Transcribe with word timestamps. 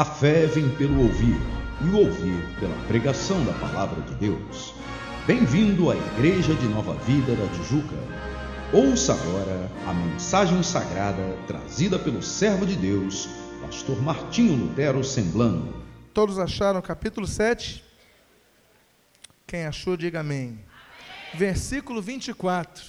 A 0.00 0.04
fé 0.06 0.46
vem 0.46 0.66
pelo 0.76 0.98
ouvir, 1.02 1.36
e 1.82 1.84
o 1.90 1.98
ouvir 1.98 2.58
pela 2.58 2.74
pregação 2.86 3.44
da 3.44 3.52
palavra 3.52 4.00
de 4.00 4.14
Deus. 4.14 4.72
Bem-vindo 5.26 5.90
à 5.90 5.94
Igreja 5.94 6.54
de 6.54 6.66
Nova 6.68 6.94
Vida 7.04 7.36
da 7.36 7.46
Tijuca. 7.48 7.96
Ouça 8.72 9.12
agora 9.12 9.70
a 9.86 9.92
mensagem 9.92 10.62
sagrada 10.62 11.36
trazida 11.46 11.98
pelo 11.98 12.22
servo 12.22 12.64
de 12.64 12.76
Deus, 12.76 13.28
pastor 13.60 14.00
Martinho 14.00 14.56
Lutero 14.56 15.04
Semblano. 15.04 15.84
Todos 16.14 16.38
acharam 16.38 16.80
capítulo 16.80 17.26
7? 17.26 17.84
Quem 19.46 19.66
achou, 19.66 19.98
diga 19.98 20.20
amém. 20.20 20.46
amém. 20.46 20.64
Versículo 21.34 22.00
24. 22.00 22.86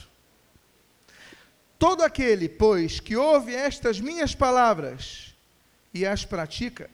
Todo 1.78 2.04
aquele, 2.04 2.48
pois, 2.48 3.02
que 3.02 3.18
ouve 3.18 3.54
estas 3.54 4.00
minhas 4.00 4.34
palavras 4.34 5.36
e 5.94 6.06
as 6.06 6.24
pratica, 6.24 6.90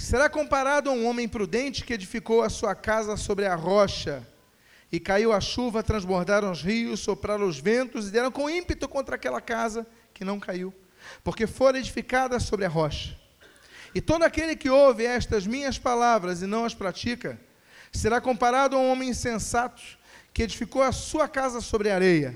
será 0.00 0.30
comparado 0.30 0.88
a 0.88 0.92
um 0.94 1.06
homem 1.06 1.28
prudente 1.28 1.84
que 1.84 1.92
edificou 1.92 2.42
a 2.42 2.48
sua 2.48 2.74
casa 2.74 3.18
sobre 3.18 3.44
a 3.46 3.54
rocha. 3.54 4.26
E 4.90 4.98
caiu 4.98 5.30
a 5.30 5.40
chuva, 5.40 5.82
transbordaram 5.82 6.50
os 6.50 6.62
rios, 6.62 7.00
sopraram 7.00 7.46
os 7.46 7.60
ventos 7.60 8.08
e 8.08 8.10
deram 8.10 8.32
com 8.32 8.48
ímpeto 8.48 8.88
contra 8.88 9.14
aquela 9.14 9.40
casa 9.40 9.86
que 10.12 10.24
não 10.24 10.40
caiu, 10.40 10.74
porque 11.22 11.46
fora 11.46 11.78
edificada 11.78 12.40
sobre 12.40 12.64
a 12.64 12.68
rocha. 12.68 13.16
E 13.94 14.00
todo 14.00 14.22
aquele 14.22 14.56
que 14.56 14.70
ouve 14.70 15.04
estas 15.04 15.46
minhas 15.46 15.78
palavras 15.78 16.42
e 16.42 16.46
não 16.46 16.64
as 16.64 16.74
pratica, 16.74 17.38
será 17.92 18.20
comparado 18.20 18.76
a 18.76 18.80
um 18.80 18.90
homem 18.90 19.10
insensato 19.10 19.82
que 20.32 20.42
edificou 20.42 20.82
a 20.82 20.92
sua 20.92 21.28
casa 21.28 21.60
sobre 21.60 21.90
a 21.90 21.94
areia. 21.94 22.34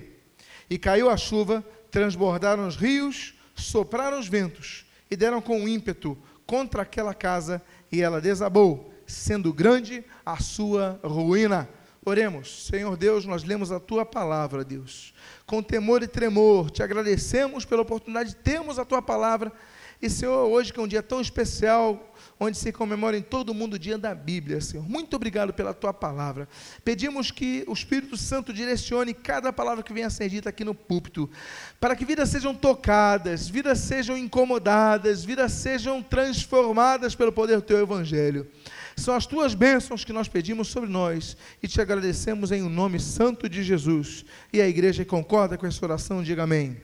E 0.69 0.79
caiu 0.79 1.09
a 1.09 1.17
chuva, 1.17 1.65
transbordaram 1.91 2.69
os 2.69 2.77
rios, 2.77 3.35
sopraram 3.57 4.21
os 4.21 4.29
ventos 4.29 4.85
e 5.11 5.17
deram 5.17 5.41
com 5.41 5.67
ímpeto 5.67 6.17
contra 6.47 6.83
aquela 6.83 7.15
casa 7.15 7.63
e 7.91 8.03
ela 8.03 8.21
desabou, 8.21 8.93
sendo 9.07 9.53
grande 9.53 10.05
a 10.25 10.37
sua 10.39 10.99
ruína. 11.03 11.69
Oremos, 12.07 12.67
Senhor 12.67 12.97
Deus, 12.97 13.25
nós 13.25 13.45
lemos 13.45 13.73
a 13.73 13.81
tua 13.81 14.05
palavra, 14.05 14.63
Deus. 14.63 15.15
Com 15.47 15.63
temor 15.63 16.03
e 16.03 16.07
tremor, 16.07 16.71
te 16.71 16.83
agradecemos 16.83 17.65
pela 17.65 17.83
oportunidade 17.83 18.31
de 18.31 18.37
termos 18.37 18.79
a 18.79 18.85
tua 18.85 19.01
palavra. 19.01 19.51
E, 20.03 20.11
Senhor, 20.11 20.47
hoje 20.49 20.73
que 20.73 20.79
é 20.79 20.83
um 20.83 20.89
dia 20.89 21.03
tão 21.03 21.21
especial, 21.21 22.14
onde 22.45 22.59
se 22.59 22.71
comemora 22.71 23.17
em 23.17 23.23
todo 23.23 23.51
o 23.51 23.55
mundo 23.55 23.75
o 23.75 23.79
dia 23.79 23.97
da 23.97 24.15
Bíblia, 24.15 24.61
Senhor. 24.61 24.87
Muito 24.89 25.17
obrigado 25.17 25.53
pela 25.53 25.73
tua 25.73 25.95
palavra. 25.95 26.47
Pedimos 26.85 27.31
que 27.31 27.65
o 27.67 27.73
Espírito 27.73 28.17
Santo 28.17 28.53
direcione 28.53 29.15
cada 29.15 29.53
palavra 29.53 29.83
que 29.83 29.93
venha 29.93 30.09
a 30.09 30.11
ser 30.11 30.29
dita 30.29 30.51
aqui 30.51 30.65
no 30.65 30.75
púlpito, 30.75 31.29
para 31.81 31.97
que 31.97 32.05
vidas 32.05 32.29
sejam 32.29 32.55
tocadas, 32.55 33.49
vidas 33.49 33.79
sejam 33.79 34.17
incomodadas, 34.17 35.25
vidas 35.25 35.53
sejam 35.53 36.03
transformadas 36.03 37.15
pelo 37.15 37.33
poder 37.33 37.57
do 37.57 37.63
teu 37.63 37.79
evangelho. 37.79 38.47
São 38.97 39.15
as 39.15 39.27
tuas 39.27 39.55
bênçãos 39.55 40.05
que 40.05 40.13
nós 40.13 40.29
pedimos 40.29 40.69
sobre 40.69 40.89
nós 40.89 41.37
e 41.63 41.67
te 41.67 41.81
agradecemos 41.81 42.53
em 42.53 42.63
o 42.63 42.67
um 42.67 42.71
nome 42.71 43.01
santo 43.01 43.49
de 43.49 43.63
Jesus. 43.63 44.25
E 44.53 44.61
a 44.61 44.69
igreja 44.69 45.05
concorda 45.05 45.59
com 45.59 45.67
essa 45.67 45.85
oração, 45.85 46.23
diga 46.23 46.45
amém. 46.45 46.67
amém. 46.67 46.83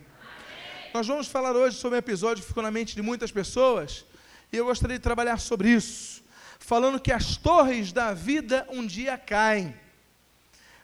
Nós 0.93 1.07
vamos 1.07 1.29
falar 1.29 1.55
hoje 1.55 1.77
sobre 1.77 1.97
um 1.97 1.99
episódio 1.99 2.43
que 2.43 2.49
ficou 2.49 2.63
na 2.63 2.71
mente 2.71 2.97
de 2.97 3.03
muitas 3.03 3.31
pessoas 3.31 4.07
e 4.53 4.57
eu 4.57 4.65
gostaria 4.65 4.99
de 4.99 5.03
trabalhar 5.03 5.39
sobre 5.39 5.71
isso, 5.71 6.23
falando 6.59 7.01
que 7.01 7.13
as 7.13 7.37
torres 7.37 7.93
da 7.93 8.13
vida 8.13 8.67
um 8.71 8.87
dia 8.87 9.17
caem. 9.17 9.75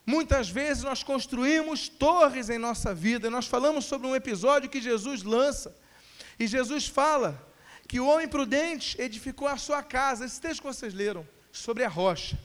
Muitas 0.07 0.49
vezes 0.49 0.85
nós 0.85 1.03
construímos 1.03 1.89
torres 1.89 2.49
em 2.49 2.59
nossa 2.59 2.95
vida. 2.95 3.29
Nós 3.29 3.49
falamos 3.49 3.87
sobre 3.87 4.07
um 4.07 4.15
episódio 4.15 4.71
que 4.71 4.81
Jesus 4.81 5.25
lança. 5.25 5.77
E 6.39 6.47
Jesus 6.47 6.87
fala 6.87 7.45
que 7.89 7.99
o 7.99 8.07
homem 8.07 8.29
prudente 8.29 9.01
edificou 9.01 9.49
a 9.49 9.57
sua 9.57 9.83
casa. 9.83 10.25
Esse 10.25 10.41
texto 10.41 10.61
que 10.61 10.67
vocês 10.69 10.95
leram, 10.95 11.27
sobre 11.51 11.83
a 11.83 11.89
rocha. 11.89 12.39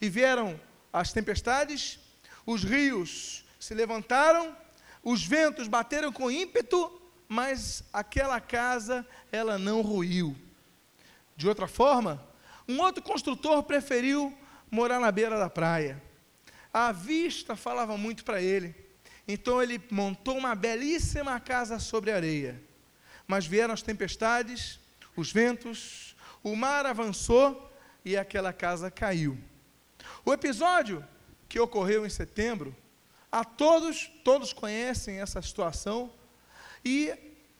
E 0.00 0.08
vieram 0.08 0.60
as 0.92 1.12
tempestades, 1.12 1.98
os 2.46 2.62
rios 2.62 3.44
se 3.58 3.74
levantaram, 3.74 4.56
os 5.02 5.24
ventos 5.24 5.66
bateram 5.66 6.12
com 6.12 6.30
ímpeto, 6.30 7.00
mas 7.28 7.82
aquela 7.92 8.40
casa 8.40 9.04
ela 9.32 9.58
não 9.58 9.80
ruiu. 9.80 10.36
De 11.36 11.48
outra 11.48 11.66
forma, 11.66 12.22
um 12.68 12.80
outro 12.80 13.02
construtor 13.02 13.62
preferiu 13.62 14.36
morar 14.70 15.00
na 15.00 15.10
beira 15.10 15.38
da 15.38 15.50
praia. 15.50 16.02
A 16.72 16.92
vista 16.92 17.54
falava 17.54 17.96
muito 17.96 18.24
para 18.24 18.40
ele. 18.40 18.74
Então 19.26 19.62
ele 19.62 19.80
montou 19.90 20.36
uma 20.36 20.54
belíssima 20.54 21.38
casa 21.38 21.78
sobre 21.78 22.10
areia. 22.10 22.62
Mas 23.26 23.46
vieram 23.46 23.74
as 23.74 23.82
tempestades, 23.82 24.80
os 25.16 25.32
ventos, 25.32 26.16
o 26.42 26.56
mar 26.56 26.86
avançou 26.86 27.70
e 28.04 28.16
aquela 28.16 28.52
casa 28.52 28.90
caiu. 28.90 29.38
O 30.24 30.32
episódio 30.32 31.04
que 31.48 31.60
ocorreu 31.60 32.06
em 32.06 32.10
setembro, 32.10 32.74
a 33.30 33.44
todos, 33.44 34.10
todos 34.24 34.52
conhecem 34.52 35.20
essa 35.20 35.40
situação 35.40 36.12
e 36.84 37.12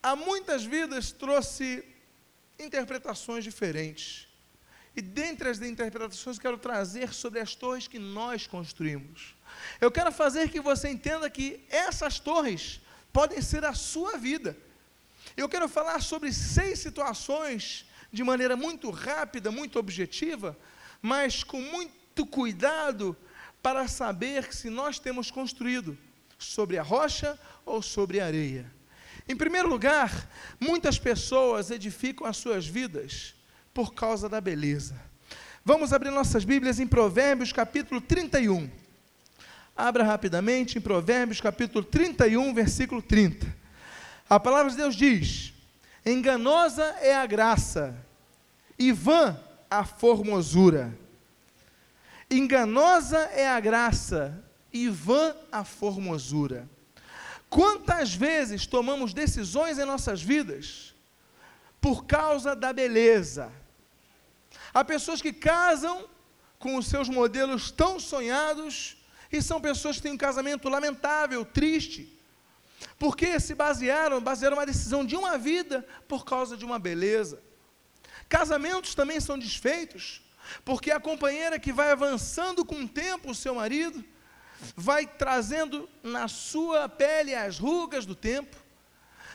a 0.02 0.16
muitas 0.16 0.64
vidas 0.64 1.12
trouxe 1.12 1.84
interpretações 2.64 3.44
diferentes. 3.44 4.28
E 4.94 5.00
dentre 5.00 5.48
as 5.48 5.60
interpretações, 5.60 6.38
quero 6.38 6.58
trazer 6.58 7.14
sobre 7.14 7.40
as 7.40 7.54
torres 7.54 7.88
que 7.88 7.98
nós 7.98 8.46
construímos. 8.46 9.34
Eu 9.80 9.90
quero 9.90 10.12
fazer 10.12 10.50
que 10.50 10.60
você 10.60 10.88
entenda 10.88 11.30
que 11.30 11.64
essas 11.70 12.20
torres 12.20 12.80
podem 13.12 13.40
ser 13.40 13.64
a 13.64 13.74
sua 13.74 14.18
vida. 14.18 14.56
Eu 15.36 15.48
quero 15.48 15.68
falar 15.68 16.02
sobre 16.02 16.32
seis 16.32 16.78
situações 16.78 17.86
de 18.12 18.22
maneira 18.22 18.54
muito 18.54 18.90
rápida, 18.90 19.50
muito 19.50 19.78
objetiva, 19.78 20.56
mas 21.00 21.42
com 21.42 21.60
muito 21.60 22.26
cuidado 22.26 23.16
para 23.62 23.88
saber 23.88 24.52
se 24.52 24.68
nós 24.68 24.98
temos 24.98 25.30
construído 25.30 25.96
sobre 26.38 26.76
a 26.76 26.82
rocha 26.82 27.38
ou 27.64 27.80
sobre 27.80 28.20
a 28.20 28.26
areia. 28.26 28.70
Em 29.28 29.36
primeiro 29.36 29.68
lugar, 29.68 30.28
muitas 30.58 30.98
pessoas 30.98 31.70
edificam 31.70 32.26
as 32.26 32.36
suas 32.36 32.66
vidas 32.66 33.34
por 33.72 33.94
causa 33.94 34.28
da 34.28 34.40
beleza. 34.40 34.94
Vamos 35.64 35.92
abrir 35.92 36.10
nossas 36.10 36.44
Bíblias 36.44 36.80
em 36.80 36.86
Provérbios 36.86 37.52
capítulo 37.52 38.00
31. 38.00 38.68
Abra 39.76 40.04
rapidamente 40.04 40.76
em 40.76 40.80
Provérbios 40.80 41.40
capítulo 41.40 41.84
31, 41.84 42.52
versículo 42.52 43.00
30. 43.00 43.46
A 44.28 44.40
palavra 44.40 44.70
de 44.70 44.76
Deus 44.76 44.96
diz: 44.96 45.54
Enganosa 46.04 46.84
é 47.00 47.14
a 47.14 47.24
graça, 47.24 47.96
e 48.78 48.90
vã 48.90 49.38
a 49.70 49.84
formosura. 49.84 50.98
Enganosa 52.28 53.18
é 53.32 53.48
a 53.48 53.60
graça, 53.60 54.42
e 54.72 54.88
vã 54.88 55.34
a 55.50 55.64
formosura. 55.64 56.68
Quantas 57.52 58.14
vezes 58.14 58.66
tomamos 58.66 59.12
decisões 59.12 59.78
em 59.78 59.84
nossas 59.84 60.22
vidas 60.22 60.94
por 61.82 62.06
causa 62.06 62.56
da 62.56 62.72
beleza? 62.72 63.52
Há 64.72 64.82
pessoas 64.82 65.20
que 65.20 65.34
casam 65.34 66.08
com 66.58 66.76
os 66.76 66.86
seus 66.86 67.10
modelos 67.10 67.70
tão 67.70 68.00
sonhados 68.00 68.96
e 69.30 69.42
são 69.42 69.60
pessoas 69.60 69.96
que 69.96 70.02
têm 70.04 70.12
um 70.12 70.16
casamento 70.16 70.70
lamentável, 70.70 71.44
triste, 71.44 72.18
porque 72.98 73.38
se 73.38 73.54
basearam, 73.54 74.18
basearam 74.18 74.56
uma 74.56 74.64
decisão 74.64 75.04
de 75.04 75.14
uma 75.14 75.36
vida 75.36 75.86
por 76.08 76.24
causa 76.24 76.56
de 76.56 76.64
uma 76.64 76.78
beleza. 76.78 77.42
Casamentos 78.30 78.94
também 78.94 79.20
são 79.20 79.38
desfeitos, 79.38 80.22
porque 80.64 80.90
a 80.90 80.98
companheira 80.98 81.58
que 81.58 81.70
vai 81.70 81.90
avançando 81.92 82.64
com 82.64 82.76
o 82.76 82.88
tempo, 82.88 83.32
o 83.32 83.34
seu 83.34 83.54
marido, 83.56 84.02
vai 84.76 85.06
trazendo 85.06 85.88
na 86.02 86.28
sua 86.28 86.88
pele 86.88 87.34
as 87.34 87.58
rugas 87.58 88.06
do 88.06 88.14
tempo, 88.14 88.56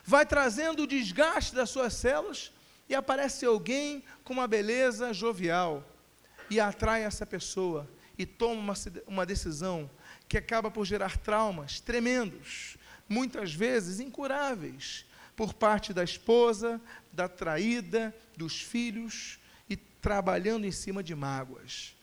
vai 0.04 0.26
trazendo 0.26 0.84
o 0.84 0.88
desgaste 0.88 1.54
das 1.54 1.70
suas 1.70 1.94
células, 1.94 2.52
e 2.90 2.96
aparece 2.96 3.46
alguém 3.46 4.04
com 4.24 4.34
uma 4.34 4.48
beleza 4.48 5.14
jovial 5.14 5.84
e 6.50 6.60
atrai 6.60 7.04
essa 7.04 7.26
pessoa 7.26 7.90
e 8.18 8.26
toma 8.26 8.60
uma, 8.60 8.74
uma 9.06 9.26
decisão 9.26 9.90
que 10.28 10.38
acaba 10.38 10.72
por 10.72 10.86
gerar 10.86 11.18
traumas 11.18 11.80
tremendos, 11.80 12.78
muitas 13.08 13.54
vezes 13.54 14.00
incuráveis, 14.00 15.06
por 15.36 15.54
parte 15.54 15.94
da 15.94 16.04
esposa, 16.04 16.82
da 17.12 17.28
traída, 17.28 18.16
dos 18.36 18.60
filhos 18.60 19.38
e 19.70 19.76
trabalhando 19.76 20.66
em 20.66 20.72
cima 20.72 21.04
de 21.04 21.14
mágoas. 21.14 21.96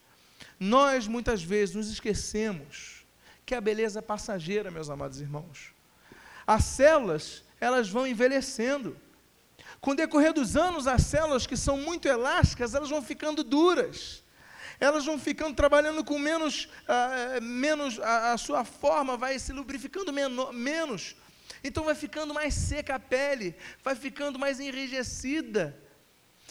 Nós 0.60 1.08
muitas 1.08 1.42
vezes 1.42 1.74
nos 1.74 1.90
esquecemos 1.90 2.93
que 3.44 3.54
é 3.54 3.58
a 3.58 3.60
beleza 3.60 4.00
passageira, 4.00 4.70
meus 4.70 4.88
amados 4.88 5.20
irmãos. 5.20 5.72
As 6.46 6.64
células, 6.64 7.42
elas 7.60 7.88
vão 7.88 8.06
envelhecendo. 8.06 8.96
Com 9.80 9.90
o 9.90 9.94
decorrer 9.94 10.32
dos 10.32 10.56
anos, 10.56 10.86
as 10.86 11.02
células 11.02 11.46
que 11.46 11.56
são 11.56 11.76
muito 11.76 12.08
elásticas, 12.08 12.74
elas 12.74 12.88
vão 12.88 13.02
ficando 13.02 13.44
duras. 13.44 14.22
Elas 14.80 15.04
vão 15.04 15.18
ficando 15.18 15.54
trabalhando 15.54 16.02
com 16.04 16.18
menos, 16.18 16.68
uh, 16.88 17.42
menos 17.42 18.00
a, 18.00 18.32
a, 18.32 18.38
sua 18.38 18.64
forma 18.64 19.16
vai 19.16 19.38
se 19.38 19.52
lubrificando 19.52 20.12
menor, 20.12 20.52
menos. 20.52 21.16
Então 21.62 21.84
vai 21.84 21.94
ficando 21.94 22.34
mais 22.34 22.54
seca 22.54 22.96
a 22.96 22.98
pele, 22.98 23.54
vai 23.82 23.94
ficando 23.94 24.38
mais 24.38 24.58
enrijecida. 24.60 25.78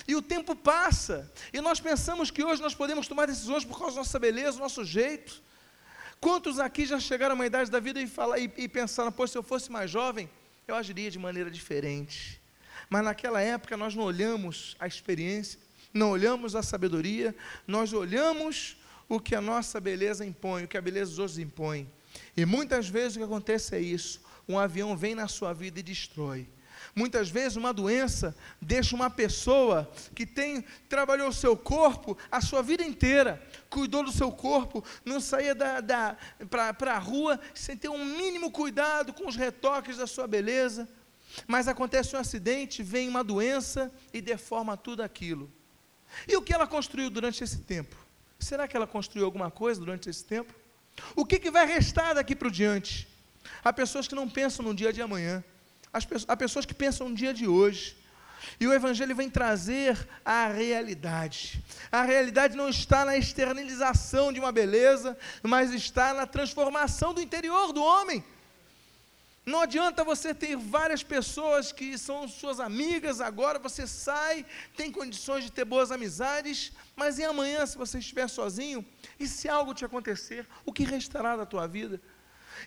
E 0.08 0.16
o 0.16 0.22
tempo 0.22 0.56
passa. 0.56 1.32
E 1.52 1.62
nós 1.62 1.80
pensamos 1.80 2.32
que 2.32 2.44
hoje 2.44 2.62
nós 2.62 2.74
podemos 2.74 3.08
tomar 3.08 3.28
decisões 3.28 3.64
por 3.64 3.78
causa 3.78 3.96
da 3.96 4.02
nossa 4.02 4.20
beleza, 4.20 4.54
do 4.54 4.64
nosso 4.64 4.84
jeito. 4.84 5.42
Quantos 6.24 6.58
aqui 6.58 6.86
já 6.86 7.02
chegaram 7.02 7.34
a 7.34 7.36
uma 7.36 7.46
idade 7.46 7.70
da 7.70 7.82
vida 7.82 8.02
e, 8.02 8.08
falar, 8.08 8.40
e, 8.40 8.50
e 8.56 8.70
pensaram, 8.70 9.12
pô, 9.12 9.28
se 9.28 9.38
eu 9.38 9.44
fosse 9.44 9.70
mais 9.70 9.92
jovem, 9.92 10.30
eu 10.66 10.74
agiria 10.74 11.12
de 11.12 11.20
maneira 11.20 11.52
diferente. 11.52 12.42
Mas 12.90 13.04
naquela 13.04 13.42
época 13.42 13.76
nós 13.76 13.94
não 13.94 14.06
olhamos 14.06 14.74
a 14.80 14.88
experiência, 14.88 15.60
não 15.94 16.12
olhamos 16.12 16.56
a 16.56 16.64
sabedoria, 16.64 17.36
nós 17.68 17.92
olhamos 17.92 18.78
o 19.10 19.20
que 19.20 19.36
a 19.36 19.42
nossa 19.42 19.82
beleza 19.82 20.26
impõe, 20.26 20.64
o 20.64 20.68
que 20.70 20.78
a 20.78 20.82
beleza 20.82 21.10
dos 21.10 21.20
outros 21.20 21.40
impõe. 21.40 21.92
E 22.38 22.46
muitas 22.46 22.88
vezes 22.88 23.18
o 23.18 23.20
que 23.20 23.26
acontece 23.26 23.76
é 23.76 23.82
isso: 23.82 24.22
um 24.48 24.58
avião 24.58 24.96
vem 24.96 25.16
na 25.16 25.28
sua 25.28 25.52
vida 25.52 25.82
e 25.82 25.84
destrói. 25.84 26.48
Muitas 26.96 27.30
vezes 27.30 27.56
uma 27.56 27.74
doença 27.74 28.36
deixa 28.62 28.96
uma 28.96 29.10
pessoa 29.10 29.92
que 30.14 30.28
tem 30.28 30.64
trabalhou 30.88 31.30
o 31.30 31.34
seu 31.34 31.58
corpo 31.58 32.16
a 32.32 32.40
sua 32.40 32.62
vida 32.62 32.84
inteira, 32.84 33.42
cuidou 33.68 34.04
do 34.04 34.12
seu 34.12 34.32
corpo, 34.32 34.84
não 35.04 35.20
saía 35.20 35.56
da, 35.56 35.82
da, 35.82 36.18
para 36.50 36.94
a 36.94 37.00
rua 37.00 37.40
sem 37.56 37.76
ter 37.76 37.90
um 37.90 38.06
mínimo 38.06 38.52
cuidado 38.52 39.12
com 39.12 39.28
os 39.28 39.36
retoques 39.36 39.98
da 39.98 40.06
sua 40.06 40.28
beleza. 40.28 40.88
Mas 41.48 41.68
acontece 41.68 42.16
um 42.16 42.20
acidente, 42.20 42.84
vem 42.84 43.10
uma 43.10 43.24
doença 43.24 43.92
e 44.14 44.22
deforma 44.22 44.78
tudo 44.78 45.02
aquilo. 45.02 45.52
E 46.28 46.38
o 46.38 46.44
que 46.44 46.54
ela 46.54 46.68
construiu 46.68 47.10
durante 47.10 47.44
esse 47.44 47.60
tempo? 47.60 47.96
Será 48.38 48.68
que 48.68 48.78
ela 48.78 48.86
construiu 48.86 49.26
alguma 49.26 49.50
coisa 49.50 49.80
durante 49.80 50.10
esse 50.10 50.24
tempo? 50.24 50.54
O 51.16 51.26
que, 51.26 51.40
que 51.40 51.50
vai 51.50 51.66
restar 51.66 52.14
daqui 52.14 52.36
para 52.36 52.48
o 52.48 52.52
diante? 52.52 53.08
Há 53.64 53.74
pessoas 53.74 54.08
que 54.08 54.14
não 54.14 54.30
pensam 54.30 54.64
no 54.64 54.76
dia 54.76 54.94
de 54.94 55.02
amanhã. 55.02 55.44
Há 56.28 56.36
pessoas 56.36 56.66
que 56.66 56.74
pensam 56.74 57.08
no 57.10 57.16
dia 57.16 57.34
de 57.34 57.48
hoje. 57.48 57.96
E 58.60 58.68
o 58.68 58.74
Evangelho 58.74 59.16
vem 59.16 59.30
trazer 59.30 60.08
a 60.26 60.48
realidade. 60.48 61.64
A 61.92 62.02
realidade 62.02 62.58
não 62.58 62.68
está 62.68 63.06
na 63.06 63.16
externalização 63.16 64.34
de 64.34 64.40
uma 64.40 64.52
beleza, 64.52 65.18
mas 65.42 65.72
está 65.72 66.14
na 66.14 66.26
transformação 66.26 67.14
do 67.14 67.22
interior 67.22 67.72
do 67.72 67.84
homem. 67.84 68.24
Não 69.46 69.62
adianta 69.62 70.06
você 70.06 70.34
ter 70.34 70.56
várias 70.56 71.04
pessoas 71.04 71.72
que 71.74 71.98
são 71.98 72.28
suas 72.30 72.62
amigas, 72.62 73.20
agora 73.20 73.60
você 73.60 73.86
sai, 73.86 74.46
tem 74.76 74.90
condições 74.90 75.44
de 75.44 75.52
ter 75.52 75.66
boas 75.66 75.92
amizades, 75.92 76.72
mas 76.96 77.20
e 77.20 77.26
amanhã, 77.26 77.66
se 77.66 77.78
você 77.78 78.00
estiver 78.00 78.30
sozinho, 78.30 78.86
e 79.20 79.28
se 79.28 79.50
algo 79.50 79.74
te 79.74 79.84
acontecer, 79.84 80.48
o 80.66 80.72
que 80.72 80.86
restará 80.86 81.36
da 81.36 81.46
tua 81.46 81.68
vida? 81.68 82.02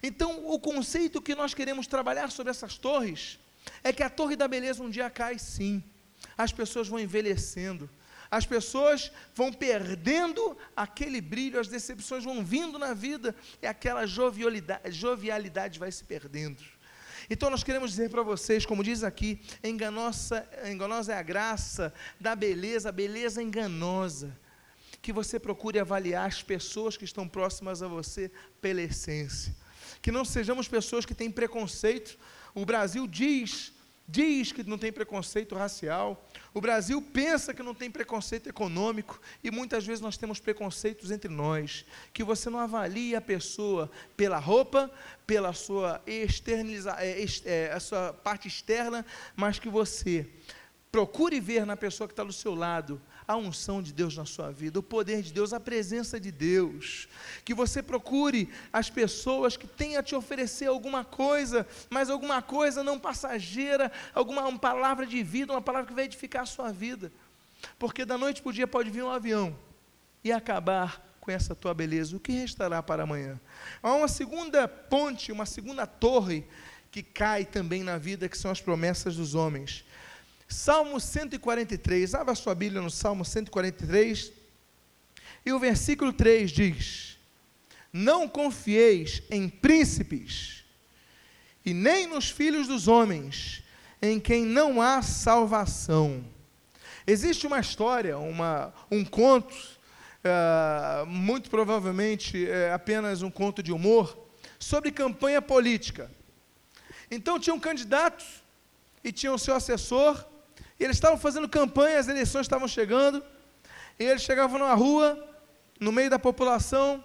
Então, 0.02 0.46
o 0.46 0.58
conceito 0.58 1.22
que 1.22 1.34
nós 1.34 1.54
queremos 1.54 1.86
trabalhar 1.86 2.30
sobre 2.30 2.50
essas 2.50 2.76
torres 2.76 3.38
é 3.82 3.92
que 3.92 4.02
a 4.02 4.10
torre 4.10 4.36
da 4.36 4.48
beleza 4.48 4.82
um 4.82 4.90
dia 4.90 5.10
cai 5.10 5.38
sim. 5.38 5.82
As 6.36 6.52
pessoas 6.52 6.88
vão 6.88 6.98
envelhecendo, 6.98 7.88
as 8.30 8.44
pessoas 8.46 9.12
vão 9.34 9.52
perdendo 9.52 10.56
aquele 10.74 11.20
brilho, 11.20 11.60
as 11.60 11.68
decepções 11.68 12.24
vão 12.24 12.44
vindo 12.44 12.78
na 12.78 12.94
vida 12.94 13.34
e 13.62 13.66
aquela 13.66 14.06
jovialidade, 14.06 14.92
jovialidade 14.92 15.78
vai 15.78 15.92
se 15.92 16.04
perdendo. 16.04 16.62
Então 17.28 17.50
nós 17.50 17.64
queremos 17.64 17.90
dizer 17.90 18.10
para 18.10 18.22
vocês, 18.22 18.64
como 18.64 18.84
diz 18.84 19.02
aqui, 19.02 19.40
enganosa, 19.62 20.48
enganosa 20.70 21.12
é 21.12 21.18
a 21.18 21.22
graça 21.22 21.92
da 22.20 22.36
beleza, 22.36 22.92
beleza 22.92 23.42
enganosa. 23.42 24.36
Que 25.02 25.12
você 25.12 25.38
procure 25.38 25.78
avaliar 25.78 26.26
as 26.26 26.42
pessoas 26.42 26.96
que 26.96 27.04
estão 27.04 27.28
próximas 27.28 27.82
a 27.82 27.88
você 27.88 28.30
pela 28.60 28.80
essência 28.80 29.54
que 30.00 30.12
não 30.12 30.24
sejamos 30.24 30.68
pessoas 30.68 31.04
que 31.04 31.14
têm 31.14 31.30
preconceito. 31.30 32.18
O 32.54 32.64
Brasil 32.64 33.06
diz, 33.06 33.72
diz 34.08 34.52
que 34.52 34.62
não 34.62 34.78
tem 34.78 34.92
preconceito 34.92 35.54
racial. 35.54 36.28
O 36.54 36.60
Brasil 36.60 37.02
pensa 37.02 37.52
que 37.52 37.62
não 37.62 37.74
tem 37.74 37.90
preconceito 37.90 38.48
econômico 38.48 39.20
e 39.42 39.50
muitas 39.50 39.86
vezes 39.86 40.00
nós 40.00 40.16
temos 40.16 40.38
preconceitos 40.40 41.10
entre 41.10 41.30
nós. 41.30 41.84
Que 42.12 42.24
você 42.24 42.48
não 42.48 42.58
avalie 42.58 43.14
a 43.14 43.20
pessoa 43.20 43.90
pela 44.16 44.38
roupa, 44.38 44.90
pela 45.26 45.52
sua 45.52 46.00
externaliza, 46.06 46.96
é, 46.98 47.24
é, 47.44 47.72
a 47.72 47.80
sua 47.80 48.12
parte 48.12 48.48
externa, 48.48 49.04
mas 49.34 49.58
que 49.58 49.68
você 49.68 50.26
procure 50.90 51.40
ver 51.40 51.66
na 51.66 51.76
pessoa 51.76 52.08
que 52.08 52.12
está 52.12 52.24
do 52.24 52.32
seu 52.32 52.54
lado 52.54 53.00
a 53.26 53.36
unção 53.36 53.82
de 53.82 53.92
Deus 53.92 54.16
na 54.16 54.24
sua 54.24 54.50
vida, 54.50 54.78
o 54.78 54.82
poder 54.82 55.22
de 55.22 55.32
Deus, 55.32 55.52
a 55.52 55.60
presença 55.60 56.20
de 56.20 56.30
Deus. 56.30 57.08
Que 57.44 57.54
você 57.54 57.82
procure 57.82 58.48
as 58.72 58.88
pessoas 58.88 59.56
que 59.56 59.66
têm 59.66 59.96
a 59.96 60.02
te 60.02 60.14
oferecer 60.14 60.66
alguma 60.66 61.04
coisa, 61.04 61.66
mas 61.90 62.08
alguma 62.08 62.40
coisa 62.40 62.84
não 62.84 62.98
passageira, 62.98 63.90
alguma 64.14 64.46
uma 64.46 64.58
palavra 64.58 65.06
de 65.06 65.22
vida, 65.22 65.52
uma 65.52 65.62
palavra 65.62 65.88
que 65.88 65.94
vai 65.94 66.04
edificar 66.04 66.42
a 66.42 66.46
sua 66.46 66.72
vida. 66.72 67.12
Porque 67.78 68.04
da 68.04 68.16
noite 68.16 68.42
para 68.42 68.50
o 68.50 68.52
dia 68.52 68.66
pode 68.66 68.90
vir 68.90 69.02
um 69.02 69.10
avião 69.10 69.56
e 70.22 70.30
acabar 70.30 71.04
com 71.20 71.30
essa 71.30 71.54
tua 71.54 71.74
beleza. 71.74 72.16
O 72.16 72.20
que 72.20 72.32
restará 72.32 72.82
para 72.82 73.02
amanhã? 73.02 73.40
Há 73.82 73.92
uma 73.92 74.08
segunda 74.08 74.68
ponte, 74.68 75.32
uma 75.32 75.46
segunda 75.46 75.86
torre 75.86 76.46
que 76.90 77.02
cai 77.02 77.44
também 77.44 77.82
na 77.82 77.98
vida, 77.98 78.28
que 78.28 78.38
são 78.38 78.50
as 78.50 78.60
promessas 78.60 79.16
dos 79.16 79.34
homens. 79.34 79.84
Salmo 80.48 81.00
143, 81.00 82.14
abra 82.14 82.34
sua 82.34 82.54
Bíblia 82.54 82.80
no 82.80 82.90
Salmo 82.90 83.24
143, 83.24 84.32
e 85.44 85.52
o 85.52 85.58
versículo 85.58 86.12
3 86.12 86.50
diz: 86.50 87.18
Não 87.92 88.28
confieis 88.28 89.22
em 89.28 89.48
príncipes, 89.48 90.64
e 91.64 91.74
nem 91.74 92.06
nos 92.06 92.30
filhos 92.30 92.68
dos 92.68 92.86
homens, 92.86 93.62
em 94.00 94.20
quem 94.20 94.44
não 94.44 94.80
há 94.80 95.02
salvação. 95.02 96.24
Existe 97.04 97.46
uma 97.46 97.58
história, 97.58 98.16
uma, 98.16 98.72
um 98.90 99.04
conto, 99.04 99.54
uh, 99.54 101.06
muito 101.06 101.50
provavelmente 101.50 102.48
é 102.48 102.72
apenas 102.72 103.22
um 103.22 103.30
conto 103.30 103.62
de 103.62 103.72
humor, 103.72 104.16
sobre 104.58 104.92
campanha 104.92 105.42
política. 105.42 106.10
Então 107.10 107.38
tinha 107.38 107.54
um 107.54 107.60
candidato 107.60 108.24
e 109.02 109.12
tinha 109.12 109.32
o 109.32 109.38
seu 109.38 109.54
assessor, 109.54 110.24
e 110.78 110.84
eles 110.84 110.96
estavam 110.96 111.18
fazendo 111.18 111.48
campanha, 111.48 111.98
as 111.98 112.08
eleições 112.08 112.42
estavam 112.42 112.68
chegando, 112.68 113.22
e 113.98 114.04
eles 114.04 114.22
chegavam 114.22 114.58
na 114.58 114.74
rua, 114.74 115.18
no 115.80 115.90
meio 115.90 116.10
da 116.10 116.18
população, 116.18 117.04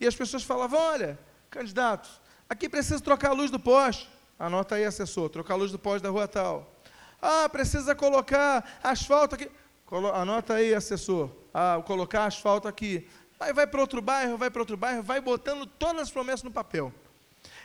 e 0.00 0.06
as 0.06 0.14
pessoas 0.14 0.42
falavam: 0.42 0.80
Olha, 0.80 1.18
candidato, 1.50 2.08
aqui 2.48 2.68
precisa 2.68 3.00
trocar 3.00 3.30
a 3.30 3.34
luz 3.34 3.50
do 3.50 3.58
poste. 3.58 4.08
Anota 4.38 4.74
aí, 4.74 4.84
assessor, 4.84 5.28
trocar 5.28 5.54
a 5.54 5.56
luz 5.56 5.70
do 5.70 5.78
poste 5.78 6.02
da 6.02 6.10
rua 6.10 6.26
tal. 6.26 6.74
Ah, 7.22 7.48
precisa 7.48 7.94
colocar 7.94 8.78
asfalto 8.82 9.36
aqui. 9.36 9.50
Colo 9.86 10.08
anota 10.08 10.54
aí, 10.54 10.74
assessor. 10.74 11.30
Ah, 11.52 11.80
colocar 11.86 12.26
asfalto 12.26 12.66
aqui. 12.66 13.08
Aí 13.38 13.52
vai 13.52 13.66
para 13.66 13.80
outro 13.80 14.02
bairro, 14.02 14.36
vai 14.36 14.50
para 14.50 14.60
outro 14.60 14.76
bairro, 14.76 15.02
vai 15.02 15.20
botando 15.20 15.66
todas 15.66 16.02
as 16.02 16.10
promessas 16.10 16.42
no 16.42 16.50
papel. 16.50 16.92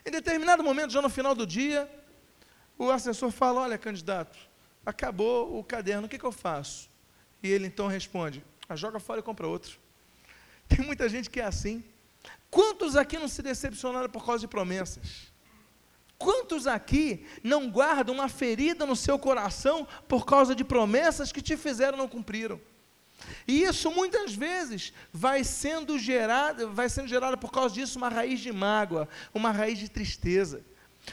Em 0.05 0.12
determinado 0.12 0.63
momento, 0.63 0.91
já 0.91 1.01
no 1.01 1.09
final 1.09 1.33
do 1.33 1.45
dia, 1.45 1.89
o 2.77 2.89
assessor 2.91 3.31
fala: 3.31 3.62
Olha, 3.62 3.77
candidato, 3.77 4.38
acabou 4.86 5.57
o 5.57 5.63
caderno, 5.63 6.07
o 6.07 6.09
que, 6.09 6.17
que 6.17 6.25
eu 6.25 6.31
faço? 6.31 6.89
E 7.41 7.50
ele 7.50 7.67
então 7.67 7.88
responde: 7.88 8.43
ah, 8.67 8.75
joga 8.75 9.00
fora 9.00 9.19
e 9.19 9.24
compra 9.24 9.48
outro. 9.48 9.79
Tem 10.67 10.86
muita 10.86 11.07
gente 11.09 11.29
que 11.29 11.39
é 11.39 11.45
assim. 11.45 11.83
Quantos 12.50 12.95
aqui 12.95 13.17
não 13.17 13.27
se 13.27 13.41
decepcionaram 13.41 14.09
por 14.09 14.25
causa 14.25 14.41
de 14.41 14.48
promessas? 14.48 15.31
Quantos 16.17 16.67
aqui 16.67 17.25
não 17.41 17.69
guardam 17.69 18.13
uma 18.13 18.27
ferida 18.27 18.86
no 18.86 18.95
seu 18.95 19.17
coração 19.17 19.88
por 20.07 20.25
causa 20.25 20.53
de 20.53 20.65
promessas 20.65 21.31
que 21.31 21.41
te 21.41 21.55
fizeram 21.55 21.98
não 21.98 22.09
cumpriram? 22.09 22.59
E 23.48 23.63
isso 23.63 23.91
muitas 23.91 24.33
vezes 24.33 24.93
vai 25.12 25.43
sendo 25.43 25.98
gerado, 25.98 26.71
vai 26.71 26.89
sendo 26.89 27.07
gerado 27.07 27.38
por 27.38 27.51
causa 27.51 27.74
disso 27.75 27.98
uma 27.98 28.09
raiz 28.09 28.39
de 28.39 28.51
mágoa, 28.51 29.07
uma 29.33 29.51
raiz 29.51 29.79
de 29.79 29.89
tristeza. 29.89 30.63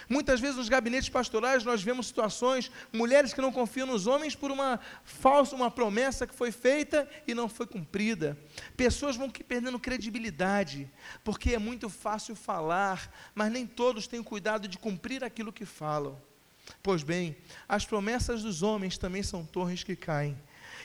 Muitas 0.08 0.40
vezes 0.40 0.56
nos 0.56 0.68
gabinetes 0.68 1.08
pastorais 1.08 1.64
nós 1.64 1.82
vemos 1.82 2.06
situações, 2.06 2.70
mulheres 2.92 3.32
que 3.32 3.40
não 3.40 3.52
confiam 3.52 3.86
nos 3.86 4.06
homens 4.06 4.34
por 4.34 4.50
uma 4.50 4.80
falsa, 5.04 5.54
uma 5.54 5.70
promessa 5.70 6.26
que 6.26 6.34
foi 6.34 6.50
feita 6.50 7.08
e 7.26 7.34
não 7.34 7.48
foi 7.48 7.66
cumprida. 7.66 8.36
Pessoas 8.76 9.16
vão 9.16 9.30
perdendo 9.30 9.78
credibilidade, 9.78 10.90
porque 11.24 11.54
é 11.54 11.58
muito 11.58 11.88
fácil 11.88 12.34
falar, 12.34 13.12
mas 13.34 13.50
nem 13.50 13.66
todos 13.66 14.06
têm 14.06 14.20
o 14.20 14.24
cuidado 14.24 14.68
de 14.68 14.78
cumprir 14.78 15.24
aquilo 15.24 15.52
que 15.52 15.64
falam. 15.64 16.20
Pois 16.82 17.02
bem, 17.02 17.36
as 17.68 17.84
promessas 17.84 18.42
dos 18.42 18.62
homens 18.62 18.98
também 18.98 19.22
são 19.22 19.44
torres 19.44 19.84
que 19.84 19.94
caem. 19.94 20.36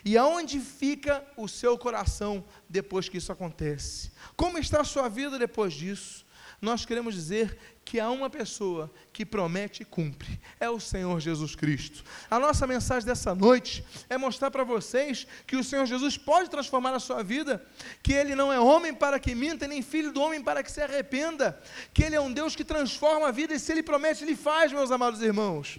E 0.03 0.17
aonde 0.17 0.59
fica 0.59 1.23
o 1.37 1.47
seu 1.47 1.77
coração 1.77 2.43
depois 2.67 3.07
que 3.07 3.17
isso 3.17 3.31
acontece? 3.31 4.11
Como 4.35 4.57
está 4.57 4.81
a 4.81 4.85
sua 4.85 5.07
vida 5.07 5.37
depois 5.37 5.73
disso? 5.73 6.25
Nós 6.59 6.85
queremos 6.85 7.13
dizer 7.13 7.57
que 7.91 7.99
há 7.99 8.09
uma 8.09 8.29
pessoa 8.29 8.89
que 9.11 9.25
promete 9.25 9.81
e 9.81 9.85
cumpre, 9.85 10.39
é 10.61 10.69
o 10.69 10.79
Senhor 10.79 11.19
Jesus 11.19 11.55
Cristo. 11.57 12.05
A 12.29 12.39
nossa 12.39 12.65
mensagem 12.65 13.05
dessa 13.05 13.35
noite 13.35 13.83
é 14.09 14.17
mostrar 14.17 14.49
para 14.49 14.63
vocês 14.63 15.27
que 15.45 15.57
o 15.57 15.63
Senhor 15.63 15.85
Jesus 15.85 16.17
pode 16.17 16.49
transformar 16.49 16.93
a 16.93 17.01
sua 17.01 17.21
vida, 17.21 17.61
que 18.01 18.13
Ele 18.13 18.33
não 18.33 18.49
é 18.49 18.57
homem 18.57 18.93
para 18.93 19.19
que 19.19 19.35
minta, 19.35 19.67
nem 19.67 19.81
filho 19.81 20.13
do 20.13 20.21
homem 20.21 20.41
para 20.41 20.63
que 20.63 20.71
se 20.71 20.81
arrependa, 20.81 21.61
que 21.93 22.01
Ele 22.01 22.15
é 22.15 22.21
um 22.21 22.31
Deus 22.31 22.55
que 22.55 22.63
transforma 22.63 23.27
a 23.27 23.31
vida 23.31 23.53
e 23.53 23.59
se 23.59 23.73
Ele 23.73 23.83
promete, 23.83 24.23
Ele 24.23 24.37
faz, 24.37 24.71
meus 24.71 24.89
amados 24.89 25.21
irmãos. 25.21 25.77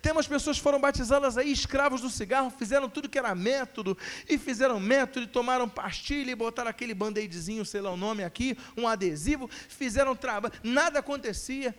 Temos 0.00 0.26
pessoas 0.26 0.56
que 0.56 0.62
foram 0.62 0.80
batizadas 0.80 1.38
aí, 1.38 1.50
escravos 1.50 2.00
do 2.00 2.10
cigarro, 2.10 2.50
fizeram 2.50 2.88
tudo 2.88 3.08
que 3.08 3.18
era 3.18 3.34
método, 3.34 3.96
e 4.28 4.38
fizeram 4.38 4.78
método, 4.80 5.26
e 5.26 5.28
tomaram 5.28 5.68
pastilha, 5.68 6.30
e 6.30 6.34
botaram 6.34 6.70
aquele 6.70 6.94
band-aidzinho, 6.94 7.64
sei 7.64 7.80
lá 7.80 7.90
o 7.90 7.96
nome 7.96 8.24
aqui, 8.24 8.56
um 8.76 8.86
adesivo, 8.86 9.48
fizeram 9.48 10.14
trabalho, 10.14 10.54
nada 10.62 10.98
acontecia. 10.98 11.74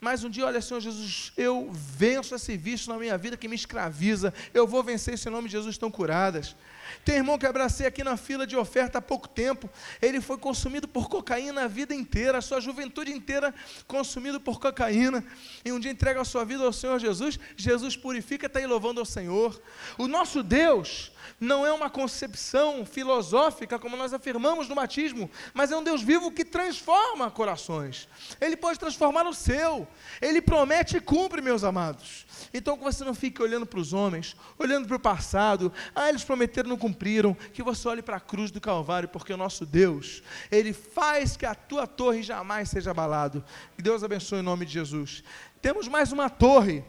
Mas 0.00 0.24
um 0.24 0.30
dia, 0.30 0.46
olha, 0.46 0.62
Senhor 0.62 0.80
Jesus, 0.80 1.30
eu 1.36 1.70
venço 1.70 2.34
esse 2.34 2.56
vício 2.56 2.90
na 2.90 2.98
minha 2.98 3.18
vida 3.18 3.36
que 3.36 3.46
me 3.46 3.54
escraviza. 3.54 4.32
Eu 4.54 4.66
vou 4.66 4.82
vencer 4.82 5.12
esse 5.12 5.28
nome 5.28 5.46
de 5.46 5.52
Jesus, 5.52 5.74
estão 5.74 5.90
curadas. 5.90 6.56
Tem 7.04 7.16
irmão 7.16 7.38
que 7.38 7.44
abracei 7.44 7.86
aqui 7.86 8.02
na 8.02 8.16
fila 8.16 8.46
de 8.46 8.56
oferta 8.56 8.96
há 8.96 9.02
pouco 9.02 9.28
tempo. 9.28 9.68
Ele 10.00 10.18
foi 10.20 10.38
consumido 10.38 10.88
por 10.88 11.10
cocaína 11.10 11.64
a 11.64 11.68
vida 11.68 11.94
inteira, 11.94 12.38
a 12.38 12.40
sua 12.40 12.60
juventude 12.60 13.12
inteira 13.12 13.54
consumido 13.86 14.40
por 14.40 14.58
cocaína. 14.58 15.22
E 15.64 15.70
um 15.70 15.78
dia 15.78 15.90
entrega 15.90 16.22
a 16.22 16.24
sua 16.24 16.46
vida 16.46 16.64
ao 16.64 16.72
Senhor 16.72 16.98
Jesus. 16.98 17.38
Jesus 17.54 17.94
purifica, 17.94 18.46
está 18.46 18.58
aí 18.58 18.66
louvando 18.66 19.00
ao 19.00 19.06
Senhor. 19.06 19.60
O 19.98 20.08
nosso 20.08 20.42
Deus 20.42 21.12
não 21.38 21.66
é 21.66 21.72
uma 21.72 21.90
concepção 21.90 22.84
filosófica, 22.84 23.78
como 23.78 23.96
nós 23.96 24.12
afirmamos 24.12 24.68
no 24.68 24.74
batismo, 24.74 25.30
mas 25.54 25.70
é 25.70 25.76
um 25.76 25.82
Deus 25.82 26.02
vivo 26.02 26.30
que 26.30 26.44
transforma 26.44 27.30
corações. 27.30 28.08
Ele 28.40 28.56
pode 28.56 28.78
transformar 28.78 29.26
o 29.26 29.34
seu. 29.34 29.86
Ele 30.20 30.40
promete 30.40 30.96
e 30.96 31.00
cumpre, 31.00 31.40
meus 31.40 31.64
amados. 31.64 32.26
Então 32.52 32.76
que 32.76 32.84
você 32.84 33.04
não 33.04 33.14
fique 33.14 33.42
olhando 33.42 33.66
para 33.66 33.80
os 33.80 33.92
homens, 33.92 34.36
olhando 34.58 34.86
para 34.86 34.96
o 34.96 35.00
passado, 35.00 35.72
ah, 35.94 36.08
eles 36.08 36.24
prometeram, 36.24 36.68
não 36.68 36.76
cumpriram, 36.76 37.34
que 37.52 37.62
você 37.62 37.86
olhe 37.88 38.02
para 38.02 38.16
a 38.16 38.20
cruz 38.20 38.50
do 38.50 38.60
Calvário, 38.60 39.08
porque 39.08 39.32
o 39.32 39.36
nosso 39.36 39.64
Deus, 39.66 40.22
Ele 40.50 40.72
faz 40.72 41.36
que 41.36 41.46
a 41.46 41.54
tua 41.54 41.86
torre 41.86 42.22
jamais 42.22 42.68
seja 42.68 42.90
abalado. 42.90 43.44
Que 43.76 43.82
Deus 43.82 44.02
abençoe 44.02 44.40
em 44.40 44.42
nome 44.42 44.66
de 44.66 44.72
Jesus. 44.72 45.22
Temos 45.60 45.88
mais 45.88 46.12
uma 46.12 46.30
torre, 46.30 46.84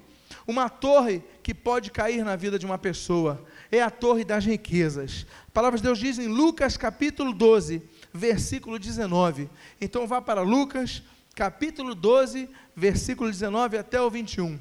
uma 0.47 0.69
torre 0.69 1.23
que 1.43 1.53
pode 1.53 1.91
cair 1.91 2.23
na 2.23 2.35
vida 2.35 2.57
de 2.57 2.65
uma 2.65 2.77
pessoa, 2.77 3.45
é 3.71 3.81
a 3.81 3.89
torre 3.89 4.25
das 4.25 4.45
riquezas. 4.45 5.25
A 5.47 5.51
palavra 5.51 5.77
de 5.77 5.83
Deus 5.83 5.97
diz 5.97 6.19
em 6.19 6.27
Lucas 6.27 6.75
capítulo 6.75 7.31
12, 7.31 7.81
versículo 8.13 8.77
19. 8.77 9.49
Então 9.79 10.05
vá 10.05 10.21
para 10.21 10.41
Lucas 10.41 11.01
capítulo 11.33 11.95
12, 11.95 12.49
versículo 12.75 13.31
19 13.31 13.77
até 13.77 14.01
o 14.01 14.09
21. 14.09 14.59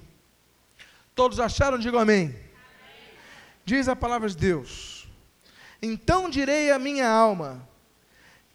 Todos 1.14 1.40
acharam? 1.40 1.78
Digam 1.78 1.98
amém. 1.98 2.26
amém. 2.26 2.36
Diz 3.64 3.88
a 3.88 3.96
palavra 3.96 4.28
de 4.28 4.36
Deus: 4.36 5.08
Então 5.82 6.30
direi 6.30 6.70
à 6.70 6.78
minha 6.78 7.08
alma: 7.08 7.68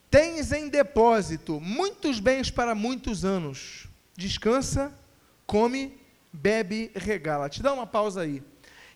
Tens 0.10 0.54
em 0.54 0.70
depósito 0.70 1.60
muitos 1.60 2.22
bens 2.22 2.50
para 2.50 2.74
muitos 2.74 3.26
anos. 3.26 3.88
Descansa, 4.16 4.98
come, 5.46 6.00
bebe, 6.32 6.90
regala. 6.96 7.50
Te 7.50 7.62
dá 7.62 7.74
uma 7.74 7.86
pausa 7.86 8.22
aí. 8.22 8.42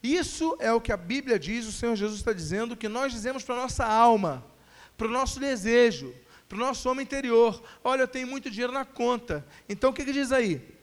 Isso 0.01 0.55
é 0.59 0.71
o 0.71 0.81
que 0.81 0.91
a 0.91 0.97
Bíblia 0.97 1.37
diz, 1.37 1.65
o 1.65 1.71
Senhor 1.71 1.95
Jesus 1.95 2.19
está 2.19 2.33
dizendo, 2.33 2.77
que 2.77 2.87
nós 2.87 3.11
dizemos 3.11 3.43
para 3.43 3.55
a 3.55 3.59
nossa 3.59 3.85
alma, 3.85 4.45
para 4.97 5.07
o 5.07 5.11
nosso 5.11 5.39
desejo, 5.39 6.13
para 6.47 6.55
o 6.55 6.59
nosso 6.59 6.89
homem 6.89 7.03
interior. 7.03 7.61
Olha, 7.83 8.03
eu 8.03 8.07
tenho 8.07 8.27
muito 8.27 8.49
dinheiro 8.49 8.73
na 8.73 8.85
conta. 8.85 9.45
Então 9.67 9.89
o 9.89 9.93
que, 9.93 10.05
que 10.05 10.13
diz 10.13 10.31
aí? 10.31 10.79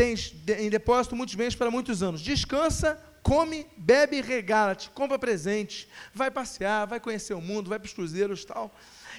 tens 0.00 0.34
em 0.58 0.70
depósito 0.70 1.14
muitos 1.14 1.34
bens 1.34 1.54
para 1.54 1.70
muitos 1.70 2.02
anos. 2.02 2.22
Descansa, 2.22 2.98
come, 3.22 3.66
bebe 3.76 4.16
e 4.16 4.22
regala-te, 4.22 4.88
compra 4.88 5.18
presente, 5.18 5.86
vai 6.14 6.30
passear, 6.30 6.86
vai 6.86 6.98
conhecer 6.98 7.34
o 7.34 7.40
mundo, 7.40 7.68
vai 7.68 7.78
para 7.78 7.86
os 7.86 7.92
cruzeiros 7.92 8.42
tal. 8.42 8.74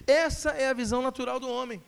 Essa 0.08 0.50
é 0.50 0.70
a 0.70 0.74
visão 0.74 1.04
natural 1.04 1.40
do 1.40 1.48
homem. 1.48 1.84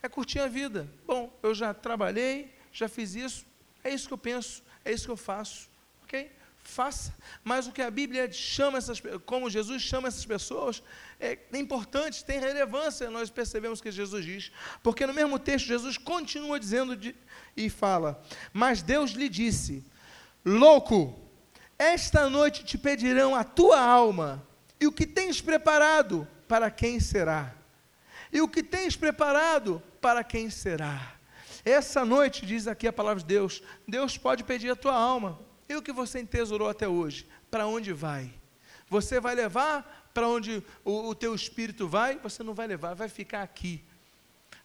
É 0.00 0.08
curtir 0.08 0.38
a 0.38 0.46
vida. 0.46 0.88
Bom, 1.04 1.36
eu 1.42 1.52
já 1.52 1.74
trabalhei, 1.74 2.54
já 2.72 2.88
fiz 2.88 3.16
isso, 3.16 3.44
é 3.82 3.92
isso 3.92 4.06
que 4.06 4.14
eu 4.14 4.18
penso, 4.18 4.62
é 4.84 4.92
isso 4.92 5.06
que 5.06 5.10
eu 5.10 5.16
faço. 5.16 5.68
Ok? 6.04 6.30
Faça. 6.62 7.14
Mas 7.42 7.66
o 7.66 7.72
que 7.72 7.82
a 7.82 7.90
Bíblia 7.90 8.30
chama 8.30 8.78
essas 8.78 9.02
como 9.24 9.50
Jesus 9.50 9.82
chama 9.82 10.08
essas 10.08 10.24
pessoas, 10.24 10.82
é 11.18 11.38
importante, 11.54 12.24
tem 12.24 12.38
relevância, 12.38 13.10
nós 13.10 13.30
percebemos 13.30 13.80
que 13.80 13.90
Jesus 13.90 14.24
diz. 14.24 14.52
Porque 14.82 15.06
no 15.06 15.14
mesmo 15.14 15.38
texto, 15.38 15.66
Jesus 15.66 15.98
continua 15.98 16.60
dizendo 16.60 16.96
de, 16.96 17.14
e 17.56 17.68
fala: 17.68 18.22
Mas 18.52 18.82
Deus 18.82 19.12
lhe 19.12 19.28
disse: 19.28 19.84
Louco, 20.44 21.18
esta 21.78 22.28
noite 22.28 22.64
te 22.64 22.78
pedirão 22.78 23.34
a 23.34 23.42
tua 23.42 23.80
alma, 23.80 24.46
e 24.78 24.86
o 24.86 24.92
que 24.92 25.06
tens 25.06 25.40
preparado, 25.40 26.26
para 26.46 26.70
quem 26.70 27.00
será? 27.00 27.54
E 28.32 28.40
o 28.40 28.48
que 28.48 28.62
tens 28.62 28.96
preparado, 28.96 29.82
para 30.00 30.22
quem 30.22 30.50
será? 30.50 31.19
Essa 31.64 32.04
noite, 32.04 32.46
diz 32.46 32.66
aqui 32.66 32.86
a 32.86 32.92
palavra 32.92 33.20
de 33.20 33.26
Deus, 33.26 33.62
Deus 33.86 34.16
pode 34.16 34.44
pedir 34.44 34.70
a 34.70 34.76
tua 34.76 34.94
alma. 34.94 35.38
E 35.68 35.76
o 35.76 35.82
que 35.82 35.92
você 35.92 36.20
entesourou 36.20 36.68
até 36.68 36.88
hoje? 36.88 37.26
Para 37.50 37.66
onde 37.66 37.92
vai? 37.92 38.32
Você 38.88 39.20
vai 39.20 39.34
levar 39.34 40.10
para 40.12 40.28
onde 40.28 40.62
o, 40.84 41.08
o 41.08 41.14
teu 41.14 41.34
espírito 41.34 41.86
vai? 41.86 42.18
Você 42.18 42.42
não 42.42 42.54
vai 42.54 42.66
levar, 42.66 42.94
vai 42.94 43.08
ficar 43.08 43.42
aqui. 43.42 43.84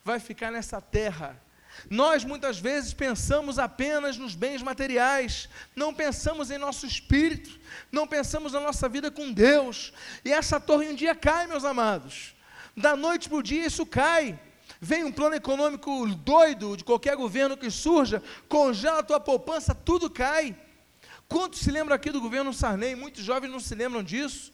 Vai 0.03 0.19
ficar 0.19 0.51
nessa 0.51 0.81
terra 0.81 1.41
nós 1.89 2.23
muitas 2.23 2.59
vezes 2.59 2.93
pensamos 2.93 3.59
apenas 3.59 4.17
nos 4.17 4.35
bens 4.35 4.61
materiais, 4.61 5.49
não 5.75 5.93
pensamos 5.93 6.49
em 6.49 6.57
nosso 6.57 6.85
espírito, 6.85 7.59
não 7.91 8.07
pensamos 8.07 8.53
na 8.53 8.59
nossa 8.59 8.87
vida 8.87 9.11
com 9.11 9.31
Deus. 9.31 9.93
E 10.23 10.31
essa 10.31 10.59
torre 10.59 10.87
um 10.87 10.95
dia 10.95 11.13
cai, 11.13 11.47
meus 11.47 11.65
amados. 11.65 12.35
Da 12.75 12.95
noite 12.95 13.29
para 13.29 13.37
o 13.37 13.43
dia 13.43 13.65
isso 13.65 13.85
cai. 13.85 14.39
Vem 14.85 15.03
um 15.03 15.11
plano 15.11 15.35
econômico 15.35 16.05
doido 16.17 16.77
de 16.77 16.83
qualquer 16.83 17.15
governo 17.15 17.57
que 17.57 17.71
surja, 17.71 18.21
congela 18.47 18.99
a 18.99 19.03
tua 19.03 19.19
poupança, 19.19 19.73
tudo 19.73 20.11
cai. 20.11 20.55
Quantos 21.27 21.61
se 21.61 21.71
lembram 21.71 21.95
aqui 21.95 22.11
do 22.11 22.21
governo 22.21 22.53
Sarney? 22.53 22.93
Muitos 22.95 23.23
jovens 23.23 23.49
não 23.49 23.59
se 23.59 23.73
lembram 23.73 24.03
disso. 24.03 24.53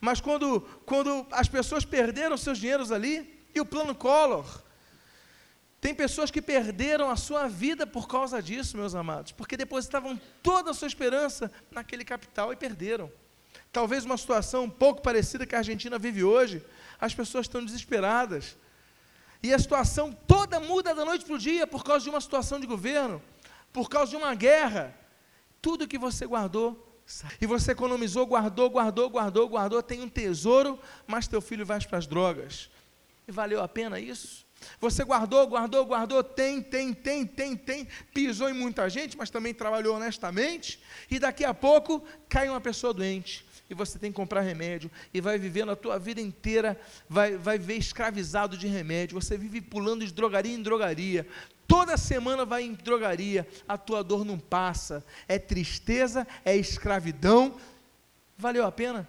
Mas 0.00 0.20
quando, 0.20 0.60
quando 0.86 1.26
as 1.32 1.48
pessoas 1.48 1.84
perderam 1.84 2.36
seus 2.36 2.58
dinheiros 2.58 2.92
ali, 2.92 3.42
e 3.52 3.60
o 3.60 3.66
plano 3.66 3.92
Collor, 3.92 4.46
tem 5.80 5.92
pessoas 5.92 6.30
que 6.30 6.40
perderam 6.40 7.10
a 7.10 7.16
sua 7.16 7.48
vida 7.48 7.84
por 7.84 8.06
causa 8.06 8.40
disso, 8.40 8.76
meus 8.76 8.94
amados, 8.94 9.32
porque 9.32 9.56
depositavam 9.56 10.16
toda 10.44 10.70
a 10.70 10.74
sua 10.74 10.86
esperança 10.86 11.50
naquele 11.72 12.04
capital 12.04 12.52
e 12.52 12.56
perderam. 12.56 13.10
Talvez 13.72 14.04
uma 14.04 14.16
situação 14.16 14.62
um 14.62 14.70
pouco 14.70 15.02
parecida 15.02 15.44
que 15.44 15.56
a 15.56 15.58
Argentina 15.58 15.98
vive 15.98 16.22
hoje, 16.22 16.64
as 17.00 17.12
pessoas 17.12 17.46
estão 17.46 17.64
desesperadas. 17.64 18.56
E 19.42 19.52
a 19.52 19.58
situação 19.58 20.12
toda 20.26 20.60
muda 20.60 20.94
da 20.94 21.04
noite 21.04 21.24
para 21.24 21.34
o 21.34 21.38
dia 21.38 21.66
por 21.66 21.84
causa 21.84 22.04
de 22.04 22.10
uma 22.10 22.20
situação 22.20 22.60
de 22.60 22.66
governo, 22.66 23.20
por 23.72 23.88
causa 23.88 24.10
de 24.10 24.16
uma 24.16 24.34
guerra. 24.34 24.96
Tudo 25.60 25.88
que 25.88 25.98
você 25.98 26.26
guardou, 26.26 26.92
e 27.40 27.46
você 27.46 27.72
economizou, 27.72 28.26
guardou, 28.26 28.70
guardou, 28.70 29.10
guardou, 29.10 29.48
guardou, 29.48 29.82
tem 29.82 30.00
um 30.00 30.08
tesouro, 30.08 30.78
mas 31.06 31.26
teu 31.26 31.40
filho 31.40 31.66
vai 31.66 31.80
para 31.80 31.98
as 31.98 32.06
drogas. 32.06 32.70
E 33.26 33.32
valeu 33.32 33.60
a 33.60 33.68
pena 33.68 33.98
isso? 33.98 34.46
Você 34.80 35.04
guardou, 35.04 35.46
guardou, 35.46 35.84
guardou, 35.84 36.22
tem, 36.22 36.62
tem, 36.62 36.92
tem, 36.92 37.26
tem, 37.26 37.56
tem, 37.56 37.88
pisou 38.14 38.48
em 38.48 38.52
muita 38.52 38.88
gente, 38.88 39.16
mas 39.16 39.30
também 39.30 39.52
trabalhou 39.52 39.96
honestamente, 39.96 40.80
e 41.10 41.18
daqui 41.18 41.44
a 41.44 41.52
pouco 41.52 42.02
cai 42.28 42.48
uma 42.48 42.60
pessoa 42.60 42.94
doente, 42.94 43.44
e 43.68 43.74
você 43.74 43.98
tem 43.98 44.10
que 44.10 44.16
comprar 44.16 44.40
remédio, 44.40 44.90
e 45.12 45.20
vai 45.20 45.38
vivendo 45.38 45.70
a 45.70 45.76
tua 45.76 45.98
vida 45.98 46.20
inteira, 46.20 46.78
vai, 47.08 47.36
vai 47.36 47.58
ver 47.58 47.76
escravizado 47.76 48.56
de 48.56 48.66
remédio, 48.66 49.20
você 49.20 49.36
vive 49.36 49.60
pulando 49.60 50.04
de 50.04 50.12
drogaria 50.12 50.54
em 50.54 50.62
drogaria, 50.62 51.26
toda 51.66 51.96
semana 51.96 52.44
vai 52.44 52.62
em 52.62 52.74
drogaria, 52.74 53.46
a 53.66 53.78
tua 53.78 54.02
dor 54.04 54.24
não 54.24 54.38
passa, 54.38 55.04
é 55.26 55.38
tristeza, 55.38 56.26
é 56.44 56.56
escravidão, 56.56 57.56
valeu 58.36 58.66
a 58.66 58.72
pena? 58.72 59.08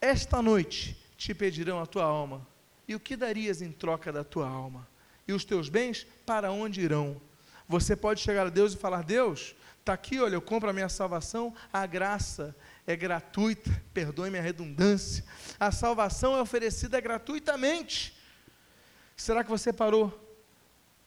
Esta 0.00 0.42
noite 0.42 0.96
te 1.16 1.32
pedirão 1.34 1.80
a 1.80 1.86
tua 1.86 2.04
alma, 2.04 2.46
e 2.86 2.94
o 2.94 3.00
que 3.00 3.16
darias 3.16 3.62
em 3.62 3.72
troca 3.72 4.12
da 4.12 4.24
tua 4.24 4.48
alma? 4.48 4.86
E 5.26 5.32
os 5.32 5.44
teus 5.44 5.68
bens, 5.68 6.06
para 6.26 6.52
onde 6.52 6.82
irão? 6.82 7.20
Você 7.68 7.96
pode 7.96 8.20
chegar 8.20 8.46
a 8.46 8.50
Deus 8.50 8.74
e 8.74 8.76
falar: 8.76 9.02
Deus, 9.02 9.54
está 9.80 9.94
aqui, 9.94 10.20
olha, 10.20 10.34
eu 10.34 10.42
compro 10.42 10.68
a 10.68 10.72
minha 10.72 10.88
salvação, 10.88 11.54
a 11.72 11.86
graça 11.86 12.54
é 12.86 12.96
gratuita, 12.96 13.70
perdoe-me 13.92 14.38
a 14.38 14.42
redundância, 14.42 15.24
a 15.58 15.72
salvação 15.72 16.36
é 16.36 16.40
oferecida 16.40 17.00
gratuitamente. 17.00 18.14
Será 19.16 19.42
que 19.42 19.50
você 19.50 19.72
parou 19.72 20.12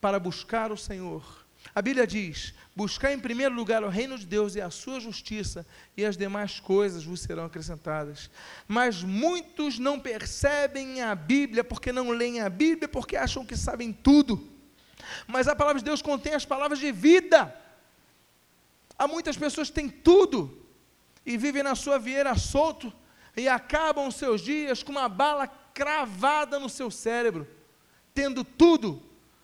para 0.01 0.19
buscar 0.19 0.71
o 0.71 0.77
Senhor? 0.77 1.45
A 1.75 1.81
Bíblia 1.81 2.07
diz: 2.07 2.53
buscar 2.75 3.11
em 3.11 3.19
primeiro 3.19 3.53
lugar 3.53 3.83
o 3.83 3.89
reino 3.89 4.17
de 4.17 4.25
Deus 4.25 4.55
e 4.55 4.61
a 4.61 4.69
sua 4.69 4.99
justiça, 4.99 5.65
e 5.95 6.05
as 6.05 6.17
demais 6.17 6.59
coisas 6.59 7.03
vos 7.03 7.21
serão 7.21 7.45
acrescentadas. 7.45 8.29
Mas 8.67 9.03
muitos 9.03 9.77
não 9.77 9.99
percebem 9.99 11.01
a 11.01 11.13
Bíblia 11.13 11.63
porque 11.63 11.91
não 11.91 12.09
leem 12.09 12.41
a 12.41 12.49
Bíblia, 12.49 12.87
porque 12.87 13.15
acham 13.15 13.45
que 13.45 13.55
sabem 13.55 13.91
tudo. 13.91 14.49
Mas 15.27 15.47
a 15.47 15.55
palavra 15.55 15.79
de 15.79 15.85
Deus 15.85 16.01
contém 16.01 16.33
as 16.33 16.45
palavras 16.45 16.79
de 16.79 16.91
vida. 16.91 17.53
Há 18.97 19.07
muitas 19.07 19.37
pessoas 19.37 19.69
que 19.69 19.75
têm 19.75 19.89
tudo 19.89 20.66
e 21.27 21.35
vivem 21.35 21.61
na 21.61 21.75
sua 21.75 21.99
vieira 21.99 22.37
solto 22.37 22.91
e 23.35 23.49
acabam 23.49 24.07
os 24.07 24.15
seus 24.15 24.39
dias 24.39 24.81
com 24.81 24.93
uma 24.93 25.09
bala 25.09 25.45
cravada 25.45 26.57
no 26.57 26.69
seu 26.69 26.89
cérebro, 26.89 27.45
tendo 28.13 28.45
tudo, 28.45 29.03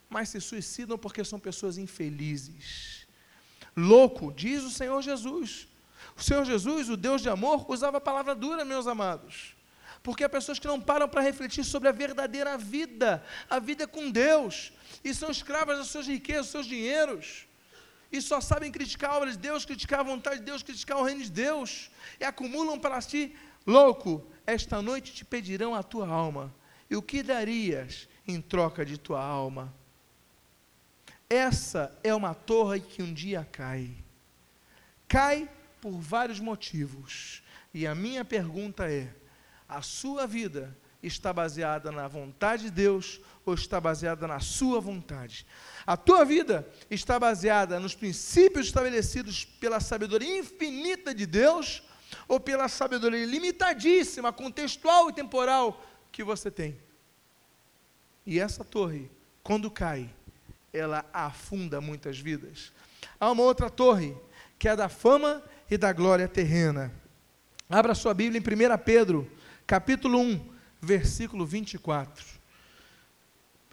mas 0.10 0.30
se 0.30 0.40
suicidam 0.40 0.98
porque 0.98 1.26
são 1.26 1.38
pessoas 1.38 1.78
infelizes. 1.78 3.06
louco, 3.76 4.32
diz 4.32 4.64
o 4.64 4.72
Senhor 4.72 5.02
Jesus. 5.02 5.68
O 6.16 6.24
Senhor 6.24 6.46
Jesus, 6.46 6.90
o 6.90 6.96
Deus 6.96 7.22
de 7.22 7.30
amor, 7.30 7.70
usava 7.70 7.98
a 7.98 8.02
palavra 8.02 8.34
dura, 8.34 8.64
meus 8.64 8.88
amados. 8.88 9.54
Porque 10.02 10.24
há 10.24 10.30
pessoas 10.30 10.60
que 10.60 10.68
não 10.68 10.80
param 10.80 11.10
para 11.10 11.22
refletir 11.22 11.66
sobre 11.66 11.90
a 11.90 11.92
verdadeira 11.92 12.58
vida, 12.58 13.24
a 13.50 13.60
vida 13.60 13.88
com 13.88 14.10
Deus, 14.10 14.72
e 15.04 15.14
são 15.14 15.30
escravas 15.30 15.80
das 15.80 15.88
suas 15.88 16.08
riquezas, 16.08 16.46
dos 16.46 16.52
seus 16.52 16.66
dinheiros, 16.66 17.46
e 18.14 18.22
só 18.22 18.40
sabem 18.40 18.72
criticar 18.72 19.10
a 19.10 19.18
obra 19.18 19.32
de 19.32 19.38
Deus, 19.40 19.66
criticar 19.66 20.02
a 20.02 20.04
vontade 20.04 20.38
de 20.38 20.46
Deus, 20.46 20.62
criticar 20.62 21.00
o 21.00 21.04
reino 21.04 21.24
de 21.24 21.32
Deus, 21.32 21.90
e 22.20 22.24
acumulam 22.24 22.80
para 22.80 23.02
si, 23.02 23.36
louco, 23.66 24.24
esta 24.46 24.84
noite 24.84 25.12
te 25.12 25.26
pedirão 25.26 25.74
a 25.74 25.82
tua 25.82 26.08
alma, 26.08 26.54
e 26.88 26.96
o 26.96 27.02
que 27.02 27.24
darias 27.24 28.08
em 28.28 28.40
troca 28.40 28.86
de 28.86 29.00
tua 29.00 29.20
alma? 29.20 29.74
Essa 31.28 31.98
é 32.04 32.14
uma 32.14 32.36
torre 32.36 32.82
que 32.82 33.02
um 33.02 33.12
dia 33.12 33.48
cai. 33.52 33.90
Cai 35.08 35.50
por 35.82 36.00
vários 36.00 36.40
motivos. 36.40 37.42
E 37.74 37.88
a 37.88 37.96
minha 37.96 38.24
pergunta 38.24 38.88
é: 38.88 39.12
a 39.68 39.82
sua 39.82 40.28
vida 40.28 40.78
está 41.02 41.34
baseada 41.34 41.92
na 41.92 42.08
vontade 42.08 42.66
de 42.66 42.72
Deus 42.72 43.20
ou 43.46 43.54
está 43.54 43.80
baseada 43.80 44.28
na 44.28 44.40
sua 44.40 44.80
vontade? 44.80 45.46
A 45.86 45.98
tua 45.98 46.24
vida 46.24 46.68
está 46.90 47.20
baseada 47.20 47.80
nos 47.80 47.96
princípios 47.96 48.68
estabelecidos 48.68 49.46
pela 49.46 49.80
sabedoria 49.80 50.40
infinita 50.40 51.14
de 51.14 51.26
Deus 51.26 51.84
ou 52.28 52.40
pela 52.40 52.68
sabedoria 52.68 53.26
limitadíssima, 53.26 54.32
contextual 54.32 55.10
e 55.10 55.14
temporal 55.14 55.84
que 56.12 56.24
você 56.24 56.50
tem? 56.50 56.78
E 58.26 58.40
essa 58.40 58.64
torre, 58.64 59.12
quando 59.44 59.70
cai, 59.70 60.10
ela 60.72 61.06
afunda 61.12 61.82
muitas 61.82 62.18
vidas. 62.18 62.72
Há 63.20 63.30
uma 63.32 63.44
outra 63.44 63.70
torre, 63.70 64.16
que 64.58 64.68
é 64.68 64.72
a 64.72 64.76
da 64.76 64.90
fama 64.90 65.44
e 65.70 65.78
da 65.78 65.92
glória 65.92 66.28
terrena. 66.28 66.92
Abra 67.70 67.96
sua 67.96 68.14
Bíblia 68.14 68.40
em 68.40 68.76
1 68.76 68.78
Pedro, 68.78 69.30
capítulo 69.68 70.20
1, 70.20 70.54
versículo 70.82 71.46
24. 71.46 72.43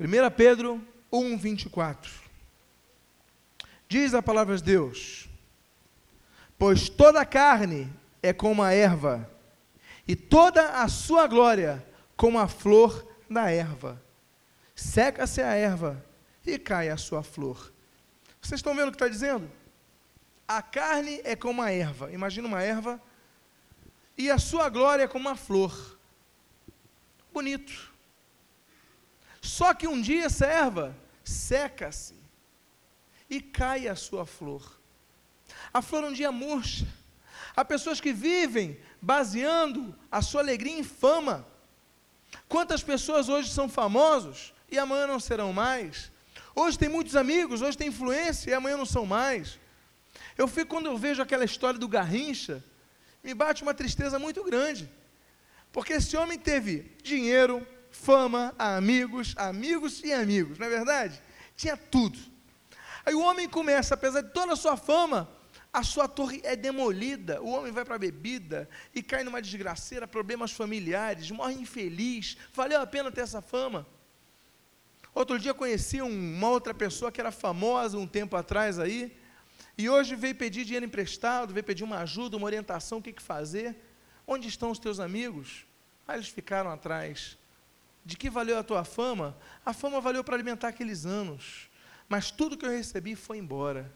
1 0.01 0.31
Pedro 0.35 0.83
1, 1.13 1.37
24. 1.37 2.11
Diz 3.87 4.15
a 4.15 4.23
palavra 4.23 4.57
de 4.57 4.63
Deus: 4.63 5.29
Pois 6.59 6.89
toda 6.89 7.21
a 7.21 7.27
carne 7.27 7.93
é 8.23 8.33
como 8.33 8.63
a 8.63 8.73
erva, 8.73 9.31
e 10.09 10.17
toda 10.17 10.83
a 10.83 10.89
sua 10.89 11.27
glória 11.27 11.87
como 12.17 12.39
a 12.39 12.49
flor 12.49 13.07
da 13.29 13.51
erva. 13.51 14.03
Seca-se 14.75 15.43
a 15.43 15.53
erva 15.53 16.03
e 16.47 16.59
cai 16.59 16.89
a 16.89 16.97
sua 16.97 17.23
flor. 17.23 17.71
Vocês 18.41 18.61
estão 18.61 18.75
vendo 18.75 18.89
o 18.89 18.93
que 18.93 18.97
está 18.97 19.07
dizendo? 19.09 19.51
A 20.49 20.63
carne 20.63 21.21
é 21.25 21.37
como 21.37 21.61
a 21.61 21.71
erva. 21.71 22.11
Imagina 22.11 22.49
uma 22.49 22.63
erva. 22.63 22.99
E 24.17 24.31
a 24.31 24.39
sua 24.39 24.71
glória 24.71 25.03
é 25.03 25.09
como 25.09 25.29
uma 25.29 25.37
flor. 25.37 25.99
Bonito. 27.35 27.90
Só 29.61 29.75
que 29.75 29.87
um 29.87 30.01
dia 30.01 30.25
essa 30.25 30.47
erva 30.47 30.97
seca-se 31.23 32.15
e 33.29 33.43
cai 33.43 33.89
a 33.89 33.95
sua 33.95 34.25
flor. 34.25 34.81
A 35.71 35.83
flor 35.83 36.03
um 36.03 36.15
dia 36.15 36.33
murcha. 36.33 36.87
Há 37.55 37.63
pessoas 37.63 38.01
que 38.01 38.11
vivem 38.11 38.81
baseando 39.03 39.95
a 40.11 40.23
sua 40.23 40.41
alegria 40.41 40.79
em 40.79 40.83
fama. 40.83 41.47
Quantas 42.49 42.83
pessoas 42.83 43.29
hoje 43.29 43.51
são 43.51 43.69
famosos 43.69 44.55
e 44.71 44.79
amanhã 44.79 45.07
não 45.07 45.21
serão 45.21 45.53
mais? 45.53 46.11
Hoje 46.55 46.79
tem 46.79 46.89
muitos 46.89 47.15
amigos, 47.15 47.61
hoje 47.61 47.77
tem 47.77 47.89
influência 47.89 48.49
e 48.49 48.55
amanhã 48.55 48.79
não 48.79 48.87
são 48.87 49.05
mais. 49.05 49.61
Eu 50.39 50.49
fico, 50.49 50.71
quando 50.71 50.87
eu 50.87 50.97
vejo 50.97 51.21
aquela 51.21 51.45
história 51.45 51.79
do 51.79 51.87
Garrincha, 51.87 52.65
me 53.23 53.35
bate 53.35 53.63
uma 53.63 53.75
tristeza 53.75 54.19
muito 54.19 54.43
grande. 54.43 54.91
Porque 55.71 55.93
esse 55.93 56.17
homem 56.17 56.39
teve 56.39 56.97
dinheiro, 57.03 57.67
fama, 57.91 58.55
amigos, 58.59 59.35
amigos 59.37 60.03
e 60.03 60.13
amigos, 60.13 60.59
não 60.59 60.67
é 60.67 60.71
verdade? 60.71 61.21
Tinha 61.57 61.77
tudo. 61.77 62.19
Aí 63.05 63.15
o 63.15 63.21
homem 63.21 63.49
começa, 63.49 63.95
apesar 63.95 64.21
de 64.21 64.31
toda 64.31 64.53
a 64.53 64.57
sua 64.57 64.77
fama, 64.77 65.29
a 65.73 65.83
sua 65.83 66.09
torre 66.09 66.41
é 66.43 66.57
demolida, 66.57 67.41
o 67.41 67.51
homem 67.51 67.71
vai 67.71 67.85
para 67.85 67.95
a 67.95 67.99
bebida 67.99 68.69
e 68.95 69.03
cai 69.03 69.23
numa 69.23 69.41
desgraceira, 69.41 70.07
problemas 70.07 70.51
familiares, 70.51 71.31
morre 71.31 71.55
infeliz. 71.55 72.37
Valeu 72.53 72.81
a 72.81 72.87
pena 72.87 73.11
ter 73.11 73.21
essa 73.21 73.41
fama? 73.41 73.87
Outro 75.15 75.39
dia 75.39 75.55
conheci 75.55 76.01
uma 76.01 76.49
outra 76.49 76.73
pessoa 76.73 77.11
que 77.11 77.21
era 77.21 77.33
famosa 77.33 77.99
um 77.99 78.07
tempo 78.07 78.37
atrás 78.37 78.79
aí, 78.79 79.17
e 79.77 79.89
hoje 79.89 80.15
veio 80.15 80.35
pedir 80.35 80.65
dinheiro 80.65 80.85
emprestado, 80.85 81.55
veio 81.55 81.65
pedir 81.65 81.85
uma 81.85 81.99
ajuda, 82.01 82.37
uma 82.37 82.47
orientação, 82.47 82.99
o 82.99 83.03
que, 83.03 83.13
que 83.13 83.23
fazer. 83.23 83.77
Onde 84.27 84.47
estão 84.47 84.71
os 84.71 84.79
teus 84.79 85.01
amigos? 85.01 85.65
Ah, 86.07 86.17
eles 86.17 86.29
ficaram 86.29 86.71
atrás. 86.71 87.39
De 88.05 88.17
que 88.17 88.31
valeu 88.31 88.59
a 88.59 88.63
tua 88.63 88.85
fama? 88.85 89.37
A 89.65 89.73
fama 89.73 90.01
valeu 90.01 90.25
para 90.25 90.35
alimentar 90.35 90.69
aqueles 90.69 91.05
anos. 91.05 91.69
Mas 92.09 92.31
tudo 92.31 92.57
que 92.57 92.67
eu 92.67 92.71
recebi 92.71 93.15
foi 93.15 93.39
embora. 93.39 93.91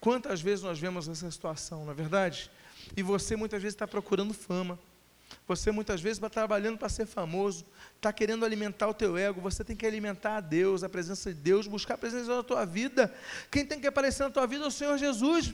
Quantas 0.00 0.40
vezes 0.40 0.62
nós 0.62 0.78
vemos 0.78 1.08
essa 1.08 1.30
situação, 1.30 1.84
não 1.84 1.92
é 1.92 1.94
verdade? 1.94 2.50
E 2.96 3.02
você 3.02 3.36
muitas 3.36 3.62
vezes 3.62 3.74
está 3.74 3.88
procurando 3.88 4.34
fama. 4.34 4.78
Você 5.48 5.70
muitas 5.70 6.00
vezes 6.00 6.18
está 6.18 6.28
trabalhando 6.28 6.78
para 6.78 6.88
ser 6.88 7.06
famoso, 7.06 7.64
está 7.96 8.12
querendo 8.12 8.44
alimentar 8.44 8.88
o 8.88 8.94
teu 8.94 9.16
ego, 9.16 9.40
você 9.40 9.64
tem 9.64 9.74
que 9.74 9.86
alimentar 9.86 10.36
a 10.36 10.40
Deus, 10.40 10.84
a 10.84 10.88
presença 10.88 11.32
de 11.32 11.40
Deus, 11.40 11.66
buscar 11.66 11.94
a 11.94 11.98
presença 11.98 12.36
da 12.36 12.42
tua 12.42 12.64
vida. 12.64 13.14
Quem 13.50 13.64
tem 13.64 13.80
que 13.80 13.86
aparecer 13.86 14.22
na 14.24 14.30
tua 14.30 14.46
vida 14.46 14.64
é 14.64 14.68
o 14.68 14.70
Senhor 14.70 14.96
Jesus. 14.98 15.52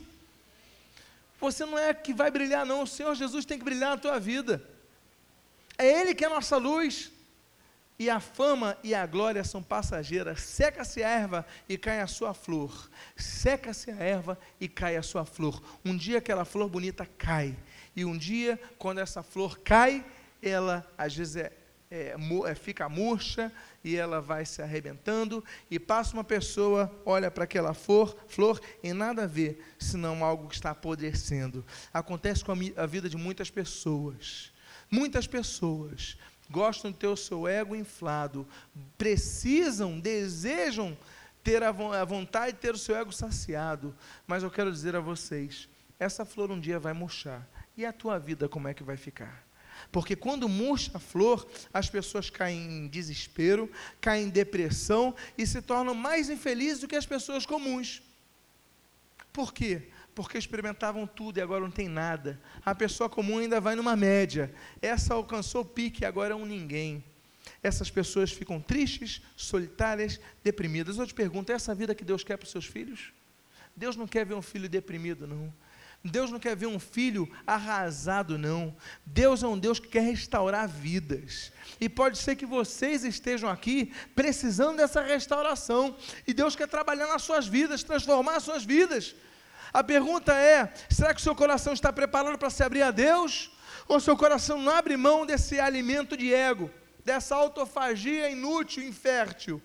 Você 1.40 1.64
não 1.64 1.78
é 1.78 1.94
que 1.94 2.12
vai 2.12 2.30
brilhar, 2.30 2.66
não, 2.66 2.82
o 2.82 2.86
Senhor 2.86 3.14
Jesus 3.14 3.44
tem 3.44 3.58
que 3.58 3.64
brilhar 3.64 3.90
na 3.90 3.96
tua 3.96 4.18
vida. 4.18 4.62
É 5.78 6.00
Ele 6.00 6.14
que 6.14 6.24
é 6.24 6.26
a 6.26 6.30
nossa 6.30 6.56
luz. 6.56 7.10
E 8.00 8.08
a 8.08 8.18
fama 8.18 8.76
e 8.82 8.94
a 8.94 9.06
glória 9.06 9.44
são 9.44 9.62
passageiras. 9.62 10.40
Seca-se 10.40 11.02
a 11.02 11.08
erva 11.08 11.46
e 11.68 11.76
cai 11.76 12.00
a 12.00 12.06
sua 12.06 12.32
flor. 12.32 12.90
Seca-se 13.14 13.90
a 13.90 13.96
erva 13.96 14.38
e 14.58 14.68
cai 14.68 14.96
a 14.96 15.02
sua 15.02 15.26
flor. 15.26 15.62
Um 15.84 15.94
dia 15.94 16.16
aquela 16.16 16.46
flor 16.46 16.68
bonita 16.68 17.06
cai 17.18 17.54
e 17.94 18.04
um 18.04 18.16
dia, 18.16 18.58
quando 18.78 19.00
essa 19.00 19.22
flor 19.22 19.58
cai, 19.58 20.04
ela 20.42 20.88
às 20.96 21.14
vezes 21.14 21.36
é, 21.36 21.52
é, 21.90 22.14
é, 22.46 22.54
fica 22.54 22.88
murcha 22.88 23.52
e 23.82 23.96
ela 23.96 24.20
vai 24.20 24.46
se 24.46 24.62
arrebentando, 24.62 25.44
e 25.70 25.78
passa 25.78 26.14
uma 26.14 26.24
pessoa, 26.24 26.90
olha 27.04 27.30
para 27.30 27.44
aquela 27.44 27.74
flor, 27.74 28.16
flor 28.28 28.60
e 28.82 28.92
nada 28.92 29.24
a 29.24 29.26
ver, 29.26 29.62
senão 29.78 30.24
algo 30.24 30.48
que 30.48 30.54
está 30.54 30.70
apodrecendo. 30.70 31.64
Acontece 31.92 32.44
com 32.44 32.52
a, 32.52 32.82
a 32.82 32.86
vida 32.86 33.08
de 33.08 33.16
muitas 33.16 33.50
pessoas. 33.50 34.52
Muitas 34.90 35.26
pessoas 35.26 36.16
gostam 36.50 36.90
de 36.90 36.98
ter 36.98 37.06
o 37.06 37.16
seu 37.16 37.46
ego 37.46 37.76
inflado, 37.76 38.46
precisam, 38.98 40.00
desejam 40.00 40.96
ter 41.42 41.62
a, 41.62 41.68
a 41.68 42.04
vontade 42.04 42.52
de 42.52 42.58
ter 42.58 42.74
o 42.74 42.78
seu 42.78 42.96
ego 42.96 43.12
saciado, 43.12 43.94
mas 44.26 44.42
eu 44.42 44.50
quero 44.50 44.70
dizer 44.72 44.96
a 44.96 45.00
vocês: 45.00 45.68
essa 45.98 46.24
flor 46.24 46.50
um 46.50 46.60
dia 46.60 46.78
vai 46.78 46.92
murchar 46.92 47.48
e 47.76 47.86
a 47.86 47.92
tua 47.92 48.18
vida 48.18 48.48
como 48.48 48.68
é 48.68 48.74
que 48.74 48.82
vai 48.82 48.96
ficar? 48.96 49.44
Porque 49.90 50.14
quando 50.14 50.48
murcha 50.48 50.90
a 50.94 50.98
flor, 50.98 51.46
as 51.72 51.88
pessoas 51.88 52.28
caem 52.28 52.60
em 52.60 52.88
desespero, 52.88 53.70
caem 54.00 54.26
em 54.26 54.28
depressão 54.28 55.14
e 55.38 55.46
se 55.46 55.62
tornam 55.62 55.94
mais 55.94 56.28
infelizes 56.28 56.80
do 56.80 56.88
que 56.88 56.96
as 56.96 57.06
pessoas 57.06 57.46
comuns. 57.46 58.02
Por 59.32 59.54
quê? 59.54 59.88
Porque 60.22 60.36
experimentavam 60.36 61.06
tudo 61.06 61.38
e 61.38 61.40
agora 61.40 61.62
não 61.62 61.70
tem 61.70 61.88
nada. 61.88 62.38
A 62.62 62.74
pessoa 62.74 63.08
comum 63.08 63.38
ainda 63.38 63.58
vai 63.58 63.74
numa 63.74 63.96
média. 63.96 64.52
Essa 64.82 65.14
alcançou 65.14 65.62
o 65.62 65.64
pique 65.64 66.02
e 66.02 66.04
agora 66.04 66.34
é 66.34 66.36
um 66.36 66.44
ninguém. 66.44 67.02
Essas 67.62 67.90
pessoas 67.90 68.30
ficam 68.30 68.60
tristes, 68.60 69.22
solitárias, 69.34 70.20
deprimidas. 70.44 70.98
Eu 70.98 71.06
te 71.06 71.14
pergunto, 71.14 71.50
é 71.50 71.54
essa 71.54 71.74
vida 71.74 71.94
que 71.94 72.04
Deus 72.04 72.22
quer 72.22 72.36
para 72.36 72.44
os 72.44 72.50
seus 72.50 72.66
filhos? 72.66 73.14
Deus 73.74 73.96
não 73.96 74.06
quer 74.06 74.26
ver 74.26 74.34
um 74.34 74.42
filho 74.42 74.68
deprimido, 74.68 75.26
não. 75.26 75.50
Deus 76.04 76.30
não 76.30 76.38
quer 76.38 76.54
ver 76.54 76.66
um 76.66 76.78
filho 76.78 77.26
arrasado, 77.46 78.36
não. 78.36 78.76
Deus 79.06 79.42
é 79.42 79.46
um 79.46 79.58
Deus 79.58 79.80
que 79.80 79.88
quer 79.88 80.02
restaurar 80.02 80.68
vidas. 80.68 81.50
E 81.80 81.88
pode 81.88 82.18
ser 82.18 82.36
que 82.36 82.44
vocês 82.44 83.04
estejam 83.04 83.48
aqui 83.48 83.90
precisando 84.14 84.76
dessa 84.76 85.02
restauração. 85.02 85.96
E 86.26 86.34
Deus 86.34 86.54
quer 86.54 86.68
trabalhar 86.68 87.06
nas 87.06 87.22
suas 87.22 87.46
vidas, 87.46 87.82
transformar 87.82 88.36
as 88.36 88.42
suas 88.42 88.64
vidas. 88.64 89.14
A 89.72 89.82
pergunta 89.84 90.34
é: 90.34 90.72
será 90.88 91.14
que 91.14 91.20
o 91.20 91.24
seu 91.24 91.34
coração 91.34 91.72
está 91.72 91.92
preparado 91.92 92.38
para 92.38 92.50
se 92.50 92.62
abrir 92.62 92.82
a 92.82 92.90
Deus? 92.90 93.50
Ou 93.86 94.00
seu 94.00 94.16
coração 94.16 94.58
não 94.58 94.72
abre 94.72 94.96
mão 94.96 95.26
desse 95.26 95.58
alimento 95.58 96.16
de 96.16 96.32
ego, 96.32 96.70
dessa 97.04 97.34
autofagia 97.34 98.30
inútil, 98.30 98.82
infértil? 98.82 99.60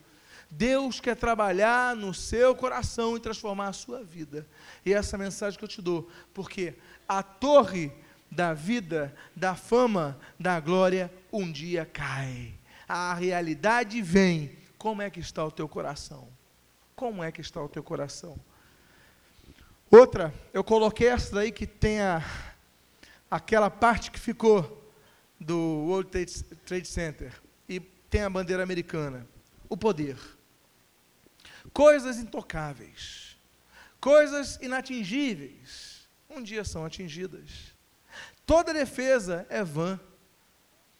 Deus 0.49 0.99
quer 0.99 1.15
trabalhar 1.15 1.95
no 1.95 2.13
seu 2.13 2.55
coração 2.55 3.17
e 3.17 3.19
transformar 3.19 3.69
a 3.69 3.73
sua 3.73 4.03
vida. 4.03 4.47
E 4.85 4.93
essa 4.93 5.17
mensagem 5.17 5.57
que 5.57 5.65
eu 5.65 5.69
te 5.69 5.81
dou, 5.81 6.09
porque 6.33 6.75
a 7.07 7.21
torre 7.21 7.91
da 8.31 8.53
vida, 8.53 9.15
da 9.35 9.55
fama, 9.55 10.19
da 10.39 10.59
glória, 10.59 11.11
um 11.31 11.51
dia 11.51 11.85
cai. 11.85 12.53
A 12.87 13.13
realidade 13.13 14.01
vem. 14.01 14.57
Como 14.77 15.01
é 15.01 15.09
que 15.09 15.19
está 15.19 15.43
o 15.43 15.51
teu 15.51 15.67
coração? 15.67 16.27
Como 16.95 17.23
é 17.23 17.31
que 17.31 17.41
está 17.41 17.61
o 17.61 17.69
teu 17.69 17.83
coração? 17.83 18.39
Outra, 19.97 20.33
eu 20.51 20.61
coloquei 20.61 21.07
essa 21.07 21.35
daí 21.35 21.53
que 21.53 21.65
tem 21.65 22.01
a, 22.01 22.21
aquela 23.31 23.69
parte 23.69 24.11
que 24.11 24.19
ficou 24.19 24.91
do 25.39 25.57
World 25.87 26.09
Trade 26.65 26.85
Center 26.85 27.33
e 27.69 27.79
tem 27.79 28.21
a 28.21 28.29
bandeira 28.29 28.61
americana. 28.61 29.25
O 29.69 29.77
poder. 29.77 30.17
Coisas 31.71 32.17
intocáveis. 32.17 33.37
Coisas 34.01 34.59
inatingíveis. 34.61 36.09
Um 36.29 36.43
dia 36.43 36.65
são 36.65 36.83
atingidas. 36.83 37.73
Toda 38.45 38.73
defesa 38.73 39.47
é 39.49 39.63
vã. 39.63 39.97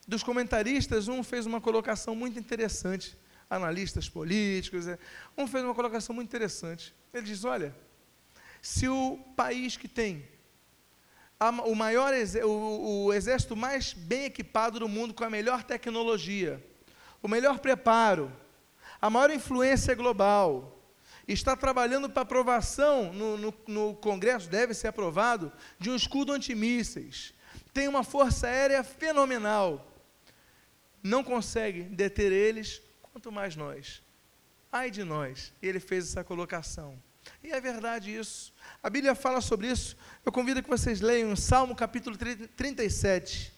Dos 0.08 0.24
comentaristas, 0.24 1.10
um 1.10 1.22
fez 1.22 1.46
uma 1.46 1.60
colocação 1.60 2.16
muito 2.16 2.40
interessante. 2.40 3.18
Analistas 3.50 4.08
políticos, 4.08 4.88
é, 4.88 4.98
um 5.38 5.46
fez 5.48 5.66
uma 5.66 5.76
colocação 5.76 6.16
muito 6.16 6.30
interessante. 6.30 6.96
Ele 7.14 7.26
diz: 7.26 7.44
olha, 7.44 7.76
se 8.66 8.90
o 8.90 9.20
país 9.36 9.78
que 9.78 9.88
tem 9.88 10.28
o 11.68 11.76
maior 11.76 12.12
o, 12.44 13.06
o 13.06 13.14
exército 13.14 13.56
mais 13.56 13.94
bem 13.94 14.26
equipado 14.26 14.80
do 14.80 14.90
mundo, 14.90 15.14
com 15.14 15.24
a 15.24 15.30
melhor 15.30 15.64
tecnologia, 15.64 16.60
o 17.22 17.28
melhor 17.28 17.60
preparo, 17.60 18.32
a 19.00 19.08
maior 19.08 19.30
influência 19.30 19.94
global, 19.94 20.82
está 21.28 21.56
trabalhando 21.56 22.10
para 22.10 22.24
aprovação 22.24 23.14
no, 23.14 23.38
no, 23.38 23.54
no, 23.68 23.96
Congresso, 23.98 24.50
deve 24.50 24.74
ser 24.74 24.88
aprovado, 24.88 25.54
de 25.78 25.92
um 25.92 25.96
escudo 25.96 26.32
antimísseis. 26.32 27.36
Tem 27.72 27.88
uma 27.88 28.04
força 28.04 28.48
aérea 28.48 28.84
fenomenal. 28.84 29.86
Não 31.04 31.24
consegue 31.24 31.84
deter 31.84 32.32
eles, 32.32 32.82
quanto 33.04 33.32
mais 33.32 33.56
nós. 33.56 34.02
Ai 34.72 34.90
de 34.90 35.04
nós. 35.04 35.54
E 35.62 35.68
ele 35.68 35.80
fez 35.80 36.06
essa 36.06 36.24
colocação. 36.24 37.00
E 37.46 37.52
é 37.52 37.62
verdade 37.62 38.10
isso. 38.12 38.52
A 38.82 38.90
Bíblia 38.90 39.14
fala 39.14 39.40
sobre 39.40 39.68
isso. 39.68 39.96
Eu 40.26 40.32
convido 40.32 40.64
que 40.64 40.70
vocês 40.70 41.00
leiam 41.00 41.36
Salmo 41.36 41.76
capítulo 41.76 42.18
37. 42.18 43.54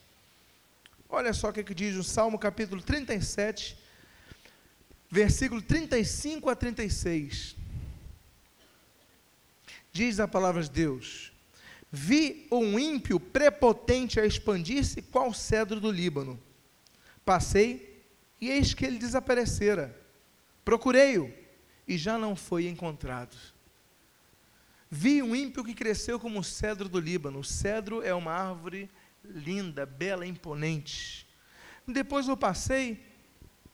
Olha 1.07 1.31
só 1.31 1.47
o 1.47 1.53
que, 1.53 1.61
é 1.61 1.63
que 1.63 1.73
diz 1.73 1.95
o 1.95 2.03
Salmo 2.03 2.37
capítulo 2.37 2.81
37, 2.81 3.77
versículo 5.09 5.61
35 5.61 6.49
a 6.49 6.55
36. 6.55 7.55
Diz 9.93 10.19
a 10.19 10.27
palavra 10.27 10.61
de 10.63 10.69
Deus: 10.69 11.31
Vi 11.89 12.45
um 12.51 12.77
ímpio 12.77 13.21
prepotente 13.21 14.19
a 14.19 14.25
expandir-se 14.25 15.01
qual 15.01 15.33
cedro 15.33 15.79
do 15.79 15.89
Líbano. 15.89 16.37
Passei 17.23 18.03
e 18.41 18.49
eis 18.49 18.73
que 18.73 18.85
ele 18.85 18.99
desaparecera. 18.99 19.97
Procurei-o 20.65 21.33
e 21.87 21.97
já 21.97 22.17
não 22.17 22.35
foi 22.35 22.67
encontrado. 22.67 23.55
Vi 24.89 25.21
um 25.21 25.35
ímpio 25.35 25.63
que 25.63 25.73
cresceu 25.73 26.19
como 26.19 26.39
o 26.39 26.43
cedro 26.43 26.87
do 26.87 26.99
Líbano. 26.99 27.39
O 27.39 27.43
cedro 27.43 28.01
é 28.01 28.13
uma 28.13 28.31
árvore 28.31 28.89
linda, 29.23 29.85
bela, 29.85 30.25
imponente. 30.25 31.27
Depois 31.85 32.27
eu 32.27 32.37
passei, 32.37 33.05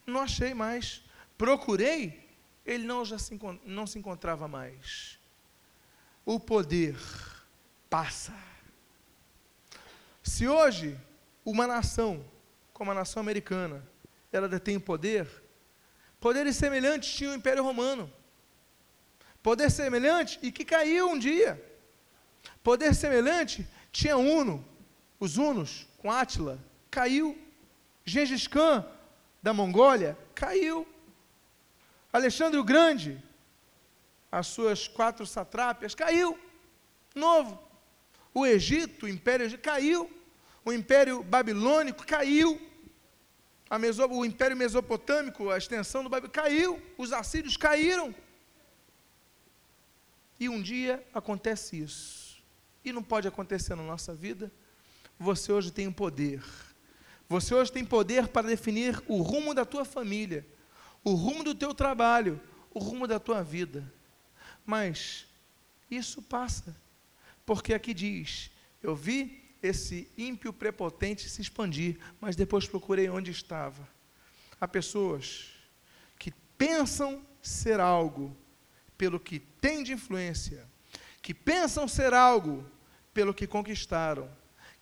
não 0.05 0.21
achei 0.21 0.53
mais. 0.53 1.03
Procurei, 1.37 2.27
ele 2.65 2.85
não, 2.85 3.05
já 3.05 3.19
se, 3.19 3.39
não 3.65 3.85
se 3.85 3.99
encontrava 3.99 4.47
mais. 4.47 5.19
O 6.25 6.39
poder 6.39 6.95
passa. 7.89 8.33
Se 10.23 10.47
hoje 10.47 10.99
uma 11.45 11.67
nação, 11.67 12.25
como 12.71 12.91
a 12.91 12.93
nação 12.93 13.21
americana, 13.21 13.85
ela 14.31 14.47
detém 14.47 14.79
poder, 14.79 15.27
poderes 16.19 16.55
semelhantes 16.55 17.13
tinha 17.13 17.29
o 17.29 17.35
Império 17.35 17.63
Romano. 17.63 18.11
Poder 19.43 19.69
semelhante 19.69 20.39
e 20.41 20.51
que 20.53 20.63
caiu 20.63 21.09
um 21.09 21.19
dia. 21.19 21.61
Poder 22.63 22.95
semelhante 22.95 23.67
tinha 23.91 24.15
Uno, 24.15 24.65
os 25.19 25.37
Unos 25.37 25.85
com 25.97 26.09
Átila, 26.09 26.57
caiu. 26.89 27.37
Gengis 28.05 28.47
Khan 28.47 28.85
da 29.41 29.53
Mongólia 29.53 30.17
caiu. 30.33 30.87
Alexandre 32.11 32.57
o 32.59 32.63
Grande, 32.63 33.21
as 34.31 34.47
suas 34.47 34.87
quatro 34.87 35.25
satrápias, 35.25 35.93
caiu. 35.93 36.39
Novo. 37.13 37.59
O 38.33 38.45
Egito, 38.45 39.05
o 39.05 39.09
Império 39.09 39.57
caiu. 39.59 40.09
O 40.63 40.71
Império 40.71 41.21
Babilônico 41.21 42.05
caiu. 42.05 42.61
Meso, 43.79 44.05
o 44.05 44.25
Império 44.25 44.55
Mesopotâmico, 44.55 45.49
a 45.49 45.57
extensão 45.57 46.03
do 46.03 46.09
Babilônio, 46.09 46.33
caiu. 46.33 46.81
Os 46.97 47.11
assírios 47.11 47.57
caíram. 47.57 48.15
E 50.43 50.49
um 50.49 50.61
dia 50.61 51.01
acontece 51.13 51.79
isso. 51.79 52.43
E 52.83 52.91
não 52.91 53.01
pode 53.01 53.25
acontecer 53.25 53.75
na 53.75 53.83
nossa 53.83 54.13
vida. 54.13 54.51
Você 55.17 55.53
hoje 55.53 55.71
tem 55.71 55.87
um 55.87 55.93
poder. 55.93 56.43
Você 57.29 57.55
hoje 57.55 57.71
tem 57.71 57.85
poder 57.85 58.27
para 58.27 58.49
definir 58.49 59.01
o 59.07 59.21
rumo 59.21 59.53
da 59.53 59.63
tua 59.63 59.85
família, 59.85 60.45
o 61.01 61.13
rumo 61.13 61.45
do 61.45 61.55
teu 61.55 61.73
trabalho, 61.73 62.41
o 62.73 62.79
rumo 62.79 63.07
da 63.07 63.21
tua 63.21 63.41
vida. 63.41 63.89
Mas 64.65 65.25
isso 65.89 66.21
passa. 66.21 66.75
Porque 67.45 67.73
aqui 67.73 67.93
diz: 67.93 68.51
Eu 68.81 68.97
vi 68.97 69.41
esse 69.61 70.11
ímpio 70.17 70.51
prepotente 70.51 71.29
se 71.29 71.41
expandir, 71.41 71.97
mas 72.19 72.35
depois 72.35 72.67
procurei 72.67 73.07
onde 73.07 73.31
estava. 73.31 73.87
Há 74.59 74.67
pessoas 74.67 75.51
que 76.19 76.33
pensam 76.57 77.25
ser 77.41 77.79
algo 77.79 78.35
pelo 79.03 79.19
que 79.19 79.37
têm 79.37 79.83
de 79.83 79.91
influência, 79.91 80.65
que 81.21 81.33
pensam 81.33 81.89
ser 81.89 82.13
algo 82.13 82.65
pelo 83.13 83.33
que 83.33 83.45
conquistaram, 83.45 84.29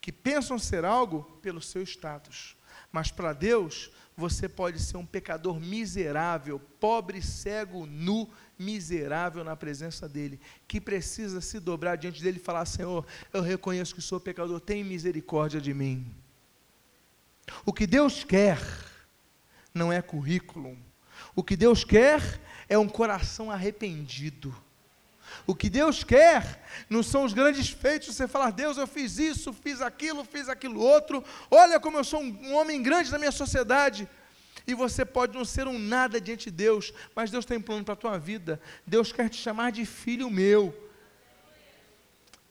que 0.00 0.12
pensam 0.12 0.60
ser 0.60 0.84
algo 0.84 1.24
pelo 1.42 1.60
seu 1.60 1.82
status. 1.82 2.56
Mas 2.92 3.10
para 3.10 3.32
Deus, 3.32 3.90
você 4.16 4.48
pode 4.48 4.78
ser 4.78 4.96
um 4.96 5.04
pecador 5.04 5.58
miserável, 5.58 6.60
pobre, 6.78 7.20
cego, 7.20 7.84
nu, 7.84 8.30
miserável 8.56 9.42
na 9.42 9.56
presença 9.56 10.08
dEle, 10.08 10.38
que 10.68 10.80
precisa 10.80 11.40
se 11.40 11.58
dobrar 11.58 11.96
diante 11.96 12.22
dEle 12.22 12.36
e 12.36 12.40
falar: 12.40 12.64
Senhor, 12.64 13.04
eu 13.32 13.42
reconheço 13.42 13.92
que 13.92 14.00
sou 14.00 14.20
pecador, 14.20 14.60
tem 14.60 14.84
misericórdia 14.84 15.60
de 15.60 15.74
mim. 15.74 16.06
O 17.66 17.72
que 17.72 17.88
Deus 17.88 18.22
quer 18.22 18.60
não 19.74 19.92
é 19.92 20.00
currículo, 20.00 20.78
o 21.34 21.42
que 21.42 21.56
Deus 21.56 21.82
quer 21.82 22.22
é 22.72 22.78
um 22.78 22.88
coração 22.88 23.50
arrependido. 23.50 24.54
O 25.46 25.54
que 25.54 25.68
Deus 25.68 26.02
quer 26.02 26.64
não 26.88 27.02
são 27.02 27.24
os 27.24 27.34
grandes 27.34 27.68
feitos, 27.68 28.14
você 28.14 28.26
falar, 28.26 28.50
Deus, 28.50 28.78
eu 28.78 28.86
fiz 28.86 29.18
isso, 29.18 29.52
fiz 29.52 29.82
aquilo, 29.82 30.24
fiz 30.24 30.48
aquilo 30.48 30.80
outro, 30.80 31.22
olha 31.50 31.78
como 31.78 31.98
eu 31.98 32.04
sou 32.04 32.22
um, 32.22 32.54
homem 32.54 32.82
grande 32.82 33.10
na 33.10 33.18
minha 33.18 33.30
sociedade. 33.30 34.08
E 34.66 34.72
você 34.72 35.04
pode 35.04 35.36
não 35.36 35.44
ser 35.44 35.66
um 35.66 35.78
nada 35.78 36.18
diante 36.18 36.44
de 36.44 36.56
Deus, 36.56 36.94
mas 37.14 37.30
Deus 37.30 37.44
tem 37.44 37.58
um 37.58 37.62
plano 37.62 37.84
para 37.84 37.92
a 37.92 37.96
tua 37.96 38.18
vida. 38.18 38.58
Deus 38.86 39.12
quer 39.12 39.28
te 39.28 39.36
chamar 39.36 39.70
de 39.70 39.84
filho 39.84 40.30
meu. 40.30 40.74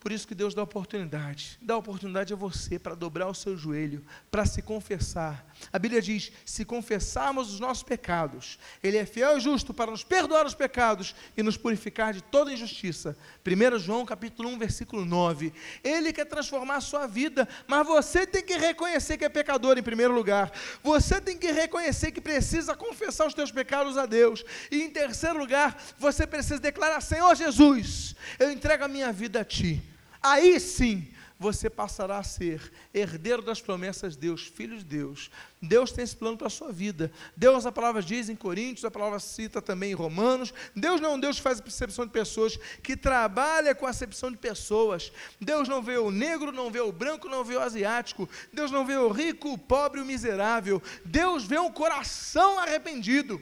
Por 0.02 0.12
isso 0.12 0.28
que 0.28 0.34
Deus 0.34 0.56
dá 0.56 0.64
oportunidade. 0.64 1.60
Dá 1.62 1.78
oportunidade 1.78 2.34
a 2.34 2.36
você 2.36 2.80
para 2.80 2.96
dobrar 2.96 3.28
o 3.28 3.36
seu 3.36 3.56
joelho, 3.56 4.04
para 4.32 4.48
se 4.48 4.60
confessar. 4.60 5.46
A 5.72 5.78
Bíblia 5.78 6.02
diz: 6.02 6.32
se 6.44 6.66
confessarmos 6.66 7.54
os 7.54 7.60
nossos 7.60 7.84
pecados, 7.84 8.58
Ele 8.82 8.98
é 8.98 9.06
fiel 9.06 9.38
e 9.38 9.40
justo 9.40 9.76
para 9.76 9.92
nos 9.92 10.04
perdoar 10.04 10.48
os 10.48 10.56
pecados 10.56 11.14
e 11.38 11.44
nos 11.44 11.56
purificar 11.56 12.14
de 12.14 12.22
toda 12.24 12.52
injustiça. 12.52 13.16
1 13.46 13.78
João 13.78 14.04
capítulo 14.04 14.50
1, 14.50 14.58
versículo 14.58 15.06
9. 15.06 15.54
Ele 15.84 16.12
quer 16.12 16.26
transformar 16.26 16.78
a 16.78 16.82
sua 16.82 17.06
vida, 17.06 17.48
mas 17.68 17.86
você 17.86 18.26
tem 18.26 18.42
que 18.44 18.58
reconhecer 18.58 19.20
que 19.20 19.26
é 19.26 19.30
pecador 19.30 19.78
em 19.78 19.84
primeiro 19.84 20.16
lugar. 20.16 20.52
Você 20.82 21.22
tem 21.22 21.38
que 21.38 21.52
reconhecer 21.52 22.12
que 22.12 22.20
precisa 22.20 22.76
confessar 22.76 23.28
os 23.28 23.36
teus 23.36 23.52
pecados 23.52 24.00
a 24.00 24.08
Deus. 24.08 24.44
E 24.72 24.82
em 24.82 24.90
terceiro 24.90 25.38
lugar, 25.38 25.80
você 26.00 26.26
precisa 26.26 26.60
declarar: 26.60 27.02
Senhor 27.02 27.36
Jesus, 27.36 28.16
eu 28.40 28.52
entrego 28.52 28.84
a 28.84 28.88
minha 28.88 29.14
vida 29.14 29.42
a 29.42 29.46
Ti 29.46 29.91
aí 30.22 30.60
sim 30.60 31.08
você 31.42 31.72
passará 31.72 32.20
a 32.20 32.24
ser 32.24 32.72
herdeiro 32.94 33.42
das 33.42 33.60
promessas 33.60 34.14
de 34.14 34.22
Deus, 34.22 34.46
filho 34.46 34.78
de 34.78 34.84
Deus. 34.84 35.32
Deus 35.60 35.92
tem 35.92 36.04
esse 36.04 36.16
plano 36.16 36.38
para 36.38 36.46
a 36.46 36.52
sua 36.52 36.72
vida. 36.72 37.12
Deus, 37.36 37.66
a 37.66 37.72
palavra 37.72 38.00
diz 38.00 38.30
em 38.30 38.36
Coríntios, 38.36 38.86
a 38.86 38.92
palavra 38.92 39.18
cita 39.20 39.60
também 39.60 39.90
em 39.90 39.96
Romanos. 39.96 40.54
Deus 40.76 41.02
não 41.02 41.10
é 41.10 41.14
um 41.16 41.20
Deus 41.20 41.38
que 41.38 41.42
faz 41.42 41.60
percepção 41.60 42.06
de 42.06 42.12
pessoas, 42.12 42.58
que 42.84 42.96
trabalha 42.96 43.74
com 43.74 43.88
a 43.88 43.90
acepção 43.90 44.30
de 44.30 44.38
pessoas. 44.38 45.12
Deus 45.40 45.68
não 45.68 45.82
vê 45.82 45.98
o 45.98 46.12
negro, 46.12 46.52
não 46.52 46.70
vê 46.70 46.80
o 46.80 46.92
branco, 46.92 47.28
não 47.28 47.44
vê 47.44 47.56
o 47.56 47.62
asiático. 47.62 48.30
Deus 48.54 48.70
não 48.70 48.86
vê 48.86 48.98
o 48.98 49.10
rico, 49.10 49.54
o 49.54 49.58
pobre 49.58 50.00
o 50.00 50.06
miserável. 50.06 50.80
Deus 51.04 51.44
vê 51.44 51.58
um 51.58 51.72
coração 51.72 52.60
arrependido 52.60 53.42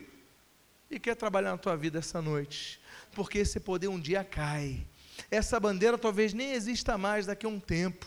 e 0.89 0.97
quer 1.01 1.15
trabalhar 1.15 1.51
na 1.51 1.57
tua 1.57 1.75
vida 1.75 1.99
essa 1.99 2.21
noite, 2.21 2.79
porque 3.13 3.39
esse 3.39 3.59
poder 3.59 3.89
um 3.89 3.99
dia 3.99 4.23
cai 4.23 4.87
essa 5.31 5.59
bandeira 5.59 5.97
talvez 5.97 6.33
nem 6.33 6.53
exista 6.53 6.97
mais 6.97 7.25
daqui 7.25 7.45
a 7.45 7.49
um 7.49 7.59
tempo. 7.59 8.05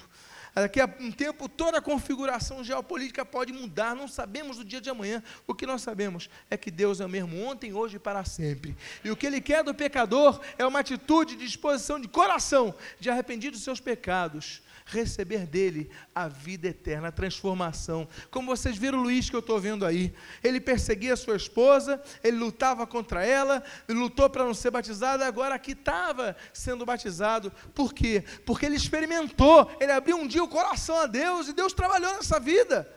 Daqui 0.54 0.80
a 0.80 0.94
um 1.00 1.10
tempo 1.10 1.48
toda 1.48 1.78
a 1.78 1.80
configuração 1.80 2.62
geopolítica 2.62 3.24
pode 3.24 3.54
mudar, 3.54 3.96
não 3.96 4.06
sabemos 4.06 4.58
do 4.58 4.64
dia 4.64 4.82
de 4.82 4.90
amanhã. 4.90 5.22
O 5.46 5.54
que 5.54 5.64
nós 5.64 5.80
sabemos 5.80 6.28
é 6.50 6.58
que 6.58 6.70
Deus 6.70 7.00
é 7.00 7.06
o 7.06 7.08
mesmo 7.08 7.42
ontem, 7.42 7.72
hoje 7.72 7.96
e 7.96 7.98
para 7.98 8.22
sempre. 8.24 8.76
E 9.02 9.10
o 9.10 9.16
que 9.16 9.26
Ele 9.26 9.40
quer 9.40 9.64
do 9.64 9.74
pecador 9.74 10.40
é 10.58 10.66
uma 10.66 10.80
atitude 10.80 11.36
de 11.36 11.46
disposição 11.46 11.98
de 11.98 12.06
coração, 12.06 12.74
de 13.00 13.08
arrependido 13.08 13.56
dos 13.56 13.64
seus 13.64 13.80
pecados, 13.80 14.60
receber 14.84 15.46
dele 15.46 15.90
a 16.14 16.28
vida 16.28 16.68
eterna, 16.68 17.08
a 17.08 17.12
transformação. 17.12 18.08
Como 18.30 18.54
vocês 18.54 18.76
viram 18.76 18.98
o 18.98 19.02
Luiz 19.02 19.28
que 19.28 19.36
eu 19.36 19.40
estou 19.40 19.60
vendo 19.60 19.84
aí, 19.84 20.12
ele 20.42 20.60
perseguia 20.60 21.16
sua 21.16 21.36
esposa, 21.36 22.02
ele 22.22 22.36
lutava 22.36 22.86
contra 22.86 23.24
ela, 23.24 23.62
lutou 23.88 24.28
para 24.28 24.44
não 24.44 24.54
ser 24.54 24.70
batizado, 24.70 25.24
agora 25.24 25.54
aqui 25.54 25.72
estava 25.72 26.36
sendo 26.52 26.84
batizado. 26.84 27.52
Por 27.74 27.92
quê? 27.92 28.24
Porque 28.44 28.66
ele 28.66 28.76
experimentou, 28.76 29.70
ele 29.80 29.92
abriu 29.92 30.16
um 30.16 30.26
dia 30.26 30.42
o 30.42 30.48
coração 30.48 30.96
a 30.96 31.06
Deus 31.06 31.48
e 31.48 31.52
Deus 31.52 31.72
trabalhou 31.72 32.12
nessa 32.14 32.38
vida. 32.38 32.90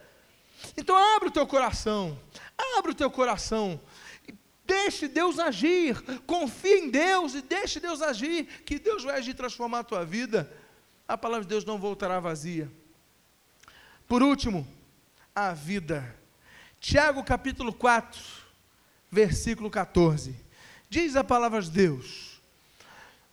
Então 0.78 0.95
abre 1.15 1.30
o 1.30 1.32
teu 1.32 1.45
coração, 1.45 2.17
abre 2.78 2.91
o 2.91 2.95
teu 2.95 3.12
coração. 3.12 3.80
Deixe 4.65 5.08
Deus 5.08 5.38
agir, 5.38 6.02
confie 6.26 6.80
em 6.80 6.89
Deus 6.89 7.36
e 7.36 7.41
deixe 7.43 7.80
Deus 7.80 8.02
agir, 8.02 8.45
que 8.65 8.80
Deus 8.80 9.04
vai 9.04 9.19
agir 9.19 9.36
transformar 9.36 9.80
a 9.80 9.84
tua 9.84 10.04
vida 10.04 10.52
a 11.08 11.18
palavra 11.18 11.44
de 11.44 11.50
Deus 11.50 11.65
não 11.65 11.78
voltará 11.78 12.20
vazia. 12.20 12.72
Por 14.08 14.22
último, 14.24 14.68
a 15.34 15.54
vida. 15.54 16.15
Tiago 16.80 17.24
capítulo 17.24 17.74
4, 17.74 18.22
versículo 19.12 19.70
14. 19.70 20.36
Diz 20.89 21.15
a 21.15 21.24
palavra 21.24 21.62
de 21.62 21.72
Deus: 21.72 22.41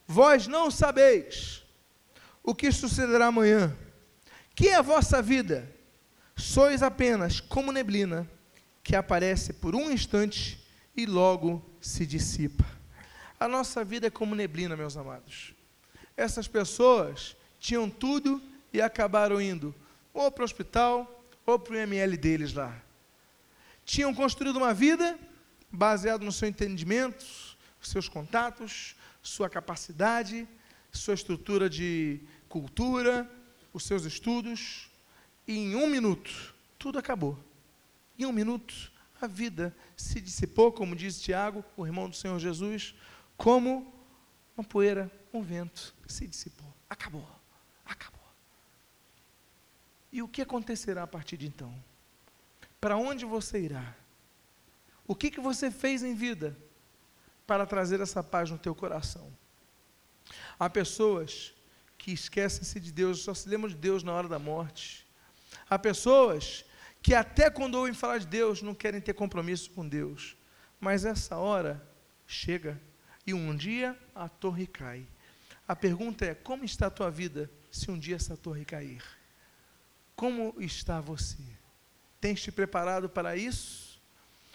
Vós 0.07 0.47
não 0.47 0.71
sabeis 0.71 1.63
o 2.43 2.55
que 2.55 2.73
sucederá 2.73 3.27
amanhã. 3.27 3.77
Que 4.55 4.69
é 4.69 4.77
a 4.77 4.83
vossa 4.83 5.23
vida? 5.23 5.71
Sois 6.37 6.83
apenas 6.83 7.41
como 7.41 7.73
neblina 7.73 8.29
que 8.83 8.97
aparece 8.97 9.53
por 9.53 9.75
um 9.75 9.91
instante 9.91 10.63
e 10.97 11.07
logo 11.07 11.65
se 11.81 12.05
dissipa. 12.05 12.67
A 13.39 13.49
nossa 13.49 13.85
vida 13.85 14.09
é 14.09 14.11
como 14.11 14.35
neblina, 14.35 14.77
meus 14.77 14.97
amados. 14.97 15.55
Essas 16.17 16.47
pessoas 16.47 17.37
tinham 17.63 17.89
tudo 17.89 18.43
e 18.73 18.83
acabaram 18.83 19.41
indo 19.41 19.73
ou 20.13 20.33
para 20.33 20.43
o 20.43 20.45
hospital 20.45 21.25
ou 21.47 21.57
para 21.61 21.75
o 21.75 21.77
ML 21.77 22.17
deles 22.17 22.53
lá. 22.53 22.77
Tinham 23.85 24.13
construído 24.13 24.57
uma 24.57 24.75
vida 24.75 25.17
baseada 25.71 26.25
no 26.25 26.33
seu 26.33 26.49
entendimento, 26.49 27.25
seus 27.81 28.09
contatos, 28.09 28.97
sua 29.23 29.49
capacidade, 29.49 30.47
sua 30.91 31.15
estrutura 31.15 31.71
de 31.71 32.21
cultura, 32.49 33.31
os 33.73 33.85
seus 33.85 34.05
estudos, 34.05 34.91
e 35.47 35.57
em 35.57 35.77
um 35.77 35.87
minuto 35.87 36.53
tudo 36.77 36.99
acabou. 36.99 37.39
Em 38.19 38.27
um 38.27 38.33
minuto 38.33 38.75
a 39.21 39.29
vida 39.29 39.75
se 39.97 40.21
dissipou, 40.21 40.73
como 40.73 40.97
diz 40.97 41.21
Tiago, 41.23 41.65
o 41.77 41.87
irmão 41.87 42.11
do 42.11 42.17
Senhor 42.17 42.41
Jesus, 42.41 42.93
como 43.37 43.95
uma 44.57 44.65
poeira, 44.65 45.09
um 45.33 45.43
vento 45.43 45.95
se 46.09 46.27
dissipou. 46.27 46.69
Acabou. 46.91 47.42
Acabou. 47.85 48.21
E 50.13 50.23
o 50.23 50.29
que 50.29 50.43
acontecerá 50.43 51.03
a 51.03 51.07
partir 51.07 51.37
de 51.37 51.47
então? 51.47 51.75
Para 52.81 52.97
onde 52.97 53.25
você 53.25 53.61
irá? 53.61 53.95
O 55.07 55.15
que, 55.15 55.31
que 55.31 55.41
você 55.41 55.71
fez 55.71 56.03
em 56.03 56.15
vida 56.15 56.57
para 57.47 57.67
trazer 57.67 58.01
essa 58.01 58.23
paz 58.23 58.51
no 58.51 58.59
teu 58.59 58.75
coração? 58.75 59.33
Há 60.59 60.71
pessoas 60.71 61.55
que 61.99 62.13
esquecem-se 62.13 62.81
de 62.81 62.91
Deus, 62.93 63.21
só 63.21 63.35
se 63.35 63.49
lembram 63.49 63.69
de 63.69 63.77
Deus 63.77 64.03
na 64.03 64.13
hora 64.13 64.29
da 64.29 64.39
morte. 64.39 65.07
Há 65.69 65.79
pessoas 65.79 66.65
que 67.03 67.15
até 67.15 67.51
quando 67.51 67.75
ouvem 67.75 67.95
falar 67.95 68.19
de 68.19 68.27
Deus 68.27 68.63
não 68.63 68.75
querem 68.75 69.01
ter 69.01 69.15
compromisso 69.15 69.71
com 69.71 69.89
Deus. 69.89 70.37
Mas 70.81 71.05
essa 71.05 71.37
hora 71.37 71.81
chega 72.27 72.81
e 73.27 73.33
um 73.33 73.55
dia 73.55 73.97
a 74.15 74.29
torre 74.29 74.67
cai. 74.67 75.07
A 75.67 75.77
pergunta 75.77 76.25
é: 76.25 76.35
como 76.35 76.65
está 76.65 76.87
a 76.87 76.91
tua 76.91 77.11
vida 77.11 77.51
se 77.73 77.91
um 77.91 77.99
dia 77.99 78.17
essa 78.17 78.37
torre 78.37 78.65
cair? 78.65 79.03
Como 80.15 80.55
está 80.59 81.01
você? 81.01 81.43
Tens 82.21 82.41
te 82.41 82.53
preparado 82.53 83.09
para 83.09 83.37
isso? 83.37 84.01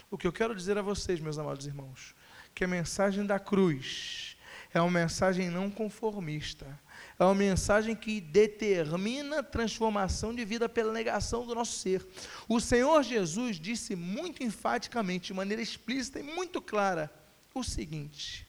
O 0.09 0.17
que 0.17 0.25
eu 0.25 0.31
quero 0.31 0.55
dizer 0.55 0.77
a 0.77 0.81
vocês, 0.81 1.19
meus 1.19 1.37
amados 1.37 1.65
irmãos, 1.65 2.15
que 2.55 2.63
a 2.63 2.67
mensagem 2.67 3.25
da 3.25 3.39
cruz 3.39 4.37
é 4.73 4.79
uma 4.79 4.91
mensagem 4.91 5.49
não 5.49 5.69
conformista. 5.69 6.79
É 7.19 7.23
uma 7.23 7.35
mensagem 7.35 7.95
que 7.95 8.21
determina 8.21 9.39
a 9.39 9.43
transformação 9.43 10.33
de 10.33 10.45
vida 10.45 10.69
pela 10.69 10.93
negação 10.93 11.45
do 11.45 11.55
nosso 11.55 11.79
ser. 11.79 12.05
O 12.47 12.59
Senhor 12.59 13.01
Jesus 13.03 13.59
disse 13.59 13.95
muito 13.95 14.43
enfaticamente, 14.43 15.27
de 15.27 15.33
maneira 15.33 15.61
explícita 15.61 16.19
e 16.19 16.23
muito 16.23 16.61
clara, 16.61 17.11
o 17.53 17.63
seguinte: 17.63 18.47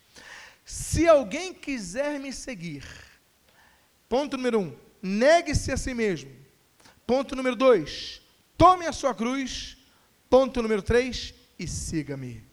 Se 0.64 1.08
alguém 1.08 1.54
quiser 1.54 2.20
me 2.20 2.32
seguir, 2.32 2.84
Ponto 4.08 4.36
número 4.36 4.60
um, 4.60 4.76
negue-se 5.02 5.70
a 5.70 5.76
si 5.76 5.92
mesmo. 5.92 6.30
Ponto 7.06 7.36
número 7.36 7.54
dois, 7.54 8.22
tome 8.56 8.86
a 8.86 8.92
sua 8.92 9.14
cruz. 9.14 9.76
Ponto 10.30 10.62
número 10.62 10.82
três, 10.82 11.34
e 11.58 11.66
siga-me. 11.66 12.47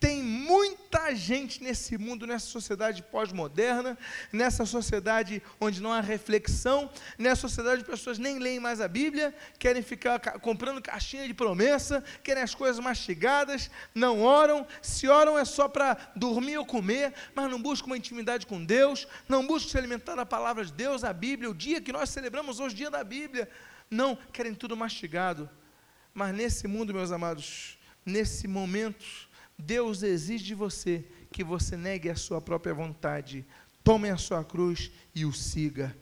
Tem 0.00 0.22
muita 0.22 1.12
gente 1.14 1.60
nesse 1.62 1.98
mundo, 1.98 2.24
nessa 2.24 2.46
sociedade 2.46 3.02
pós-moderna, 3.02 3.98
nessa 4.32 4.64
sociedade 4.64 5.42
onde 5.60 5.82
não 5.82 5.92
há 5.92 6.00
reflexão, 6.00 6.88
nessa 7.18 7.42
sociedade 7.42 7.82
de 7.82 7.88
pessoas 7.88 8.16
nem 8.16 8.38
leem 8.38 8.60
mais 8.60 8.80
a 8.80 8.86
Bíblia, 8.86 9.34
querem 9.58 9.82
ficar 9.82 10.20
comprando 10.38 10.80
caixinha 10.80 11.26
de 11.26 11.34
promessa, 11.34 12.04
querem 12.22 12.44
as 12.44 12.54
coisas 12.54 12.78
mastigadas, 12.78 13.68
não 13.92 14.20
oram, 14.22 14.64
se 14.80 15.08
oram 15.08 15.36
é 15.36 15.44
só 15.44 15.66
para 15.66 15.96
dormir 16.14 16.58
ou 16.58 16.64
comer, 16.64 17.12
mas 17.34 17.50
não 17.50 17.60
buscam 17.60 17.88
uma 17.88 17.96
intimidade 17.96 18.46
com 18.46 18.64
Deus, 18.64 19.08
não 19.28 19.44
buscam 19.44 19.70
se 19.70 19.78
alimentar 19.78 20.14
da 20.14 20.24
palavra 20.24 20.64
de 20.64 20.72
Deus, 20.72 21.02
a 21.02 21.12
Bíblia, 21.12 21.50
o 21.50 21.54
dia 21.54 21.80
que 21.80 21.92
nós 21.92 22.08
celebramos 22.08 22.60
hoje, 22.60 22.74
o 22.74 22.78
dia 22.78 22.90
da 22.90 23.02
Bíblia. 23.02 23.50
Não, 23.90 24.16
querem 24.32 24.54
tudo 24.54 24.76
mastigado. 24.76 25.50
Mas 26.14 26.34
nesse 26.34 26.68
mundo, 26.68 26.94
meus 26.94 27.10
amados, 27.10 27.78
nesse 28.04 28.46
momento, 28.46 29.28
Deus 29.58 30.02
exige 30.02 30.44
de 30.44 30.54
você 30.54 31.04
que 31.32 31.42
você 31.42 31.76
negue 31.76 32.08
a 32.08 32.16
sua 32.16 32.40
própria 32.40 32.72
vontade, 32.72 33.44
tome 33.82 34.08
a 34.08 34.16
sua 34.16 34.44
cruz 34.44 34.90
e 35.14 35.24
o 35.24 35.32
siga. 35.32 35.96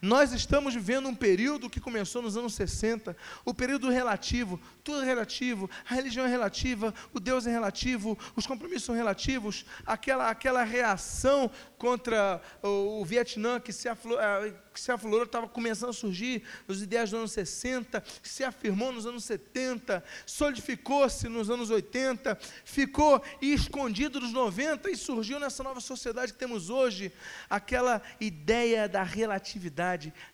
Nós 0.00 0.32
estamos 0.32 0.74
vivendo 0.74 1.08
um 1.08 1.14
período 1.14 1.70
que 1.70 1.80
começou 1.80 2.22
nos 2.22 2.36
anos 2.36 2.54
60, 2.54 3.16
o 3.44 3.54
período 3.54 3.90
relativo, 3.90 4.60
tudo 4.84 5.02
é 5.02 5.04
relativo, 5.04 5.68
a 5.88 5.94
religião 5.94 6.26
é 6.26 6.28
relativa, 6.28 6.94
o 7.12 7.20
Deus 7.20 7.46
é 7.46 7.50
relativo, 7.50 8.18
os 8.36 8.46
compromissos 8.46 8.84
são 8.84 8.94
relativos, 8.94 9.64
aquela, 9.86 10.30
aquela 10.30 10.64
reação 10.64 11.50
contra 11.76 12.40
o, 12.62 13.00
o 13.00 13.04
Vietnã 13.04 13.60
que 13.60 13.72
se, 13.72 13.88
eh, 13.88 14.54
que 14.72 14.80
se 14.80 14.92
aflorou, 14.92 15.24
estava 15.24 15.48
começando 15.48 15.90
a 15.90 15.92
surgir 15.92 16.42
nos 16.66 16.82
ideias 16.82 17.10
dos 17.10 17.18
anos 17.18 17.32
60, 17.32 18.02
se 18.22 18.44
afirmou 18.44 18.92
nos 18.92 19.06
anos 19.06 19.24
70, 19.24 20.02
solidificou-se 20.24 21.28
nos 21.28 21.50
anos 21.50 21.70
80, 21.70 22.38
ficou 22.64 23.22
escondido 23.42 24.20
nos 24.20 24.32
90 24.32 24.90
e 24.90 24.96
surgiu 24.96 25.40
nessa 25.40 25.62
nova 25.62 25.80
sociedade 25.80 26.32
que 26.32 26.38
temos 26.38 26.70
hoje, 26.70 27.12
aquela 27.48 28.02
ideia 28.20 28.88
da 28.88 29.02
relatividade, 29.02 29.77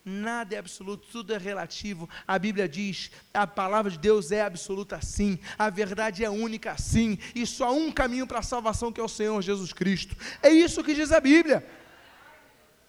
nada 0.05 0.55
é 0.55 0.59
absoluto, 0.59 1.07
tudo 1.11 1.35
é 1.35 1.39
relativo. 1.39 2.09
A 2.27 2.39
Bíblia 2.39 2.69
diz, 2.69 3.11
a 3.33 3.47
palavra 3.47 3.91
de 3.91 3.99
Deus 3.99 4.33
é 4.33 4.43
absoluta 4.43 5.01
sim, 5.01 5.39
a 5.59 5.71
verdade 5.71 6.25
é 6.25 6.31
única 6.31 6.77
sim, 6.79 7.19
e 7.35 7.47
só 7.47 7.75
um 7.75 7.93
caminho 7.93 8.27
para 8.27 8.39
a 8.39 8.43
salvação 8.43 8.93
que 8.93 9.01
é 9.01 9.05
o 9.05 9.09
Senhor 9.09 9.41
Jesus 9.43 9.73
Cristo. 9.73 10.17
É 10.43 10.49
isso 10.49 10.83
que 10.83 10.95
diz 10.95 11.13
a 11.13 11.21
Bíblia. 11.21 11.67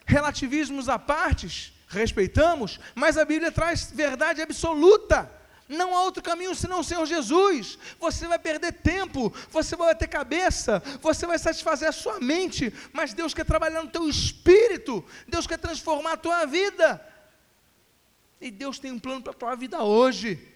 Relativismos 0.06 0.88
à 0.88 1.00
partes, 1.00 1.74
respeitamos, 1.88 2.80
mas 2.94 3.18
a 3.18 3.26
Bíblia 3.26 3.52
traz 3.52 3.92
verdade 3.92 4.42
absoluta. 4.42 5.30
Não 5.68 5.96
há 5.96 6.04
outro 6.04 6.22
caminho 6.22 6.54
senão 6.54 6.80
o 6.80 6.84
Senhor 6.84 7.06
Jesus. 7.06 7.78
Você 8.00 8.28
vai 8.28 8.38
perder 8.38 8.74
tempo, 8.74 9.34
você 9.50 9.76
vai 9.76 9.96
ter 9.96 10.08
cabeça, 10.08 10.82
você 11.02 11.26
vai 11.26 11.40
satisfazer 11.40 11.90
a 11.90 11.92
sua 11.92 12.20
mente, 12.20 12.74
mas 12.94 13.14
Deus 13.14 13.34
quer 13.34 13.46
trabalhar 13.46 13.84
no 13.84 13.90
teu 13.90 14.08
espírito, 14.08 15.04
Deus 15.28 15.48
quer 15.48 15.58
transformar 15.58 16.14
a 16.14 16.18
tua 16.18 16.46
vida. 16.46 17.04
E 18.40 18.52
Deus 18.52 18.78
tem 18.78 18.92
um 18.92 19.00
plano 19.00 19.22
para 19.22 19.32
a 19.32 19.36
tua 19.36 19.56
vida 19.56 19.84
hoje 19.84 20.56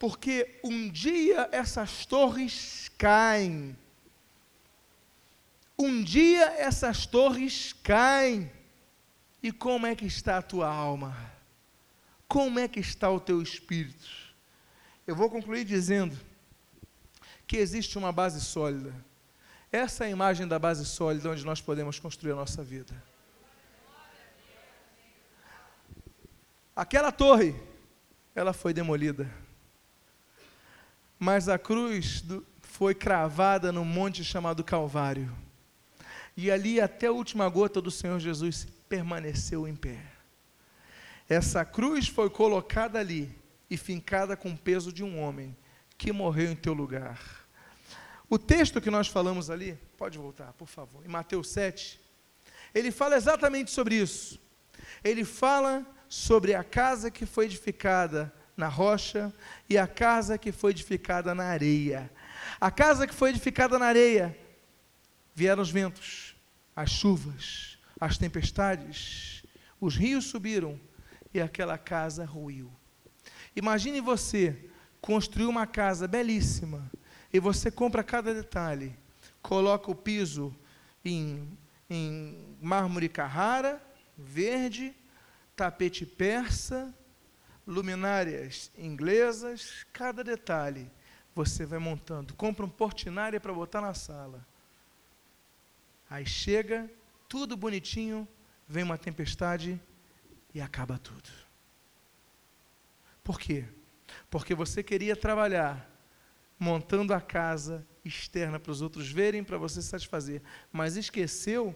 porque 0.00 0.58
um 0.64 0.88
dia 0.88 1.46
essas 1.52 2.06
torres 2.06 2.90
caem. 2.96 3.76
Um 5.78 6.02
dia 6.02 6.46
essas 6.56 7.04
torres 7.04 7.74
caem. 7.82 8.50
E 9.42 9.52
como 9.52 9.86
é 9.86 9.94
que 9.94 10.06
está 10.06 10.38
a 10.38 10.42
tua 10.42 10.66
alma? 10.66 11.14
Como 12.30 12.60
é 12.60 12.68
que 12.68 12.78
está 12.78 13.10
o 13.10 13.18
teu 13.18 13.42
espírito? 13.42 14.08
Eu 15.04 15.16
vou 15.16 15.28
concluir 15.28 15.64
dizendo 15.64 16.16
que 17.44 17.56
existe 17.56 17.98
uma 17.98 18.12
base 18.12 18.40
sólida. 18.40 18.94
Essa 19.72 20.04
é 20.04 20.06
a 20.06 20.10
imagem 20.10 20.46
da 20.46 20.56
base 20.56 20.86
sólida 20.86 21.28
onde 21.28 21.44
nós 21.44 21.60
podemos 21.60 21.98
construir 21.98 22.30
a 22.30 22.36
nossa 22.36 22.62
vida. 22.62 22.94
Aquela 26.76 27.10
torre, 27.10 27.52
ela 28.32 28.52
foi 28.52 28.72
demolida. 28.72 29.28
Mas 31.18 31.48
a 31.48 31.58
cruz 31.58 32.20
do, 32.20 32.46
foi 32.62 32.94
cravada 32.94 33.72
no 33.72 33.84
monte 33.84 34.22
chamado 34.22 34.62
Calvário. 34.62 35.36
E 36.36 36.48
ali, 36.48 36.80
até 36.80 37.08
a 37.08 37.12
última 37.12 37.48
gota 37.48 37.80
do 37.80 37.90
Senhor 37.90 38.20
Jesus, 38.20 38.68
permaneceu 38.88 39.66
em 39.66 39.74
pé. 39.74 40.19
Essa 41.30 41.64
cruz 41.64 42.08
foi 42.08 42.28
colocada 42.28 42.98
ali 42.98 43.32
e 43.70 43.76
fincada 43.76 44.36
com 44.36 44.50
o 44.50 44.58
peso 44.58 44.92
de 44.92 45.04
um 45.04 45.22
homem 45.22 45.56
que 45.96 46.10
morreu 46.10 46.50
em 46.50 46.56
teu 46.56 46.72
lugar. 46.72 47.46
O 48.28 48.36
texto 48.36 48.80
que 48.80 48.90
nós 48.90 49.06
falamos 49.06 49.48
ali, 49.48 49.78
pode 49.96 50.18
voltar, 50.18 50.52
por 50.54 50.66
favor, 50.66 51.06
em 51.06 51.08
Mateus 51.08 51.48
7, 51.50 52.00
ele 52.74 52.90
fala 52.90 53.14
exatamente 53.14 53.70
sobre 53.70 53.94
isso. 53.94 54.40
Ele 55.04 55.24
fala 55.24 55.86
sobre 56.08 56.52
a 56.52 56.64
casa 56.64 57.12
que 57.12 57.24
foi 57.24 57.44
edificada 57.44 58.34
na 58.56 58.66
rocha 58.66 59.32
e 59.68 59.78
a 59.78 59.86
casa 59.86 60.36
que 60.36 60.50
foi 60.50 60.72
edificada 60.72 61.32
na 61.32 61.44
areia. 61.44 62.10
A 62.60 62.72
casa 62.72 63.06
que 63.06 63.14
foi 63.14 63.30
edificada 63.30 63.78
na 63.78 63.86
areia, 63.86 64.36
vieram 65.32 65.62
os 65.62 65.70
ventos, 65.70 66.34
as 66.74 66.90
chuvas, 66.90 67.78
as 68.00 68.18
tempestades, 68.18 69.44
os 69.80 69.96
rios 69.96 70.24
subiram 70.24 70.89
e 71.32 71.40
aquela 71.40 71.78
casa 71.78 72.24
ruiu. 72.24 72.70
Imagine 73.54 74.00
você 74.00 74.70
construir 75.00 75.46
uma 75.46 75.66
casa 75.66 76.06
belíssima 76.06 76.90
e 77.32 77.40
você 77.40 77.70
compra 77.70 78.02
cada 78.02 78.34
detalhe, 78.34 78.96
coloca 79.40 79.90
o 79.90 79.94
piso 79.94 80.54
em, 81.04 81.56
em 81.88 82.56
mármore 82.60 83.08
Carrara, 83.08 83.82
verde, 84.16 84.94
tapete 85.56 86.04
persa, 86.04 86.94
luminárias 87.66 88.70
inglesas, 88.76 89.86
cada 89.92 90.24
detalhe 90.24 90.90
você 91.34 91.64
vai 91.64 91.78
montando. 91.78 92.34
Compra 92.34 92.66
um 92.66 92.68
portinária 92.68 93.40
para 93.40 93.52
botar 93.52 93.80
na 93.80 93.94
sala. 93.94 94.46
Aí 96.08 96.26
chega, 96.26 96.90
tudo 97.28 97.56
bonitinho, 97.56 98.26
vem 98.66 98.82
uma 98.82 98.98
tempestade 98.98 99.80
e 100.54 100.60
acaba 100.60 100.98
tudo. 100.98 101.28
Por 103.22 103.38
quê? 103.38 103.64
Porque 104.30 104.54
você 104.54 104.82
queria 104.82 105.14
trabalhar 105.14 105.88
montando 106.58 107.14
a 107.14 107.20
casa 107.20 107.86
externa 108.04 108.58
para 108.58 108.72
os 108.72 108.82
outros 108.82 109.10
verem, 109.10 109.44
para 109.44 109.58
você 109.58 109.80
satisfazer, 109.80 110.42
mas 110.72 110.96
esqueceu 110.96 111.74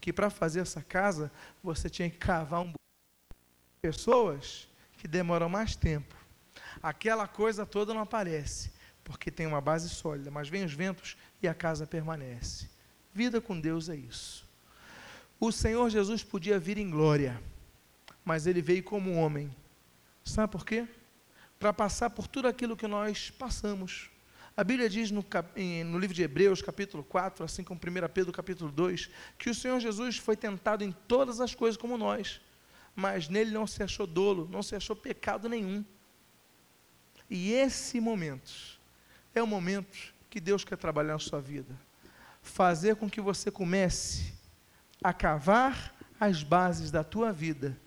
que 0.00 0.12
para 0.12 0.30
fazer 0.30 0.60
essa 0.60 0.82
casa 0.82 1.30
você 1.62 1.88
tinha 1.88 2.08
que 2.08 2.18
cavar 2.18 2.60
um 2.60 2.72
pessoas 3.80 4.68
que 4.96 5.08
demoram 5.08 5.48
mais 5.48 5.74
tempo. 5.74 6.14
Aquela 6.82 7.26
coisa 7.26 7.66
toda 7.66 7.92
não 7.92 8.00
aparece, 8.00 8.72
porque 9.02 9.30
tem 9.30 9.46
uma 9.46 9.60
base 9.60 9.88
sólida, 9.88 10.30
mas 10.30 10.48
vem 10.48 10.64
os 10.64 10.72
ventos 10.72 11.16
e 11.42 11.48
a 11.48 11.54
casa 11.54 11.86
permanece. 11.86 12.70
Vida 13.12 13.40
com 13.40 13.60
Deus 13.60 13.88
é 13.88 13.96
isso. 13.96 14.48
O 15.38 15.50
Senhor 15.50 15.90
Jesus 15.90 16.22
podia 16.22 16.58
vir 16.58 16.78
em 16.78 16.88
glória, 16.88 17.42
mas 18.24 18.46
ele 18.46 18.62
veio 18.62 18.82
como 18.82 19.14
homem. 19.14 19.54
Sabe 20.24 20.52
por 20.52 20.64
quê? 20.64 20.86
Para 21.58 21.72
passar 21.72 22.10
por 22.10 22.26
tudo 22.26 22.48
aquilo 22.48 22.76
que 22.76 22.86
nós 22.86 23.30
passamos. 23.30 24.10
A 24.56 24.62
Bíblia 24.62 24.88
diz 24.88 25.10
no, 25.10 25.24
no, 25.86 25.98
livro 25.98 26.14
de 26.14 26.22
Hebreus, 26.22 26.60
capítulo 26.60 27.02
4, 27.02 27.44
assim 27.44 27.64
como 27.64 27.80
1 27.80 28.08
Pedro, 28.12 28.32
capítulo 28.32 28.70
2, 28.70 29.08
que 29.38 29.48
o 29.48 29.54
Senhor 29.54 29.80
Jesus 29.80 30.18
foi 30.18 30.36
tentado 30.36 30.84
em 30.84 30.92
todas 30.92 31.40
as 31.40 31.54
coisas 31.54 31.80
como 31.80 31.96
nós, 31.96 32.40
mas 32.94 33.28
nele 33.28 33.50
não 33.50 33.66
se 33.66 33.82
achou 33.82 34.06
dolo, 34.06 34.46
não 34.50 34.62
se 34.62 34.76
achou 34.76 34.94
pecado 34.94 35.48
nenhum. 35.48 35.82
E 37.30 37.52
esse 37.52 37.98
momento 37.98 38.78
é 39.34 39.42
o 39.42 39.46
momento 39.46 40.12
que 40.28 40.38
Deus 40.38 40.64
quer 40.64 40.76
trabalhar 40.76 41.14
na 41.14 41.18
sua 41.18 41.40
vida. 41.40 41.74
Fazer 42.42 42.96
com 42.96 43.08
que 43.08 43.20
você 43.20 43.50
comece 43.50 44.34
a 45.02 45.14
cavar 45.14 45.94
as 46.20 46.42
bases 46.42 46.90
da 46.90 47.02
tua 47.02 47.32
vida 47.32 47.78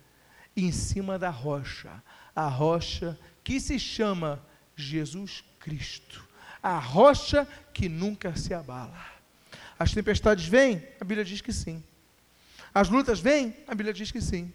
em 0.56 0.72
cima 0.72 1.20
da 1.20 1.30
rocha, 1.30 2.04
a 2.36 2.48
rocha 2.48 3.20
que 3.44 3.60
se 3.60 3.78
chama 3.80 4.42
Jesus 4.76 5.44
Cristo, 5.60 6.24
a 6.62 6.78
rocha 6.80 7.48
que 7.74 7.90
nunca 7.90 8.36
se 8.36 8.54
abala. 8.54 9.06
As 9.78 9.94
tempestades 9.94 10.46
vêm? 10.46 10.82
A 11.00 11.04
Bíblia 11.04 11.26
diz 11.26 11.42
que 11.42 11.52
sim. 11.52 11.84
As 12.74 12.90
lutas 12.90 13.20
vêm? 13.20 13.56
A 13.68 13.76
Bíblia 13.76 13.94
diz 13.94 14.12
que 14.12 14.22
sim 14.22 14.54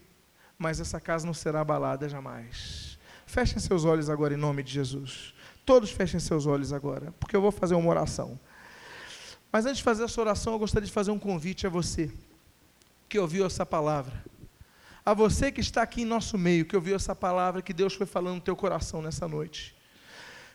mas 0.60 0.78
essa 0.78 1.00
casa 1.00 1.24
não 1.24 1.32
será 1.32 1.62
abalada 1.62 2.06
jamais. 2.06 2.98
Fechem 3.24 3.58
seus 3.58 3.86
olhos 3.86 4.10
agora 4.10 4.34
em 4.34 4.36
nome 4.36 4.62
de 4.62 4.70
Jesus. 4.70 5.32
Todos 5.64 5.90
fechem 5.90 6.20
seus 6.20 6.44
olhos 6.44 6.70
agora, 6.70 7.14
porque 7.18 7.34
eu 7.34 7.40
vou 7.40 7.50
fazer 7.50 7.74
uma 7.74 7.88
oração. 7.88 8.38
Mas 9.50 9.64
antes 9.64 9.78
de 9.78 9.82
fazer 9.82 10.04
essa 10.04 10.20
oração, 10.20 10.52
eu 10.52 10.58
gostaria 10.58 10.86
de 10.86 10.92
fazer 10.92 11.12
um 11.12 11.18
convite 11.18 11.66
a 11.66 11.70
você 11.70 12.12
que 13.08 13.18
ouviu 13.18 13.46
essa 13.46 13.64
palavra. 13.64 14.22
A 15.10 15.14
você 15.14 15.50
que 15.50 15.60
está 15.60 15.82
aqui 15.82 16.02
em 16.02 16.04
nosso 16.04 16.38
meio, 16.38 16.64
que 16.64 16.76
ouviu 16.76 16.94
essa 16.94 17.16
palavra 17.16 17.60
que 17.60 17.72
Deus 17.72 17.94
foi 17.94 18.06
falando 18.06 18.36
no 18.36 18.40
teu 18.40 18.54
coração 18.54 19.02
nessa 19.02 19.26
noite. 19.26 19.74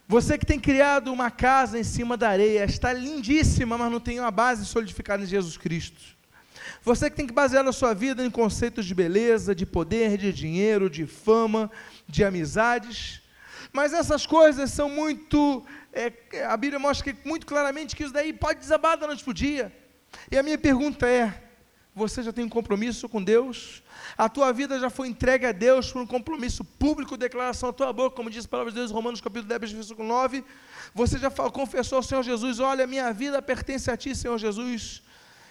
Você 0.08 0.38
que 0.38 0.46
tem 0.46 0.58
criado 0.58 1.12
uma 1.12 1.30
casa 1.30 1.78
em 1.78 1.84
cima 1.84 2.16
da 2.16 2.30
areia, 2.30 2.64
está 2.64 2.94
lindíssima, 2.94 3.78
mas 3.78 3.92
não 3.92 4.00
tem 4.00 4.18
uma 4.18 4.32
base 4.32 4.66
solidificada 4.66 5.24
em 5.24 5.26
Jesus 5.26 5.58
Cristo. 5.58 6.02
Você 6.84 7.10
que 7.10 7.18
tem 7.18 7.28
que 7.28 7.34
basear 7.34 7.68
a 7.68 7.74
sua 7.74 7.94
vida 7.94 8.26
em 8.26 8.32
conceitos 8.32 8.86
de 8.86 8.96
beleza, 8.96 9.54
de 9.54 9.66
poder, 9.66 10.18
de 10.18 10.32
dinheiro, 10.32 10.90
de 10.90 11.06
fama, 11.06 11.70
de 12.08 12.24
amizades. 12.24 13.22
Mas 13.74 13.92
essas 13.92 14.26
coisas 14.26 14.72
são 14.72 14.88
muito. 14.88 15.66
É, 15.92 16.14
a 16.46 16.56
Bíblia 16.56 16.80
mostra 16.80 17.14
muito 17.26 17.46
claramente 17.46 17.94
que 17.94 18.04
isso 18.04 18.14
daí 18.14 18.32
pode 18.32 18.62
desabar 18.62 18.98
da 18.98 19.06
noite 19.06 19.22
para 19.22 19.32
o 19.32 19.34
dia. 19.34 19.70
E 20.32 20.38
a 20.38 20.44
minha 20.44 20.58
pergunta 20.58 21.06
é: 21.06 21.44
você 21.96 22.22
já 22.22 22.34
tem 22.34 22.44
um 22.44 22.50
compromisso 22.50 23.08
com 23.08 23.24
Deus? 23.24 23.82
A 24.18 24.28
tua 24.28 24.52
vida 24.52 24.78
já 24.78 24.90
foi 24.90 25.08
entregue 25.08 25.46
a 25.46 25.54
Deus 25.54 25.90
por 25.92 26.02
um 26.02 26.06
compromisso 26.06 26.64
público, 26.64 27.16
declaração 27.16 27.70
à 27.70 27.74
tua 27.74 27.94
boca, 27.94 28.18
como 28.18 28.30
diz 28.30 28.44
a 28.44 28.48
palavra 28.50 28.72
de 28.74 28.78
Deus, 28.78 28.92
Romanos 28.92 29.22
capítulo 29.22 29.48
10, 29.48 29.72
versículo 29.72 30.06
9. 30.06 30.44
Você 30.94 31.18
já 31.18 31.32
confessou 31.32 31.96
ao 31.98 32.04
Senhor 32.04 32.22
Jesus: 32.22 32.60
Olha, 32.60 32.86
minha 32.86 33.14
vida 33.14 33.42
pertence 33.42 33.90
a 33.90 33.96
ti, 33.96 34.14
Senhor 34.14 34.38
Jesus. 34.38 35.02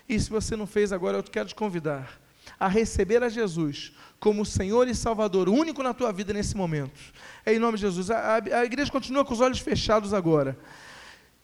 E 0.07 0.21
se 0.21 0.29
você 0.29 0.55
não 0.55 0.67
fez 0.67 0.93
agora, 0.93 1.17
eu 1.17 1.23
quero 1.23 1.49
te 1.49 1.55
convidar 1.55 2.21
a 2.61 2.69
receber 2.69 3.23
a 3.23 3.31
Jesus 3.31 3.93
como 4.21 4.45
Senhor 4.45 4.87
e 4.87 4.95
Salvador, 4.95 5.49
único 5.49 5.83
na 5.83 5.95
tua 5.95 6.13
vida 6.13 6.35
nesse 6.35 6.55
momento. 6.55 7.01
Em 7.47 7.59
nome 7.59 7.77
de 7.77 7.83
Jesus. 7.83 8.11
A, 8.11 8.37
a, 8.37 8.37
a 8.37 8.65
igreja 8.67 8.93
continua 8.93 9.25
com 9.25 9.33
os 9.33 9.41
olhos 9.41 9.61
fechados 9.61 10.13
agora. 10.13 10.59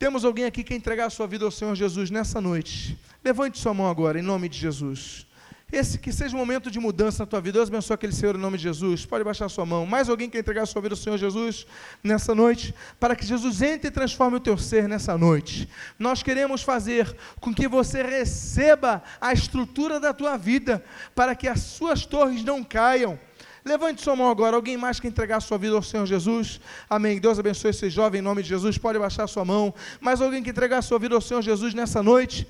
Temos 0.01 0.25
alguém 0.25 0.45
aqui 0.45 0.63
que 0.63 0.73
entregar 0.73 1.05
a 1.05 1.09
sua 1.11 1.27
vida 1.27 1.45
ao 1.45 1.51
Senhor 1.51 1.75
Jesus 1.75 2.09
nessa 2.09 2.41
noite. 2.41 2.97
Levante 3.23 3.59
sua 3.59 3.71
mão 3.71 3.87
agora, 3.87 4.17
em 4.17 4.23
nome 4.23 4.49
de 4.49 4.57
Jesus. 4.57 5.27
Esse 5.71 5.99
que 5.99 6.11
seja 6.11 6.35
um 6.35 6.39
momento 6.39 6.71
de 6.71 6.79
mudança 6.79 7.21
na 7.21 7.27
tua 7.27 7.39
vida. 7.39 7.59
Deus 7.59 7.69
abençoe 7.69 7.93
aquele 7.93 8.11
Senhor 8.11 8.35
em 8.35 8.39
nome 8.39 8.57
de 8.57 8.63
Jesus. 8.63 9.05
Pode 9.05 9.23
baixar 9.23 9.47
sua 9.47 9.63
mão. 9.63 9.85
Mais 9.85 10.09
alguém 10.09 10.27
quer 10.27 10.39
entregar 10.39 10.63
a 10.63 10.65
sua 10.65 10.81
vida 10.81 10.93
ao 10.93 10.97
Senhor 10.97 11.19
Jesus 11.19 11.67
nessa 12.03 12.33
noite? 12.33 12.73
Para 12.99 13.15
que 13.15 13.23
Jesus 13.23 13.61
entre 13.61 13.89
e 13.89 13.91
transforme 13.91 14.37
o 14.37 14.39
teu 14.39 14.57
ser 14.57 14.89
nessa 14.89 15.15
noite. 15.15 15.69
Nós 15.99 16.23
queremos 16.23 16.63
fazer 16.63 17.15
com 17.39 17.53
que 17.53 17.67
você 17.67 18.01
receba 18.01 19.03
a 19.21 19.31
estrutura 19.33 19.99
da 19.99 20.11
tua 20.11 20.35
vida, 20.35 20.83
para 21.13 21.35
que 21.35 21.47
as 21.47 21.59
suas 21.59 22.07
torres 22.07 22.43
não 22.43 22.63
caiam. 22.63 23.19
Levante 23.63 24.01
sua 24.01 24.15
mão 24.15 24.29
agora. 24.29 24.55
Alguém 24.55 24.77
mais 24.77 24.99
quer 24.99 25.07
entregar 25.07 25.39
sua 25.39 25.57
vida 25.57 25.75
ao 25.75 25.83
Senhor 25.83 26.05
Jesus? 26.05 26.59
Amém. 26.89 27.19
Deus 27.19 27.37
abençoe 27.37 27.69
esse 27.69 27.89
jovem 27.89 28.19
em 28.19 28.23
nome 28.23 28.41
de 28.41 28.49
Jesus. 28.49 28.77
Pode 28.77 28.97
baixar 28.97 29.27
sua 29.27 29.45
mão. 29.45 29.73
Mais 29.99 30.21
alguém 30.21 30.41
quer 30.41 30.49
entregar 30.49 30.81
sua 30.81 30.97
vida 30.97 31.15
ao 31.15 31.21
Senhor 31.21 31.41
Jesus 31.41 31.73
nessa 31.73 32.01
noite? 32.01 32.47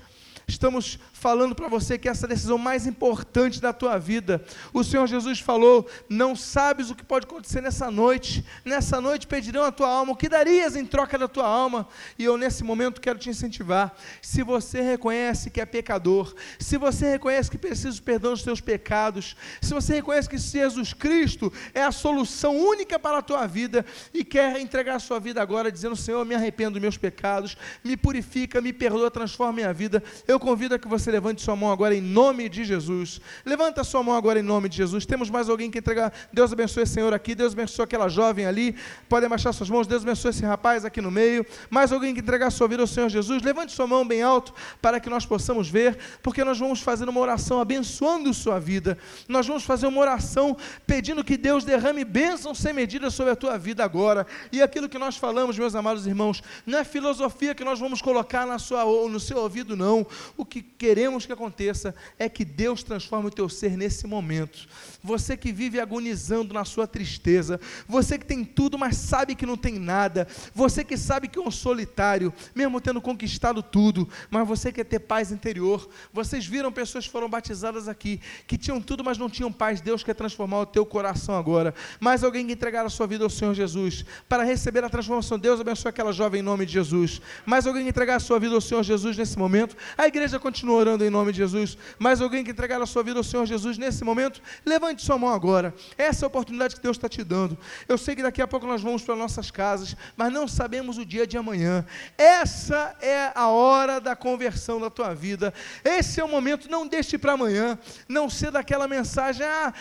Estamos 0.48 0.98
falando 1.22 1.54
para 1.54 1.68
você 1.68 1.96
que 1.96 2.08
essa 2.08 2.24
é 2.24 2.26
a 2.26 2.30
decisão 2.30 2.58
mais 2.58 2.84
importante 2.84 3.60
da 3.60 3.72
tua 3.72 3.96
vida. 3.96 4.44
O 4.72 4.82
Senhor 4.82 5.06
Jesus 5.06 5.38
falou: 5.38 5.88
Não 6.08 6.34
sabes 6.34 6.90
o 6.90 6.96
que 6.96 7.04
pode 7.04 7.26
acontecer 7.26 7.60
nessa 7.60 7.92
noite. 7.92 8.44
Nessa 8.64 9.00
noite 9.00 9.28
pedirão 9.28 9.62
a 9.62 9.70
tua 9.70 9.88
alma. 9.88 10.12
O 10.12 10.16
que 10.16 10.28
darias 10.28 10.74
em 10.74 10.84
troca 10.84 11.16
da 11.16 11.28
tua 11.28 11.46
alma? 11.46 11.86
E 12.18 12.24
eu, 12.24 12.36
nesse 12.36 12.64
momento, 12.64 13.00
quero 13.00 13.20
te 13.20 13.30
incentivar. 13.30 13.96
Se 14.20 14.42
você 14.42 14.80
reconhece 14.80 15.48
que 15.48 15.60
é 15.60 15.64
pecador, 15.64 16.34
se 16.58 16.76
você 16.76 17.10
reconhece 17.10 17.48
que 17.48 17.56
precisa 17.56 17.92
de 17.94 18.02
perdão 18.02 18.32
dos 18.32 18.42
seus 18.42 18.60
pecados, 18.60 19.36
se 19.60 19.72
você 19.72 19.94
reconhece 19.94 20.28
que 20.28 20.36
Jesus 20.36 20.92
Cristo 20.92 21.52
é 21.72 21.84
a 21.84 21.92
solução 21.92 22.56
única 22.56 22.98
para 22.98 23.18
a 23.18 23.22
tua 23.22 23.46
vida 23.46 23.86
e 24.12 24.24
quer 24.24 24.58
entregar 24.58 24.96
a 24.96 24.98
sua 24.98 25.20
vida 25.20 25.40
agora, 25.40 25.70
dizendo: 25.70 25.94
Senhor, 25.94 26.24
me 26.24 26.34
arrependo 26.34 26.72
dos 26.72 26.82
meus 26.82 26.96
pecados, 26.96 27.56
me 27.84 27.96
purifica, 27.96 28.60
me 28.60 28.72
perdoa, 28.72 29.08
transforma 29.08 29.52
minha 29.52 29.72
vida 29.72 30.02
Eu 30.26 30.40
convido 30.40 30.74
a 30.74 30.78
que 30.80 30.88
você 30.88 31.11
levante 31.12 31.42
sua 31.42 31.54
mão 31.54 31.70
agora 31.70 31.94
em 31.94 32.00
nome 32.00 32.48
de 32.48 32.64
Jesus. 32.64 33.20
Levanta 33.44 33.84
sua 33.84 34.02
mão 34.02 34.16
agora 34.16 34.40
em 34.40 34.42
nome 34.42 34.68
de 34.68 34.76
Jesus. 34.78 35.06
Temos 35.06 35.30
mais 35.30 35.48
alguém 35.48 35.70
que 35.70 35.78
entregar. 35.78 36.12
Deus 36.32 36.52
abençoe 36.52 36.82
esse 36.82 36.94
Senhor 36.94 37.12
aqui. 37.12 37.34
Deus 37.34 37.52
abençoe 37.52 37.84
aquela 37.84 38.08
jovem 38.08 38.46
ali. 38.46 38.74
Podem 39.08 39.28
baixar 39.28 39.52
suas 39.52 39.70
mãos. 39.70 39.86
Deus 39.86 40.02
abençoe 40.02 40.30
esse 40.30 40.44
rapaz 40.44 40.84
aqui 40.84 41.00
no 41.00 41.10
meio. 41.10 41.46
Mais 41.70 41.92
alguém 41.92 42.14
que 42.14 42.20
entregar 42.20 42.50
sua 42.50 42.66
vida 42.66 42.82
ao 42.82 42.86
Senhor 42.86 43.08
Jesus. 43.08 43.42
Levante 43.42 43.72
sua 43.72 43.86
mão 43.86 44.06
bem 44.06 44.22
alto 44.22 44.54
para 44.80 44.98
que 44.98 45.10
nós 45.10 45.26
possamos 45.26 45.68
ver, 45.68 45.98
porque 46.22 46.42
nós 46.42 46.58
vamos 46.58 46.80
fazer 46.80 47.08
uma 47.08 47.20
oração 47.20 47.60
abençoando 47.60 48.32
sua 48.32 48.58
vida. 48.58 48.96
Nós 49.28 49.46
vamos 49.46 49.64
fazer 49.64 49.86
uma 49.86 50.00
oração 50.00 50.56
pedindo 50.86 51.22
que 51.22 51.36
Deus 51.36 51.64
derrame 51.64 52.04
bênção 52.04 52.54
sem 52.54 52.72
medida 52.72 53.10
sobre 53.10 53.32
a 53.32 53.36
tua 53.36 53.58
vida 53.58 53.84
agora. 53.84 54.26
E 54.50 54.62
aquilo 54.62 54.88
que 54.88 54.98
nós 54.98 55.16
falamos, 55.16 55.58
meus 55.58 55.74
amados 55.74 56.06
irmãos, 56.06 56.42
não 56.64 56.78
é 56.78 56.84
filosofia 56.84 57.54
que 57.54 57.64
nós 57.64 57.78
vamos 57.78 58.00
colocar 58.00 58.46
na 58.46 58.58
sua, 58.58 58.84
no 59.08 59.20
seu 59.20 59.36
ouvido, 59.38 59.76
não. 59.76 60.06
O 60.36 60.44
que 60.44 60.62
queremos 60.62 61.01
que 61.26 61.32
aconteça 61.32 61.94
é 62.18 62.28
que 62.28 62.44
Deus 62.44 62.82
transforme 62.82 63.28
o 63.28 63.30
teu 63.30 63.48
ser 63.48 63.76
nesse 63.76 64.06
momento. 64.06 64.66
Você 65.02 65.36
que 65.36 65.52
vive 65.52 65.80
agonizando 65.80 66.54
na 66.54 66.64
sua 66.64 66.86
tristeza, 66.86 67.60
você 67.88 68.18
que 68.18 68.24
tem 68.24 68.44
tudo, 68.44 68.78
mas 68.78 68.96
sabe 68.96 69.34
que 69.34 69.44
não 69.44 69.56
tem 69.56 69.78
nada, 69.78 70.28
você 70.54 70.84
que 70.84 70.96
sabe 70.96 71.28
que 71.28 71.38
é 71.38 71.42
um 71.42 71.50
solitário, 71.50 72.32
mesmo 72.54 72.80
tendo 72.80 73.00
conquistado 73.00 73.62
tudo, 73.62 74.08
mas 74.30 74.46
você 74.46 74.70
quer 74.70 74.84
ter 74.84 75.00
paz 75.00 75.32
interior. 75.32 75.88
Vocês 76.12 76.46
viram 76.46 76.70
pessoas 76.70 77.06
que 77.06 77.12
foram 77.12 77.28
batizadas 77.28 77.88
aqui, 77.88 78.20
que 78.46 78.56
tinham 78.56 78.80
tudo, 78.80 79.02
mas 79.02 79.18
não 79.18 79.28
tinham 79.28 79.52
paz. 79.52 79.80
Deus 79.80 80.04
quer 80.04 80.14
transformar 80.14 80.60
o 80.60 80.66
teu 80.66 80.86
coração 80.86 81.36
agora. 81.36 81.74
Mais 81.98 82.22
alguém 82.22 82.46
que 82.46 82.52
entregar 82.52 82.86
a 82.86 82.90
sua 82.90 83.06
vida 83.06 83.24
ao 83.24 83.30
Senhor 83.30 83.54
Jesus, 83.54 84.04
para 84.28 84.44
receber 84.44 84.84
a 84.84 84.88
transformação. 84.88 85.38
Deus 85.38 85.60
abençoe 85.60 85.88
aquela 85.88 86.12
jovem 86.12 86.40
em 86.40 86.44
nome 86.44 86.66
de 86.66 86.72
Jesus. 86.72 87.20
Mais 87.44 87.66
alguém 87.66 87.82
que 87.82 87.88
entregar 87.88 88.16
a 88.16 88.20
sua 88.20 88.38
vida 88.38 88.54
ao 88.54 88.60
Senhor 88.60 88.82
Jesus 88.82 89.16
nesse 89.16 89.38
momento. 89.38 89.76
A 89.96 90.06
igreja 90.06 90.38
continua 90.38 90.76
orando 90.76 90.91
em 91.00 91.10
nome 91.10 91.32
de 91.32 91.38
Jesus. 91.38 91.78
Mais 91.98 92.20
alguém 92.20 92.44
que 92.44 92.50
entregar 92.50 92.82
a 92.82 92.86
sua 92.86 93.02
vida 93.02 93.18
ao 93.18 93.24
Senhor 93.24 93.46
Jesus 93.46 93.78
nesse 93.78 94.04
momento. 94.04 94.42
Levante 94.66 95.02
sua 95.02 95.16
mão 95.16 95.32
agora. 95.32 95.74
Essa 95.96 96.24
é 96.24 96.26
a 96.26 96.28
oportunidade 96.28 96.74
que 96.76 96.82
Deus 96.82 96.96
está 96.96 97.08
te 97.08 97.22
dando. 97.24 97.56
Eu 97.88 97.96
sei 97.96 98.14
que 98.16 98.22
daqui 98.22 98.42
a 98.42 98.46
pouco 98.46 98.66
nós 98.66 98.82
vamos 98.82 99.02
para 99.02 99.16
nossas 99.16 99.50
casas, 99.50 99.96
mas 100.16 100.32
não 100.32 100.46
sabemos 100.48 100.98
o 100.98 101.06
dia 101.06 101.26
de 101.26 101.38
amanhã. 101.38 101.86
Essa 102.18 102.96
é 103.00 103.32
a 103.34 103.48
hora 103.48 104.00
da 104.00 104.16
conversão 104.16 104.80
da 104.80 104.90
tua 104.90 105.14
vida. 105.14 105.54
Esse 105.84 106.20
é 106.20 106.24
o 106.24 106.28
momento. 106.28 106.70
Não 106.70 106.86
deixe 106.86 107.16
para 107.16 107.32
amanhã. 107.32 107.78
Não 108.08 108.28
ser 108.28 108.50
daquela 108.50 108.88
mensagem, 108.88 109.46
ah, 109.46 109.72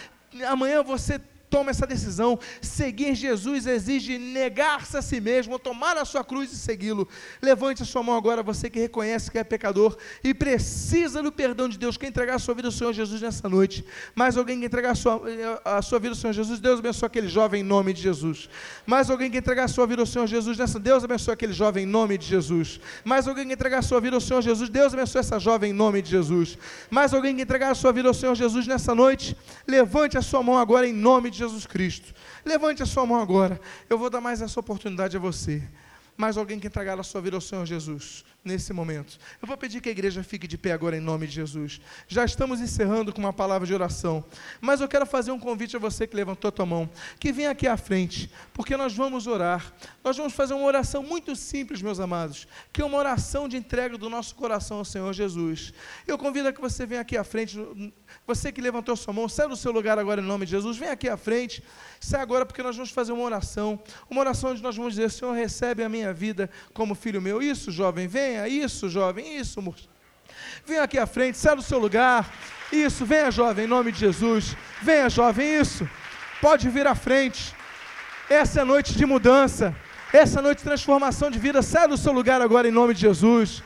amanhã 0.48 0.84
você 0.84 1.20
toma 1.52 1.70
essa 1.70 1.86
decisão. 1.86 2.40
Seguir 2.62 3.14
Jesus 3.14 3.68
exige 3.68 4.18
negar-se 4.18 4.98
a 4.98 5.02
si 5.02 5.20
mesmo, 5.20 5.60
tomar 5.60 5.98
a 5.98 6.06
sua 6.06 6.24
cruz 6.24 6.52
e 6.54 6.56
segui-lo. 6.56 7.08
Levante 7.42 7.84
a 7.84 7.86
sua 7.86 8.02
mão 8.02 8.16
agora, 8.16 8.42
você 8.42 8.70
que 8.70 8.80
reconhece 8.80 9.30
que 9.30 9.38
é 9.38 9.44
pecador 9.44 9.98
e 10.24 10.34
precisa 10.34 11.22
do 11.22 11.32
perdão 11.32 11.68
de 11.68 11.78
Deus. 11.78 11.98
Quer 11.98 12.08
entregar 12.08 12.36
a 12.36 12.40
sua 12.40 12.56
vida 12.56 12.70
ao 12.70 12.72
Senhor 12.72 12.94
Jesus 12.94 13.22
nessa 13.22 13.50
noite? 13.50 13.86
Mais 14.16 14.38
alguém 14.38 14.60
que 14.60 14.66
entregar 14.66 14.92
a 14.92 14.96
sua, 14.96 15.22
a 15.66 15.82
sua 15.82 16.00
vida 16.00 16.14
ao 16.14 16.16
Senhor 16.16 16.34
Jesus? 16.34 16.60
Deus 16.60 16.80
abençoe 16.80 17.08
aquele 17.08 17.28
jovem 17.28 17.62
em 17.62 17.64
nome 17.64 17.92
de 17.92 18.02
Jesus. 18.02 18.50
Mais 18.86 19.10
alguém 19.10 19.30
que 19.30 19.38
entregar 19.38 19.66
a 19.66 19.68
sua 19.68 19.86
vida 19.86 20.02
ao 20.02 20.06
Senhor 20.06 20.28
Jesus 20.28 20.58
nessa? 20.58 20.80
Deus 20.80 21.04
abençoe 21.04 21.34
aquele 21.34 21.54
jovem 21.54 21.84
em 21.84 21.88
nome 21.88 22.18
de 22.18 22.26
Jesus. 22.26 22.80
Mais 23.04 23.28
alguém 23.28 23.46
que 23.46 23.54
entregar 23.54 23.80
a 23.80 23.82
sua 23.82 24.00
vida 24.00 24.16
ao 24.16 24.22
Senhor 24.22 24.42
Jesus? 24.42 24.70
Deus 24.70 24.94
abençoe 24.94 25.20
essa 25.20 25.38
jovem 25.38 25.72
em 25.72 25.74
nome 25.74 26.02
de 26.02 26.10
Jesus. 26.10 26.58
Mais 26.90 27.14
alguém 27.14 27.36
que 27.36 27.42
entregar 27.42 27.72
a 27.72 27.76
sua 27.76 27.92
vida 27.92 28.08
ao 28.08 28.14
Senhor 28.14 28.36
Jesus 28.36 28.66
nessa 28.66 28.96
noite? 28.96 29.36
Levante 29.68 30.18
a 30.18 30.22
sua 30.22 30.42
mão 30.42 30.58
agora 30.58 30.88
em 30.88 30.94
nome 30.94 31.30
de 31.30 31.41
Jesus 31.42 31.66
Cristo. 31.66 32.14
Levante 32.46 32.84
a 32.84 32.86
sua 32.86 33.06
mão 33.06 33.20
agora. 33.20 33.60
Eu 33.90 33.98
vou 33.98 34.10
dar 34.10 34.22
mais 34.22 34.42
essa 34.42 34.60
oportunidade 34.60 35.18
a 35.18 35.20
você. 35.20 35.62
Mais 36.16 36.38
alguém 36.38 36.60
que 36.60 36.68
entregar 36.68 37.00
a 37.00 37.04
sua 37.04 37.22
vida 37.22 37.38
ao 37.38 37.42
Senhor 37.42 37.66
Jesus 37.66 38.24
nesse 38.44 38.74
momento. 38.74 39.20
Eu 39.42 39.48
vou 39.48 39.56
pedir 39.56 39.82
que 39.82 39.90
a 39.90 39.92
igreja 39.92 40.24
fique 40.24 40.48
de 40.48 40.58
pé 40.58 40.72
agora 40.72 40.98
em 40.98 41.00
nome 41.00 41.28
de 41.28 41.34
Jesus. 41.34 41.80
Já 42.08 42.26
estamos 42.26 42.60
encerrando 42.60 43.14
com 43.14 43.20
uma 43.20 43.32
palavra 43.32 43.68
de 43.68 43.74
oração, 43.74 44.24
mas 44.60 44.82
eu 44.82 44.88
quero 44.88 45.06
fazer 45.06 45.32
um 45.32 45.40
convite 45.40 45.76
a 45.76 45.80
você 45.80 46.08
que 46.08 46.16
levantou 46.16 46.50
a 46.50 46.52
tua 46.52 46.66
mão, 46.66 46.90
que 47.20 47.32
venha 47.32 47.52
aqui 47.52 47.68
à 47.68 47.78
frente, 47.78 48.32
porque 48.54 48.76
nós 48.76 48.94
vamos 48.94 49.28
orar. 49.28 49.74
Nós 50.04 50.18
vamos 50.18 50.34
fazer 50.34 50.56
uma 50.56 50.66
oração 50.66 51.04
muito 51.04 51.36
simples, 51.36 51.82
meus 51.82 52.00
amados, 52.00 52.48
que 52.74 52.82
é 52.82 52.86
uma 52.86 52.98
oração 52.98 53.48
de 53.48 53.58
entrega 53.58 53.98
do 53.98 54.10
nosso 54.10 54.34
coração 54.34 54.78
ao 54.78 54.86
Senhor 54.86 55.14
Jesus. 55.14 55.72
Eu 56.08 56.18
convido 56.18 56.48
a 56.48 56.54
que 56.54 56.60
você 56.60 56.86
venha 56.86 57.02
aqui 57.02 57.16
à 57.16 57.24
frente, 57.24 57.60
você 58.26 58.52
que 58.52 58.60
levantou 58.60 58.94
a 58.94 58.98
sua 58.98 59.14
mão, 59.14 59.30
sai 59.30 59.48
do 59.48 59.56
seu 59.56 59.72
lugar 59.72 60.00
agora 60.00 60.20
em 60.20 60.26
nome 60.26 60.46
de 60.46 60.52
Jesus, 60.52 60.78
vem 60.78 60.90
aqui 60.90 61.08
à 61.08 61.18
frente, 61.18 61.64
sai 62.00 62.22
agora 62.22 62.46
porque 62.46 62.64
nós 62.64 62.76
vamos 62.76 62.90
fazer 62.92 63.12
uma 63.12 63.24
oração, 63.24 63.80
uma 64.10 64.22
oração 64.22 64.52
onde 64.52 64.64
nós 64.64 64.76
vamos 64.76 64.96
dizer, 64.96 65.12
Senhor, 65.12 65.34
recebe 65.34 65.84
a 65.84 65.90
minha 65.90 66.12
vida 66.12 66.50
como 66.74 66.96
filho 66.96 67.22
meu. 67.22 67.42
Isso, 67.42 67.70
jovem, 67.72 68.08
venha, 68.32 68.48
isso, 68.48 68.90
jovem, 68.90 69.38
isso, 69.38 69.62
moço. 69.62 69.90
Venha 70.66 70.84
aqui 70.84 70.98
à 70.98 71.06
frente, 71.06 71.38
sai 71.38 71.56
do 71.56 71.62
seu 71.62 71.80
lugar. 71.80 72.30
Isso, 72.72 73.06
venha, 73.06 73.30
jovem, 73.30 73.66
em 73.66 73.68
nome 73.68 73.92
de 73.92 74.00
Jesus. 74.00 74.56
Venha, 74.82 75.10
jovem, 75.10 75.60
isso. 75.60 75.88
Pode 76.40 76.70
vir 76.70 76.88
à 76.88 76.96
frente. 76.96 77.54
Essa 78.30 78.60
é 78.60 78.62
a 78.62 78.66
noite 78.66 78.94
de 78.94 79.06
mudança. 79.06 79.76
Essa 80.14 80.40
é 80.40 80.42
noite 80.42 80.60
de 80.60 80.64
transformação 80.64 81.30
de 81.30 81.40
vida. 81.40 81.62
Sai 81.62 81.88
do 81.88 81.98
seu 81.98 82.14
lugar 82.14 82.42
agora 82.42 82.68
em 82.68 82.72
nome 82.72 82.94
de 82.94 83.02
Jesus. 83.02 83.62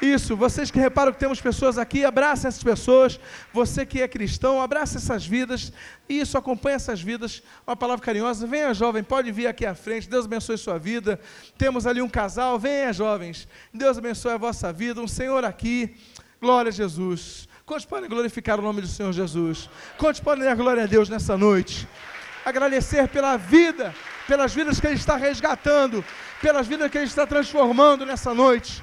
Isso, 0.00 0.36
vocês 0.36 0.70
que 0.70 0.78
reparam 0.78 1.12
que 1.12 1.18
temos 1.18 1.40
pessoas 1.40 1.76
aqui, 1.76 2.04
abracem 2.04 2.46
essas 2.46 2.62
pessoas. 2.62 3.18
Você 3.52 3.84
que 3.84 4.00
é 4.00 4.06
cristão, 4.06 4.62
abraça 4.62 4.98
essas 4.98 5.26
vidas. 5.26 5.72
Isso, 6.08 6.38
acompanha 6.38 6.76
essas 6.76 7.02
vidas. 7.02 7.42
Uma 7.66 7.76
palavra 7.76 8.04
carinhosa. 8.04 8.46
Venha, 8.46 8.72
jovem, 8.72 9.02
pode 9.02 9.32
vir 9.32 9.48
aqui 9.48 9.66
à 9.66 9.74
frente. 9.74 10.08
Deus 10.08 10.24
abençoe 10.24 10.56
sua 10.56 10.78
vida. 10.78 11.18
Temos 11.56 11.84
ali 11.84 12.00
um 12.00 12.08
casal. 12.08 12.58
Venha, 12.58 12.92
jovens. 12.92 13.48
Deus 13.74 13.98
abençoe 13.98 14.32
a 14.32 14.36
vossa 14.36 14.72
vida. 14.72 15.00
Um 15.00 15.08
Senhor 15.08 15.44
aqui. 15.44 15.96
Glória 16.40 16.68
a 16.68 16.72
Jesus. 16.72 17.48
Quantos 17.66 17.84
podem 17.84 18.08
glorificar 18.08 18.58
o 18.60 18.62
nome 18.62 18.80
do 18.80 18.86
Senhor 18.86 19.12
Jesus? 19.12 19.68
Quantos 19.98 20.20
podem 20.20 20.44
dar 20.44 20.54
glória 20.54 20.84
a 20.84 20.86
Deus 20.86 21.08
nessa 21.08 21.36
noite? 21.36 21.88
Agradecer 22.44 23.08
pela 23.08 23.36
vida, 23.36 23.92
pelas 24.28 24.54
vidas 24.54 24.80
que 24.80 24.86
Ele 24.86 24.94
está 24.94 25.16
resgatando, 25.16 26.04
pelas 26.40 26.66
vidas 26.66 26.88
que 26.90 26.96
Ele 26.96 27.06
está 27.06 27.26
transformando 27.26 28.06
nessa 28.06 28.32
noite. 28.32 28.82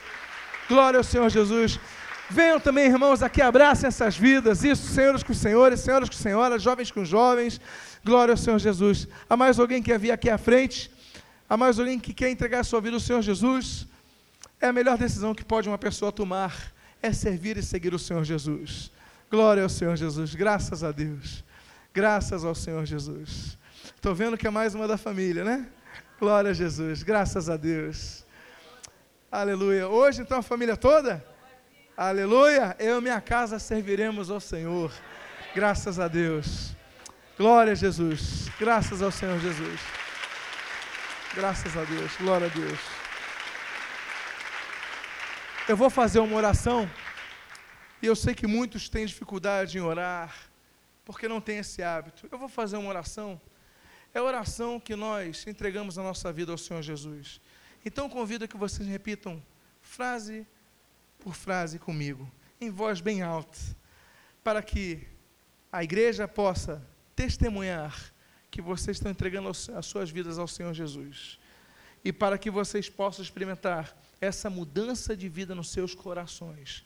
Glória 0.67 0.97
ao 0.97 1.03
Senhor 1.03 1.29
Jesus. 1.29 1.79
Venham 2.29 2.59
também, 2.59 2.85
irmãos, 2.85 3.21
aqui, 3.21 3.41
abracem 3.41 3.87
essas 3.87 4.17
vidas. 4.17 4.63
Isso, 4.63 4.87
senhores 4.87 5.21
com 5.21 5.33
senhores, 5.33 5.79
senhoras 5.79 6.09
com 6.09 6.15
senhoras, 6.15 6.61
jovens 6.61 6.89
com 6.89 7.05
jovens. 7.05 7.61
Glória 8.03 8.33
ao 8.33 8.37
Senhor 8.37 8.57
Jesus. 8.57 9.07
Há 9.29 9.37
mais 9.37 9.59
alguém 9.59 9.81
que 9.81 9.91
quer 9.91 9.99
vir 9.99 10.11
aqui 10.11 10.29
à 10.29 10.37
frente? 10.37 10.91
Há 11.47 11.55
mais 11.55 11.79
alguém 11.79 11.99
que 11.99 12.13
quer 12.13 12.29
entregar 12.29 12.61
a 12.61 12.63
sua 12.63 12.81
vida 12.81 12.95
ao 12.95 12.99
Senhor 12.99 13.21
Jesus? 13.21 13.85
É 14.59 14.67
a 14.67 14.73
melhor 14.73 14.97
decisão 14.97 15.35
que 15.35 15.45
pode 15.45 15.69
uma 15.69 15.77
pessoa 15.77 16.11
tomar, 16.11 16.73
é 17.01 17.13
servir 17.13 17.57
e 17.57 17.63
seguir 17.63 17.93
o 17.93 17.99
Senhor 17.99 18.23
Jesus. 18.23 18.91
Glória 19.29 19.61
ao 19.61 19.69
Senhor 19.69 19.95
Jesus. 19.95 20.33
Graças 20.33 20.83
a 20.83 20.91
Deus. 20.91 21.43
Graças 21.93 22.43
ao 22.43 22.55
Senhor 22.55 22.85
Jesus. 22.85 23.57
Estou 23.95 24.15
vendo 24.15 24.37
que 24.37 24.47
é 24.47 24.49
mais 24.49 24.73
uma 24.73 24.87
da 24.87 24.97
família, 24.97 25.43
né? 25.43 25.67
Glória 26.19 26.49
a 26.49 26.53
Jesus. 26.53 27.03
Graças 27.03 27.49
a 27.49 27.57
Deus. 27.57 28.24
Aleluia. 29.31 29.87
Hoje, 29.87 30.21
então, 30.21 30.39
a 30.39 30.43
família 30.43 30.77
toda? 30.77 31.25
Aleluia. 31.97 32.75
Eu 32.79 32.99
e 32.99 33.01
minha 33.01 33.19
casa 33.19 33.59
serviremos 33.59 34.29
ao 34.29 34.39
Senhor. 34.39 34.91
Graças 35.53 35.99
a 35.99 36.07
Deus. 36.07 36.75
Glória 37.37 37.73
a 37.73 37.75
Jesus. 37.75 38.47
Graças 38.59 39.01
ao 39.01 39.11
Senhor 39.11 39.39
Jesus. 39.39 39.81
Graças 41.33 41.75
a 41.75 41.83
Deus. 41.83 42.15
Glória 42.17 42.47
a 42.47 42.49
Deus. 42.49 42.79
Eu 45.67 45.75
vou 45.75 45.89
fazer 45.89 46.19
uma 46.19 46.37
oração. 46.37 46.89
E 48.01 48.05
eu 48.05 48.15
sei 48.15 48.35
que 48.35 48.45
muitos 48.45 48.87
têm 48.87 49.05
dificuldade 49.05 49.77
em 49.77 49.81
orar, 49.81 50.33
porque 51.03 51.27
não 51.27 51.41
tem 51.41 51.57
esse 51.57 51.81
hábito. 51.81 52.27
Eu 52.31 52.37
vou 52.37 52.47
fazer 52.47 52.77
uma 52.77 52.89
oração. 52.89 53.41
É 54.13 54.19
a 54.19 54.23
oração 54.23 54.79
que 54.79 54.95
nós 54.95 55.45
entregamos 55.47 55.97
a 55.97 56.03
nossa 56.03 56.31
vida 56.31 56.51
ao 56.51 56.57
Senhor 56.57 56.81
Jesus. 56.83 57.41
Então 57.85 58.09
convido 58.09 58.47
que 58.47 58.57
vocês 58.57 58.87
repitam 58.87 59.41
frase 59.79 60.45
por 61.19 61.35
frase 61.35 61.77
comigo, 61.77 62.29
em 62.59 62.71
voz 62.71 62.99
bem 62.99 63.21
alta, 63.21 63.57
para 64.43 64.61
que 64.61 65.07
a 65.71 65.83
igreja 65.83 66.27
possa 66.27 66.85
testemunhar 67.15 68.13
que 68.49 68.61
vocês 68.61 68.97
estão 68.97 69.11
entregando 69.11 69.49
as 69.49 69.85
suas 69.85 70.09
vidas 70.09 70.39
ao 70.39 70.47
Senhor 70.47 70.73
Jesus. 70.73 71.39
E 72.03 72.13
para 72.13 72.37
que 72.37 72.49
vocês 72.49 72.89
possam 72.89 73.23
experimentar 73.23 73.95
essa 74.21 74.49
mudança 74.49 75.15
de 75.15 75.27
vida 75.27 75.53
nos 75.53 75.71
seus 75.71 75.93
corações. 75.93 76.85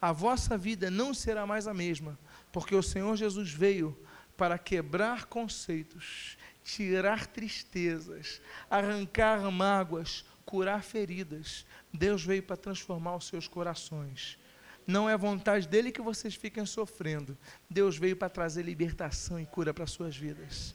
A 0.00 0.12
vossa 0.12 0.56
vida 0.56 0.90
não 0.90 1.12
será 1.12 1.46
mais 1.46 1.66
a 1.66 1.74
mesma, 1.74 2.18
porque 2.50 2.74
o 2.74 2.82
Senhor 2.82 3.16
Jesus 3.16 3.50
veio 3.50 3.96
para 4.36 4.58
quebrar 4.58 5.26
conceitos, 5.26 6.38
tirar 6.64 7.26
tristezas, 7.26 8.40
arrancar 8.70 9.50
mágoas, 9.50 10.24
curar 10.44 10.82
feridas. 10.82 11.64
Deus 11.92 12.24
veio 12.24 12.42
para 12.42 12.56
transformar 12.56 13.16
os 13.16 13.26
seus 13.26 13.46
corações. 13.48 14.38
Não 14.86 15.08
é 15.08 15.16
vontade 15.16 15.68
dele 15.68 15.92
que 15.92 16.00
vocês 16.02 16.34
fiquem 16.34 16.66
sofrendo. 16.66 17.36
Deus 17.68 17.96
veio 17.96 18.16
para 18.16 18.28
trazer 18.28 18.62
libertação 18.62 19.38
e 19.38 19.46
cura 19.46 19.72
para 19.72 19.84
as 19.84 19.90
suas 19.90 20.16
vidas. 20.16 20.74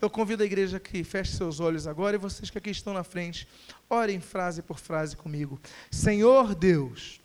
Eu 0.00 0.10
convido 0.10 0.42
a 0.42 0.46
igreja 0.46 0.78
que 0.78 1.02
feche 1.02 1.36
seus 1.36 1.58
olhos 1.58 1.86
agora 1.86 2.16
e 2.16 2.18
vocês 2.18 2.50
que 2.50 2.58
aqui 2.58 2.70
estão 2.70 2.92
na 2.92 3.02
frente, 3.02 3.48
orem 3.88 4.20
frase 4.20 4.62
por 4.62 4.78
frase 4.78 5.16
comigo. 5.16 5.60
Senhor 5.90 6.54
Deus, 6.54 7.20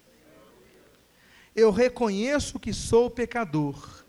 Eu 1.53 1.69
reconheço 1.69 2.57
que 2.57 2.71
sou 2.71 3.09
pecador. 3.09 4.05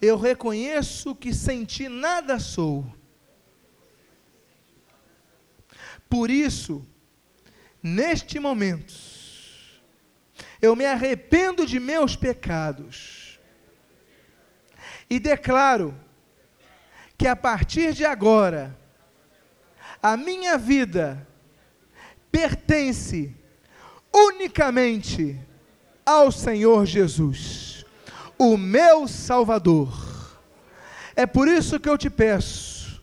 Eu 0.00 0.18
reconheço 0.18 1.14
que 1.14 1.32
sem 1.32 1.64
ti 1.64 1.88
nada 1.88 2.38
sou. 2.38 2.84
Por 6.08 6.30
isso, 6.30 6.86
neste 7.82 8.38
momento, 8.38 8.94
eu 10.60 10.74
me 10.74 10.86
arrependo 10.86 11.66
de 11.66 11.78
meus 11.78 12.16
pecados 12.16 13.38
e 15.08 15.18
declaro 15.18 15.94
que 17.16 17.26
a 17.28 17.36
partir 17.36 17.92
de 17.92 18.04
agora, 18.04 18.76
a 20.02 20.16
minha 20.16 20.58
vida 20.58 21.26
pertence 22.30 23.34
unicamente 24.12 25.38
ao 26.04 26.30
Senhor 26.30 26.84
Jesus, 26.84 27.84
o 28.38 28.56
meu 28.56 29.06
Salvador. 29.08 29.92
É 31.16 31.26
por 31.26 31.48
isso 31.48 31.78
que 31.78 31.88
eu 31.88 31.96
te 31.96 32.10
peço, 32.10 33.02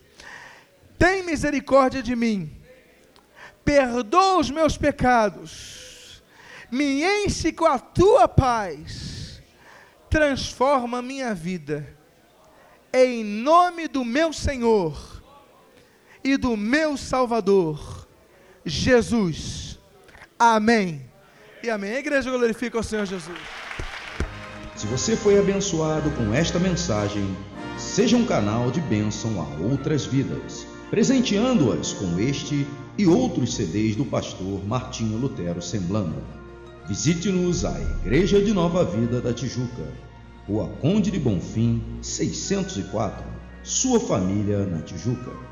tem 0.97 1.23
misericórdia 1.23 2.03
de 2.03 2.15
mim, 2.15 2.60
perdoa 3.63 4.39
os 4.39 4.49
meus 4.49 4.77
pecados, 4.77 6.21
me 6.71 7.03
enche 7.03 7.51
com 7.51 7.65
a 7.65 7.77
tua 7.77 8.27
paz, 8.27 9.41
transforma 10.09 10.99
a 10.99 11.01
minha 11.01 11.33
vida, 11.33 11.97
em 12.93 13.23
nome 13.23 13.87
do 13.87 14.03
meu 14.03 14.33
Senhor 14.33 15.21
e 16.23 16.37
do 16.37 16.55
meu 16.55 16.97
Salvador, 16.97 18.07
Jesus. 18.65 19.79
Amém. 20.37 21.09
E 21.63 21.69
amém. 21.69 21.91
A 21.91 21.99
igreja 21.99 22.31
glorifica 22.31 22.79
o 22.79 22.83
Senhor 22.83 23.05
Jesus. 23.05 23.37
Se 24.75 24.87
você 24.87 25.15
foi 25.15 25.37
abençoado 25.37 26.09
com 26.11 26.33
esta 26.33 26.57
mensagem, 26.57 27.35
seja 27.77 28.17
um 28.17 28.25
canal 28.25 28.71
de 28.71 28.81
bênção 28.81 29.39
a 29.39 29.63
outras 29.63 30.05
vidas, 30.05 30.65
presenteando-as 30.89 31.93
com 31.93 32.19
este 32.19 32.65
e 32.97 33.07
outros 33.07 33.53
CDs 33.53 33.95
do 33.95 34.05
pastor 34.05 34.65
Martinho 34.65 35.17
Lutero 35.17 35.61
Semblando. 35.61 36.15
Visite-nos 36.87 37.63
a 37.63 37.79
Igreja 37.79 38.41
de 38.41 38.53
Nova 38.53 38.83
Vida 38.83 39.21
da 39.21 39.33
Tijuca, 39.33 39.87
Rua 40.47 40.67
Conde 40.81 41.11
de 41.11 41.19
Bonfim, 41.19 41.81
604, 42.01 43.23
sua 43.63 43.99
família 43.99 44.65
na 44.65 44.81
Tijuca. 44.81 45.50